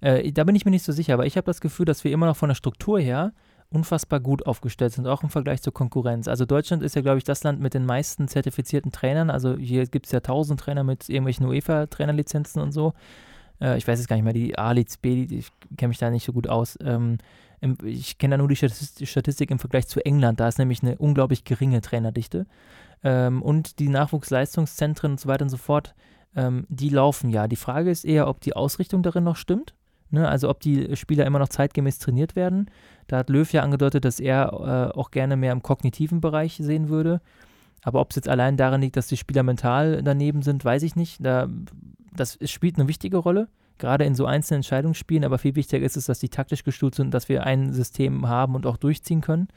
Äh, 0.00 0.32
da 0.32 0.44
bin 0.44 0.54
ich 0.56 0.64
mir 0.64 0.70
nicht 0.70 0.84
so 0.84 0.92
sicher, 0.92 1.12
aber 1.12 1.26
ich 1.26 1.36
habe 1.36 1.44
das 1.44 1.60
Gefühl, 1.60 1.84
dass 1.84 2.04
wir 2.04 2.10
immer 2.10 2.24
noch 2.24 2.36
von 2.36 2.48
der 2.48 2.54
Struktur 2.54 2.98
her 2.98 3.32
unfassbar 3.70 4.20
gut 4.20 4.46
aufgestellt 4.46 4.92
sind, 4.92 5.06
auch 5.06 5.22
im 5.22 5.28
Vergleich 5.28 5.62
zur 5.62 5.74
Konkurrenz. 5.74 6.26
Also 6.28 6.46
Deutschland 6.46 6.82
ist 6.82 6.96
ja, 6.96 7.02
glaube 7.02 7.18
ich, 7.18 7.24
das 7.24 7.42
Land 7.44 7.60
mit 7.60 7.74
den 7.74 7.84
meisten 7.84 8.26
zertifizierten 8.28 8.92
Trainern. 8.92 9.30
Also 9.30 9.56
hier 9.56 9.86
gibt 9.86 10.06
es 10.06 10.12
ja 10.12 10.20
tausend 10.20 10.60
Trainer 10.60 10.84
mit 10.84 11.08
irgendwelchen 11.08 11.46
UEFA-Trainerlizenzen 11.46 12.62
und 12.62 12.72
so. 12.72 12.94
Äh, 13.60 13.76
ich 13.76 13.86
weiß 13.86 13.98
jetzt 13.98 14.08
gar 14.08 14.16
nicht 14.16 14.24
mehr, 14.24 14.32
die 14.32 14.56
A-Liz, 14.56 14.96
B, 14.96 15.24
ich 15.24 15.50
kenne 15.76 15.88
mich 15.88 15.98
da 15.98 16.10
nicht 16.10 16.24
so 16.24 16.32
gut 16.32 16.48
aus. 16.48 16.78
Ähm, 16.82 17.18
ich 17.82 18.18
kenne 18.18 18.34
da 18.34 18.38
nur 18.38 18.48
die 18.48 18.56
Statistik 18.56 19.50
im 19.50 19.58
Vergleich 19.58 19.86
zu 19.88 20.04
England. 20.04 20.40
Da 20.40 20.48
ist 20.48 20.58
nämlich 20.58 20.82
eine 20.82 20.96
unglaublich 20.96 21.44
geringe 21.44 21.80
Trainerdichte. 21.80 22.46
Ähm, 23.02 23.42
und 23.42 23.78
die 23.80 23.88
Nachwuchsleistungszentren 23.88 25.12
und 25.12 25.20
so 25.20 25.28
weiter 25.28 25.42
und 25.42 25.50
so 25.50 25.56
fort 25.56 25.94
ähm, 26.36 26.66
die 26.68 26.88
laufen 26.88 27.30
ja. 27.30 27.48
Die 27.48 27.56
Frage 27.56 27.90
ist 27.90 28.04
eher, 28.04 28.28
ob 28.28 28.40
die 28.40 28.54
Ausrichtung 28.54 29.02
darin 29.02 29.24
noch 29.24 29.36
stimmt. 29.36 29.74
Ne? 30.10 30.28
Also 30.28 30.48
ob 30.48 30.60
die 30.60 30.96
Spieler 30.96 31.26
immer 31.26 31.38
noch 31.38 31.48
zeitgemäß 31.48 31.98
trainiert 31.98 32.36
werden. 32.36 32.70
Da 33.06 33.18
hat 33.18 33.30
Löw 33.30 33.50
ja 33.52 33.62
angedeutet, 33.62 34.04
dass 34.04 34.20
er 34.20 34.92
äh, 34.94 34.98
auch 34.98 35.10
gerne 35.10 35.36
mehr 35.36 35.52
im 35.52 35.62
kognitiven 35.62 36.20
Bereich 36.20 36.56
sehen 36.60 36.88
würde. 36.88 37.20
Aber 37.82 38.00
ob 38.00 38.10
es 38.10 38.16
jetzt 38.16 38.28
allein 38.28 38.56
daran 38.56 38.80
liegt, 38.80 38.96
dass 38.96 39.06
die 39.06 39.16
Spieler 39.16 39.42
mental 39.42 40.02
daneben 40.02 40.42
sind, 40.42 40.64
weiß 40.64 40.82
ich 40.82 40.96
nicht. 40.96 41.24
Da, 41.24 41.48
das 42.14 42.38
spielt 42.44 42.76
eine 42.76 42.88
wichtige 42.88 43.18
Rolle, 43.18 43.48
gerade 43.78 44.04
in 44.04 44.14
so 44.14 44.26
einzelnen 44.26 44.58
Entscheidungsspielen. 44.58 45.24
Aber 45.24 45.38
viel 45.38 45.54
wichtiger 45.54 45.84
ist 45.84 45.96
es, 45.96 46.06
dass 46.06 46.18
die 46.18 46.28
taktisch 46.28 46.64
gestuft 46.64 46.96
sind, 46.96 47.14
dass 47.14 47.28
wir 47.28 47.44
ein 47.44 47.72
System 47.72 48.28
haben 48.28 48.54
und 48.54 48.66
auch 48.66 48.76
durchziehen 48.76 49.20
können 49.20 49.48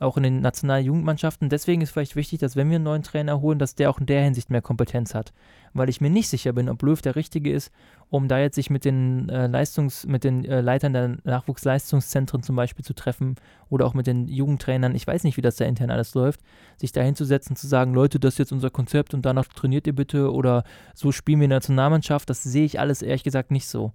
auch 0.00 0.16
in 0.16 0.22
den 0.22 0.40
nationalen 0.40 0.86
Jugendmannschaften. 0.86 1.50
Deswegen 1.50 1.82
ist 1.82 1.90
vielleicht 1.90 2.16
wichtig, 2.16 2.40
dass 2.40 2.56
wenn 2.56 2.70
wir 2.70 2.76
einen 2.76 2.84
neuen 2.84 3.02
Trainer 3.02 3.40
holen, 3.42 3.58
dass 3.58 3.74
der 3.74 3.90
auch 3.90 3.98
in 3.98 4.06
der 4.06 4.22
Hinsicht 4.22 4.48
mehr 4.48 4.62
Kompetenz 4.62 5.14
hat. 5.14 5.34
Weil 5.74 5.90
ich 5.90 6.00
mir 6.00 6.08
nicht 6.08 6.28
sicher 6.28 6.54
bin, 6.54 6.70
ob 6.70 6.82
Löw 6.82 7.00
der 7.00 7.16
Richtige 7.16 7.52
ist, 7.52 7.70
um 8.08 8.26
da 8.26 8.38
jetzt 8.40 8.54
sich 8.54 8.70
mit 8.70 8.86
den 8.86 9.28
äh, 9.28 9.46
Leistungs-, 9.46 10.06
mit 10.06 10.24
den 10.24 10.46
äh, 10.46 10.62
Leitern 10.62 10.94
der 10.94 11.18
Nachwuchsleistungszentren 11.24 12.42
zum 12.42 12.56
Beispiel 12.56 12.84
zu 12.84 12.94
treffen 12.94 13.36
oder 13.68 13.84
auch 13.84 13.92
mit 13.92 14.06
den 14.06 14.26
Jugendtrainern. 14.26 14.94
Ich 14.94 15.06
weiß 15.06 15.22
nicht, 15.22 15.36
wie 15.36 15.42
das 15.42 15.56
da 15.56 15.66
intern 15.66 15.90
alles 15.90 16.14
läuft. 16.14 16.40
Sich 16.78 16.92
da 16.92 17.02
hinzusetzen, 17.02 17.54
zu 17.54 17.66
sagen, 17.66 17.92
Leute, 17.92 18.18
das 18.18 18.34
ist 18.34 18.38
jetzt 18.38 18.52
unser 18.52 18.70
Konzept 18.70 19.12
und 19.12 19.26
danach 19.26 19.46
trainiert 19.48 19.86
ihr 19.86 19.94
bitte 19.94 20.32
oder 20.32 20.64
so 20.94 21.12
spielen 21.12 21.40
wir 21.40 21.44
in 21.44 21.50
der 21.50 21.58
Nationalmannschaft. 21.58 22.30
Das 22.30 22.42
sehe 22.42 22.64
ich 22.64 22.80
alles 22.80 23.02
ehrlich 23.02 23.22
gesagt 23.22 23.50
nicht 23.50 23.68
so. 23.68 23.92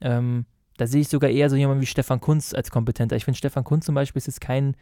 Ähm, 0.00 0.46
da 0.78 0.86
sehe 0.86 1.02
ich 1.02 1.08
sogar 1.08 1.28
eher 1.28 1.50
so 1.50 1.56
jemanden 1.56 1.82
wie 1.82 1.86
Stefan 1.86 2.20
Kunz 2.20 2.54
als 2.54 2.70
kompetenter. 2.70 3.16
Ich 3.16 3.26
finde, 3.26 3.36
Stefan 3.36 3.64
Kunz 3.64 3.84
zum 3.84 3.94
Beispiel 3.94 4.18
ist 4.18 4.26
jetzt 4.26 4.40
kein 4.40 4.74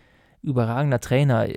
überragender 0.42 1.00
Trainer, 1.00 1.48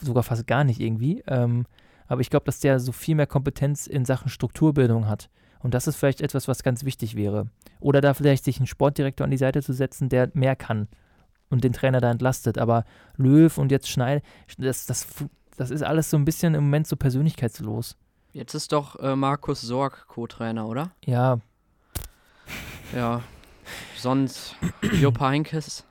sogar 0.00 0.22
fast 0.22 0.46
gar 0.46 0.64
nicht 0.64 0.80
irgendwie. 0.80 1.22
Ähm, 1.26 1.66
aber 2.06 2.20
ich 2.20 2.30
glaube, 2.30 2.44
dass 2.46 2.60
der 2.60 2.80
so 2.80 2.92
viel 2.92 3.14
mehr 3.14 3.26
Kompetenz 3.26 3.86
in 3.86 4.04
Sachen 4.04 4.28
Strukturbildung 4.28 5.08
hat. 5.08 5.30
Und 5.60 5.74
das 5.74 5.86
ist 5.86 5.96
vielleicht 5.96 6.20
etwas, 6.20 6.48
was 6.48 6.62
ganz 6.62 6.84
wichtig 6.84 7.14
wäre. 7.14 7.46
Oder 7.80 8.00
da 8.00 8.14
vielleicht 8.14 8.44
sich 8.44 8.58
einen 8.58 8.66
Sportdirektor 8.66 9.24
an 9.24 9.30
die 9.30 9.36
Seite 9.36 9.62
zu 9.62 9.72
setzen, 9.72 10.08
der 10.08 10.30
mehr 10.34 10.56
kann 10.56 10.88
und 11.50 11.62
den 11.64 11.72
Trainer 11.72 12.00
da 12.00 12.10
entlastet. 12.10 12.58
Aber 12.58 12.84
Löw 13.16 13.56
und 13.58 13.70
jetzt 13.70 13.88
Schneider, 13.88 14.22
das, 14.58 14.86
das, 14.86 15.06
das 15.56 15.70
ist 15.70 15.82
alles 15.82 16.10
so 16.10 16.16
ein 16.16 16.24
bisschen 16.24 16.54
im 16.54 16.64
Moment 16.64 16.86
so 16.88 16.96
persönlichkeitslos. 16.96 17.96
Jetzt 18.32 18.54
ist 18.54 18.72
doch 18.72 18.98
äh, 19.00 19.14
Markus 19.14 19.60
Sorg 19.60 20.06
Co-Trainer, 20.08 20.66
oder? 20.66 20.90
Ja. 21.04 21.38
Ja. 22.94 23.22
Sonst 23.96 24.56
Jupp 25.00 25.20
Heinkes 25.20 25.84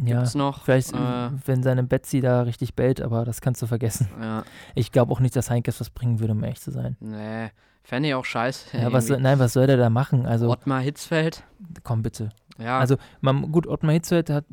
ja, 0.00 0.16
gibt's 0.16 0.34
noch. 0.34 0.64
Vielleicht, 0.64 0.92
äh, 0.92 1.30
wenn 1.46 1.62
seine 1.62 1.82
Betsy 1.82 2.20
da 2.20 2.42
richtig 2.42 2.74
bellt, 2.74 3.00
aber 3.00 3.24
das 3.24 3.40
kannst 3.40 3.62
du 3.62 3.66
vergessen. 3.66 4.08
Ja. 4.20 4.44
Ich 4.74 4.90
glaube 4.92 5.12
auch 5.12 5.20
nicht, 5.20 5.36
dass 5.36 5.48
Heinkes 5.50 5.80
was 5.80 5.90
bringen 5.90 6.18
würde, 6.20 6.32
um 6.32 6.42
ehrlich 6.42 6.60
zu 6.60 6.70
sein. 6.70 6.96
Nee, 7.00 7.50
fände 7.82 8.08
ich 8.08 8.14
auch 8.14 8.24
scheiße. 8.24 8.76
Ja, 8.76 8.92
was, 8.92 9.08
nein, 9.08 9.38
was 9.38 9.52
soll 9.52 9.66
der 9.66 9.76
da 9.76 9.90
machen? 9.90 10.26
Also, 10.26 10.50
Ottmar 10.50 10.80
Hitzfeld? 10.80 11.44
Komm 11.84 12.02
bitte. 12.02 12.30
Ja. 12.58 12.78
Also, 12.78 12.96
man, 13.20 13.52
gut, 13.52 13.66
Ottmar 13.66 13.92
Hitzfeld 13.92 14.30
hat, 14.30 14.44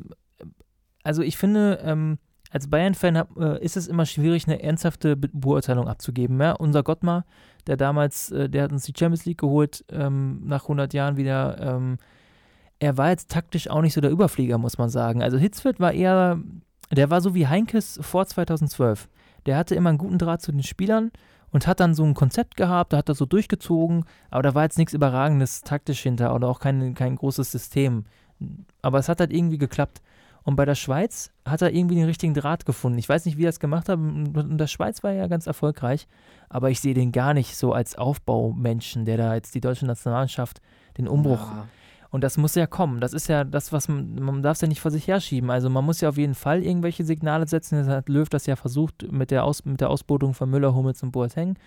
also 1.04 1.22
ich 1.22 1.38
finde, 1.38 1.80
ähm, 1.84 2.20
als 2.52 2.70
Bayern-Fan 2.70 3.16
äh, 3.38 3.64
ist 3.64 3.76
es 3.76 3.88
immer 3.88 4.06
schwierig, 4.06 4.48
eine 4.48 4.62
ernsthafte 4.62 5.18
Be 5.18 5.30
Beurteilung 5.34 5.88
abzugeben. 5.88 6.40
Ja? 6.40 6.54
Unser 6.54 6.84
Gottmar, 6.84 7.26
der 7.68 7.76
damals, 7.76 8.32
äh, 8.32 8.50
der 8.50 8.64
hat 8.64 8.72
uns 8.72 8.86
die 8.86 8.94
Champions 8.98 9.26
League 9.26 9.40
geholt, 9.40 9.84
ähm, 9.92 10.42
nach 10.46 10.64
100 10.64 10.94
Jahren 10.94 11.18
wieder, 11.18 11.58
ähm, 11.60 11.98
er 12.80 12.98
war 12.98 13.10
jetzt 13.10 13.32
taktisch 13.32 13.70
auch 13.70 13.82
nicht 13.82 13.94
so 13.94 14.02
der 14.02 14.12
Überflieger, 14.12 14.58
muss 14.58 14.78
man 14.78 14.90
sagen. 14.90 15.24
Also 15.24 15.38
Hitzfeld 15.38 15.80
war 15.80 15.94
eher, 15.94 16.40
der 16.92 17.10
war 17.10 17.22
so 17.22 17.34
wie 17.34 17.48
Heinkes 17.48 18.00
vor 18.02 18.26
2012. 18.26 19.08
Der 19.46 19.58
hatte 19.58 19.76
immer 19.76 19.90
einen 19.90 19.98
guten 19.98 20.18
Draht 20.18 20.42
zu 20.42 20.52
den 20.52 20.64
Spielern 20.64 21.12
und 21.52 21.68
hat 21.68 21.80
dann 21.80 21.94
so 21.94 22.04
ein 22.04 22.16
Konzept 22.16 22.58
gehabt, 22.58 22.94
da 22.94 22.98
hat 22.98 23.10
er 23.10 23.16
so 23.16 23.26
durchgezogen, 23.26 24.06
aber 24.30 24.44
da 24.44 24.56
war 24.56 24.64
jetzt 24.64 24.78
nichts 24.78 24.94
Überragendes 24.94 25.62
taktisch 25.62 26.02
hinter 26.02 26.36
oder 26.36 26.50
auch 26.50 26.60
kein, 26.60 26.96
kein 26.96 27.16
großes 27.16 27.52
System. 27.52 28.06
Aber 28.82 29.00
es 29.00 29.08
hat 29.08 29.20
halt 29.20 29.32
irgendwie 29.32 29.58
geklappt. 29.58 30.02
Und 30.44 30.58
bei 30.58 30.66
der 30.66 30.76
Schweiz 30.76 31.32
hat 31.44 31.64
er 31.64 31.74
irgendwie 31.74 31.96
den 31.96 32.06
richtigen 32.06 32.36
Draht 32.36 32.68
gefunden. 32.68 33.00
Ich 33.00 33.10
weiß 33.10 33.26
nicht, 33.26 33.38
wie 33.38 33.46
er 33.46 33.50
es 33.50 33.60
gemacht 33.60 33.90
hat. 33.90 33.98
Und 33.98 34.58
der 34.60 34.68
Schweiz 34.68 35.02
war 35.02 35.12
ja 35.12 35.26
ganz 35.26 35.48
erfolgreich. 35.48 36.08
Aber 36.50 36.70
ich 36.70 36.82
sehe 36.82 36.94
den 36.94 37.12
gar 37.12 37.34
nicht 37.34 37.58
so 37.58 37.74
als 37.74 37.98
Aufbaumenschen, 37.98 39.06
der 39.06 39.18
da 39.18 39.34
jetzt 39.34 39.56
die 39.56 39.62
deutsche 39.62 39.88
Nationalmannschaft 39.88 40.62
den 41.00 41.08
Umbruch 41.08 41.40
ja. 41.40 41.68
Und 42.16 42.24
das 42.24 42.38
muss 42.38 42.56
ja 42.56 42.66
kommen. 42.66 43.02
Das 43.02 43.12
ist 43.12 43.28
ja 43.28 43.44
das, 43.44 43.74
was 43.74 43.90
man, 43.90 44.16
man 44.16 44.42
darf 44.42 44.56
es 44.56 44.62
ja 44.62 44.70
nicht 44.70 44.80
vor 44.80 44.90
sich 44.90 45.06
herschieben. 45.06 45.52
Also 45.52 45.70
man 45.70 45.84
muss 45.84 46.00
ja 46.00 46.08
auf 46.08 46.18
jeden 46.18 46.34
Fall 46.34 46.64
irgendwelche 46.64 47.04
Signale 47.04 47.46
setzen. 47.46 47.78
Das 47.78 47.90
hat 47.90 48.08
Löw 48.08 48.30
das 48.30 48.46
ja 48.46 48.56
versucht 48.56 49.12
mit 49.12 49.32
der, 49.32 49.44
Aus, 49.44 49.66
mit 49.66 49.82
der 49.82 49.90
Ausbotung 49.90 50.34
von 50.34 50.50
Müller, 50.50 50.74
Hummels 50.74 51.04
und 51.04 51.12
Boateng. 51.12 51.58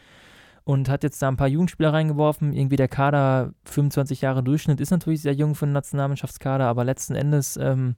Und 0.65 0.89
hat 0.89 1.03
jetzt 1.03 1.21
da 1.21 1.29
ein 1.29 1.37
paar 1.37 1.49
Jugendspieler 1.49 1.93
reingeworfen. 1.93 2.55
Irgendwie 2.55 2.77
der 2.77 2.89
Kader, 2.89 3.53
25 3.67 4.23
Jahre 4.23 4.43
Durchschnitt, 4.43 4.81
ist 4.81 4.91
natürlich 4.91 5.21
sehr 5.21 5.35
jung 5.35 5.55
für 5.55 5.67
einen 5.67 5.75
Nationalmannschaftskader, 5.75 6.65
aber 6.65 6.83
letzten 6.83 7.15
Endes, 7.15 7.59
ähm, 7.59 7.97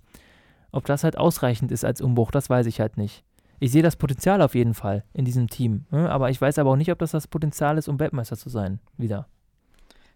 ob 0.72 0.86
das 0.86 1.04
halt 1.04 1.16
ausreichend 1.16 1.70
ist 1.70 1.84
als 1.84 2.00
Umbruch, 2.00 2.32
das 2.32 2.50
weiß 2.50 2.66
ich 2.66 2.80
halt 2.80 2.96
nicht. 2.96 3.22
Ich 3.60 3.70
sehe 3.70 3.84
das 3.84 3.94
Potenzial 3.94 4.42
auf 4.42 4.56
jeden 4.56 4.74
Fall 4.74 5.04
in 5.12 5.24
diesem 5.24 5.46
Team. 5.46 5.84
Ne? 5.92 6.10
Aber 6.10 6.30
ich 6.30 6.40
weiß 6.40 6.58
aber 6.58 6.70
auch 6.70 6.76
nicht, 6.76 6.90
ob 6.90 6.98
das 6.98 7.12
das 7.12 7.28
Potenzial 7.28 7.78
ist, 7.78 7.86
um 7.86 8.00
Weltmeister 8.00 8.36
zu 8.36 8.48
sein. 8.48 8.80
Wieder. 8.96 9.28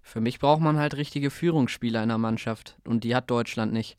Für 0.04 0.20
mich 0.20 0.38
braucht 0.38 0.60
man 0.60 0.76
halt 0.76 0.96
richtige 0.96 1.30
Führungsspieler 1.30 2.02
in 2.02 2.10
der 2.10 2.18
Mannschaft 2.18 2.76
und 2.84 3.02
die 3.02 3.16
hat 3.16 3.30
Deutschland 3.30 3.72
nicht. 3.72 3.96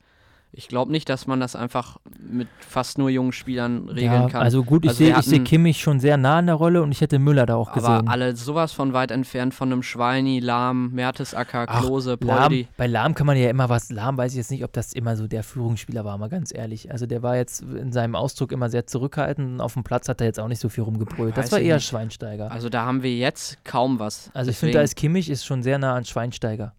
Ich 0.52 0.68
glaube 0.68 0.90
nicht, 0.90 1.08
dass 1.10 1.26
man 1.26 1.38
das 1.38 1.54
einfach 1.54 1.98
mit 2.18 2.48
fast 2.60 2.96
nur 2.96 3.10
jungen 3.10 3.32
Spielern 3.32 3.90
regeln 3.90 4.22
ja, 4.22 4.28
kann. 4.28 4.42
Also 4.42 4.64
gut, 4.64 4.84
ich 4.84 4.90
also 4.90 5.04
sehe 5.04 5.22
seh 5.22 5.38
Kimmich 5.40 5.80
schon 5.80 6.00
sehr 6.00 6.16
nah 6.16 6.38
in 6.38 6.46
der 6.46 6.54
Rolle 6.54 6.82
und 6.82 6.92
ich 6.92 7.02
hätte 7.02 7.18
Müller 7.18 7.44
da 7.44 7.56
auch 7.56 7.72
gesehen. 7.72 7.90
Aber 7.90 8.10
alle 8.10 8.34
sowas 8.34 8.72
von 8.72 8.94
weit 8.94 9.10
entfernt 9.10 9.52
von 9.52 9.70
einem 9.70 9.82
Schweini, 9.82 10.40
Lahm, 10.40 10.92
Mertesacker, 10.92 11.66
Klose, 11.66 12.16
Poldi. 12.16 12.62
Lahm, 12.62 12.68
bei 12.78 12.86
Lahm 12.86 13.14
kann 13.14 13.26
man 13.26 13.36
ja 13.36 13.50
immer 13.50 13.68
was, 13.68 13.90
Lahm 13.90 14.16
weiß 14.16 14.32
ich 14.32 14.38
jetzt 14.38 14.50
nicht, 14.50 14.64
ob 14.64 14.72
das 14.72 14.94
immer 14.94 15.16
so 15.16 15.26
der 15.26 15.42
Führungsspieler 15.42 16.04
war, 16.06 16.16
mal 16.16 16.28
ganz 16.28 16.54
ehrlich. 16.54 16.90
Also 16.90 17.04
der 17.04 17.22
war 17.22 17.36
jetzt 17.36 17.60
in 17.60 17.92
seinem 17.92 18.14
Ausdruck 18.14 18.50
immer 18.50 18.70
sehr 18.70 18.86
zurückhaltend 18.86 19.46
und 19.46 19.60
auf 19.60 19.74
dem 19.74 19.84
Platz 19.84 20.08
hat 20.08 20.22
er 20.22 20.26
jetzt 20.26 20.40
auch 20.40 20.48
nicht 20.48 20.60
so 20.60 20.70
viel 20.70 20.84
rumgebrüllt. 20.84 21.36
Das 21.36 21.52
war 21.52 21.58
eher 21.58 21.76
nicht. 21.76 21.86
Schweinsteiger. 21.86 22.50
Also 22.50 22.70
da 22.70 22.86
haben 22.86 23.02
wir 23.02 23.14
jetzt 23.14 23.62
kaum 23.64 23.98
was. 23.98 24.30
Also 24.32 24.48
Deswegen. 24.48 24.50
ich 24.50 24.58
finde, 24.58 24.72
da 24.74 24.82
ist 24.82 24.96
Kimmich 24.96 25.28
ist 25.28 25.44
schon 25.44 25.62
sehr 25.62 25.78
nah 25.78 25.94
an 25.94 26.06
Schweinsteiger. 26.06 26.72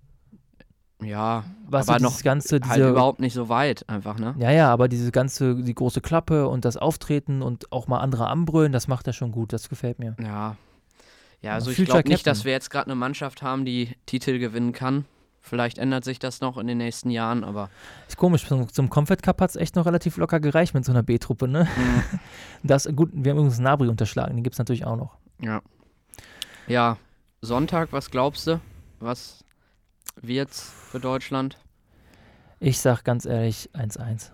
Ja, 1.01 1.43
was 1.67 1.87
aber 1.87 1.99
noch 1.99 2.23
ganze 2.23 2.55
halt 2.55 2.63
diese, 2.65 2.73
halt 2.73 2.89
überhaupt 2.89 3.19
nicht 3.19 3.33
so 3.33 3.49
weit 3.49 3.87
einfach, 3.87 4.17
ne? 4.17 4.33
Ja, 4.39 4.49
ja, 4.49 4.71
aber 4.71 4.87
diese 4.87 5.11
ganze, 5.11 5.55
die 5.55 5.75
große 5.75 6.01
Klappe 6.01 6.47
und 6.47 6.65
das 6.65 6.75
Auftreten 6.75 7.43
und 7.43 7.71
auch 7.71 7.87
mal 7.87 7.99
andere 7.99 8.27
anbrüllen, 8.27 8.71
das 8.71 8.87
macht 8.87 9.05
er 9.05 9.13
schon 9.13 9.31
gut, 9.31 9.53
das 9.53 9.69
gefällt 9.69 9.99
mir. 9.99 10.15
Ja. 10.19 10.57
Ja, 11.41 11.53
also 11.53 11.69
ich 11.69 11.85
glaube 11.85 12.09
nicht, 12.09 12.25
dass 12.25 12.45
wir 12.45 12.51
jetzt 12.51 12.71
gerade 12.71 12.87
eine 12.87 12.95
Mannschaft 12.95 13.43
haben, 13.43 13.63
die 13.63 13.95
Titel 14.07 14.39
gewinnen 14.39 14.73
kann. 14.73 15.05
Vielleicht 15.39 15.77
ändert 15.77 16.03
sich 16.03 16.19
das 16.19 16.41
noch 16.41 16.57
in 16.57 16.67
den 16.67 16.79
nächsten 16.79 17.09
Jahren, 17.09 17.43
aber. 17.43 17.69
Ist 18.07 18.17
komisch, 18.17 18.45
zum, 18.45 18.67
zum 18.67 18.89
Comfort 18.89 19.17
Cup 19.21 19.39
hat 19.39 19.51
es 19.51 19.55
echt 19.55 19.75
noch 19.75 19.85
relativ 19.85 20.17
locker 20.17 20.39
gereicht 20.39 20.73
mit 20.73 20.83
so 20.83 20.91
einer 20.91 21.03
B-Truppe, 21.03 21.47
ne? 21.47 21.67
Mhm. 21.77 22.19
Das, 22.63 22.89
gut, 22.95 23.11
wir 23.13 23.31
haben 23.31 23.37
übrigens 23.37 23.59
Nabri 23.59 23.87
unterschlagen, 23.87 24.35
den 24.35 24.43
gibt 24.43 24.55
es 24.55 24.59
natürlich 24.59 24.83
auch 24.83 24.97
noch. 24.97 25.15
Ja. 25.39 25.61
Ja, 26.65 26.97
Sonntag, 27.41 27.93
was 27.93 28.09
glaubst 28.09 28.47
du? 28.47 28.59
Was 28.99 29.45
wird's 30.21 30.73
für 30.91 30.99
Deutschland? 30.99 31.57
Ich 32.59 32.79
sag 32.79 33.03
ganz 33.03 33.25
ehrlich 33.25 33.69
1-1. 33.73 34.31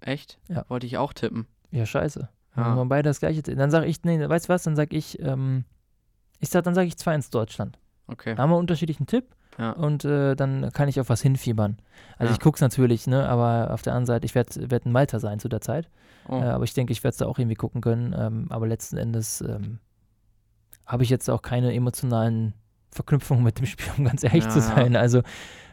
Echt? 0.00 0.38
Ja. 0.48 0.64
Wollte 0.68 0.86
ich 0.86 0.98
auch 0.98 1.12
tippen. 1.12 1.46
Ja, 1.70 1.84
scheiße. 1.84 2.28
Ja. 2.56 2.64
Haben 2.64 2.76
wir 2.76 2.84
beide 2.86 3.10
das 3.10 3.20
gleiche. 3.20 3.42
Dann 3.42 3.70
sag 3.70 3.84
ich, 3.86 4.02
nee, 4.04 4.28
weißt 4.28 4.48
du 4.48 4.52
was? 4.52 4.62
Dann 4.62 4.76
sag 4.76 4.92
ich, 4.92 5.20
ähm, 5.20 5.64
ich 6.38 6.48
sag, 6.48 6.64
dann 6.64 6.74
sag 6.74 6.86
ich 6.86 6.94
2-1 6.94 7.30
Deutschland. 7.32 7.78
Okay. 8.06 8.34
Da 8.34 8.42
haben 8.42 8.50
wir 8.50 8.56
unterschiedlichen 8.56 9.06
Tipp. 9.06 9.34
Ja. 9.58 9.72
Und 9.72 10.04
äh, 10.04 10.36
dann 10.36 10.70
kann 10.72 10.88
ich 10.88 11.00
auf 11.00 11.08
was 11.08 11.22
hinfiebern. 11.22 11.78
Also 12.18 12.30
ja. 12.30 12.32
ich 12.32 12.40
gucke 12.40 12.56
es 12.56 12.60
natürlich, 12.60 13.06
ne, 13.06 13.26
aber 13.26 13.72
auf 13.72 13.82
der 13.82 13.94
anderen 13.94 14.06
Seite, 14.06 14.26
ich 14.26 14.34
werde 14.34 14.70
werd 14.70 14.84
ein 14.84 14.92
Malta 14.92 15.18
sein 15.18 15.40
zu 15.40 15.48
der 15.48 15.62
Zeit. 15.62 15.88
Oh. 16.28 16.34
Äh, 16.34 16.44
aber 16.44 16.64
ich 16.64 16.74
denke, 16.74 16.92
ich 16.92 17.02
werde 17.02 17.12
es 17.12 17.16
da 17.18 17.26
auch 17.26 17.38
irgendwie 17.38 17.56
gucken 17.56 17.80
können. 17.80 18.14
Ähm, 18.16 18.46
aber 18.50 18.66
letzten 18.66 18.98
Endes 18.98 19.40
ähm, 19.40 19.78
habe 20.84 21.02
ich 21.04 21.10
jetzt 21.10 21.30
auch 21.30 21.42
keine 21.42 21.74
emotionalen 21.74 22.52
Verknüpfung 22.96 23.42
mit 23.42 23.58
dem 23.58 23.66
Spiel, 23.66 23.86
um 23.96 24.04
ganz 24.04 24.24
ehrlich 24.24 24.44
ja. 24.44 24.50
zu 24.50 24.60
sein. 24.60 24.96
Also 24.96 25.22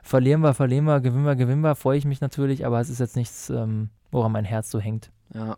verlieren 0.03 0.41
wir, 0.41 0.53
verlieren 0.53 0.85
wir, 0.85 0.99
gewinnen 0.99 1.25
wir, 1.25 1.35
gewinnen 1.35 1.61
wir, 1.61 1.75
freue 1.75 1.97
ich 1.97 2.05
mich 2.05 2.21
natürlich, 2.21 2.65
aber 2.65 2.79
es 2.79 2.89
ist 2.89 2.99
jetzt 2.99 3.15
nichts, 3.15 3.49
ähm, 3.49 3.89
woran 4.11 4.31
mein 4.31 4.45
Herz 4.45 4.69
so 4.69 4.79
hängt. 4.79 5.11
Ja. 5.33 5.57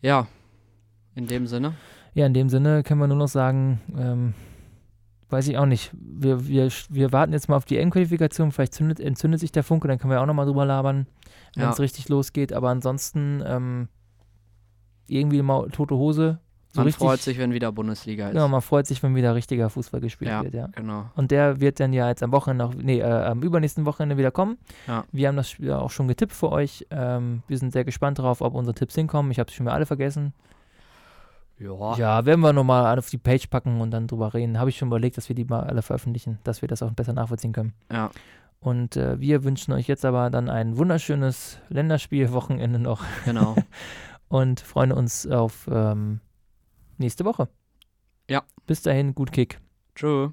Ja, 0.00 0.26
in 1.14 1.26
dem 1.26 1.46
Sinne. 1.46 1.74
Ja, 2.12 2.26
in 2.26 2.34
dem 2.34 2.48
Sinne 2.48 2.82
können 2.82 3.00
wir 3.00 3.08
nur 3.08 3.16
noch 3.16 3.28
sagen, 3.28 3.80
ähm, 3.98 4.34
weiß 5.30 5.48
ich 5.48 5.58
auch 5.58 5.66
nicht. 5.66 5.90
Wir, 5.94 6.46
wir, 6.46 6.68
wir 6.90 7.12
warten 7.12 7.32
jetzt 7.32 7.48
mal 7.48 7.56
auf 7.56 7.64
die 7.64 7.78
Endqualifikation, 7.78 8.52
vielleicht 8.52 8.74
zündet, 8.74 9.00
entzündet 9.00 9.40
sich 9.40 9.50
der 9.50 9.64
Funke, 9.64 9.88
dann 9.88 9.98
können 9.98 10.12
wir 10.12 10.20
auch 10.20 10.26
nochmal 10.26 10.46
drüber 10.46 10.64
labern, 10.64 11.06
wenn 11.56 11.68
es 11.68 11.78
ja. 11.78 11.82
richtig 11.82 12.08
losgeht. 12.08 12.52
Aber 12.52 12.68
ansonsten 12.68 13.42
ähm, 13.46 13.88
irgendwie 15.08 15.42
mal 15.42 15.68
tote 15.70 15.96
Hose, 15.96 16.38
so 16.74 16.80
man 16.80 16.86
richtig, 16.86 17.06
freut 17.06 17.20
sich, 17.20 17.38
wenn 17.38 17.52
wieder 17.52 17.70
Bundesliga 17.70 18.26
ist. 18.26 18.32
Genau, 18.32 18.48
man 18.48 18.60
freut 18.60 18.88
sich, 18.88 19.00
wenn 19.00 19.14
wieder 19.14 19.36
richtiger 19.36 19.70
Fußball 19.70 20.00
gespielt 20.00 20.30
ja, 20.32 20.42
wird, 20.42 20.54
ja. 20.54 20.68
genau. 20.74 21.08
Und 21.14 21.30
der 21.30 21.60
wird 21.60 21.78
dann 21.78 21.92
ja 21.92 22.08
jetzt 22.08 22.24
am 22.24 22.32
Wochenende, 22.32 22.64
noch, 22.64 22.74
nee, 22.74 22.98
äh, 22.98 23.04
am 23.04 23.42
übernächsten 23.42 23.86
Wochenende 23.86 24.16
wieder 24.16 24.32
kommen. 24.32 24.58
Ja. 24.88 25.04
Wir 25.12 25.28
haben 25.28 25.36
das 25.36 25.50
Spiel 25.50 25.70
auch 25.72 25.92
schon 25.92 26.08
getippt 26.08 26.32
für 26.32 26.50
euch. 26.50 26.84
Ähm, 26.90 27.44
wir 27.46 27.58
sind 27.58 27.72
sehr 27.72 27.84
gespannt 27.84 28.18
darauf, 28.18 28.40
ob 28.40 28.54
unsere 28.54 28.74
Tipps 28.74 28.96
hinkommen. 28.96 29.30
Ich 29.30 29.38
habe 29.38 29.48
sie 29.48 29.56
schon 29.56 29.66
mal 29.66 29.72
alle 29.72 29.86
vergessen. 29.86 30.34
Ja. 31.60 31.96
Ja, 31.96 32.26
werden 32.26 32.40
wir 32.40 32.52
nochmal 32.52 32.98
auf 32.98 33.08
die 33.08 33.18
Page 33.18 33.46
packen 33.46 33.80
und 33.80 33.92
dann 33.92 34.08
drüber 34.08 34.34
reden. 34.34 34.58
Habe 34.58 34.70
ich 34.70 34.76
schon 34.76 34.88
überlegt, 34.88 35.16
dass 35.16 35.28
wir 35.28 35.36
die 35.36 35.44
mal 35.44 35.62
alle 35.62 35.82
veröffentlichen, 35.82 36.38
dass 36.42 36.60
wir 36.60 36.68
das 36.68 36.82
auch 36.82 36.90
besser 36.90 37.12
nachvollziehen 37.12 37.52
können. 37.52 37.72
Ja. 37.92 38.10
Und 38.58 38.96
äh, 38.96 39.20
wir 39.20 39.44
wünschen 39.44 39.72
euch 39.72 39.86
jetzt 39.86 40.04
aber 40.04 40.28
dann 40.30 40.50
ein 40.50 40.76
wunderschönes 40.76 41.58
Länderspielwochenende 41.68 42.80
noch. 42.80 43.04
Genau. 43.24 43.54
und 44.28 44.58
freuen 44.58 44.90
uns 44.90 45.28
auf 45.28 45.68
ähm, 45.70 46.18
nächste 46.98 47.24
Woche. 47.24 47.48
Ja. 48.28 48.44
Bis 48.66 48.82
dahin, 48.82 49.14
gut 49.14 49.32
Kick. 49.32 49.60
Tschö. 49.94 50.30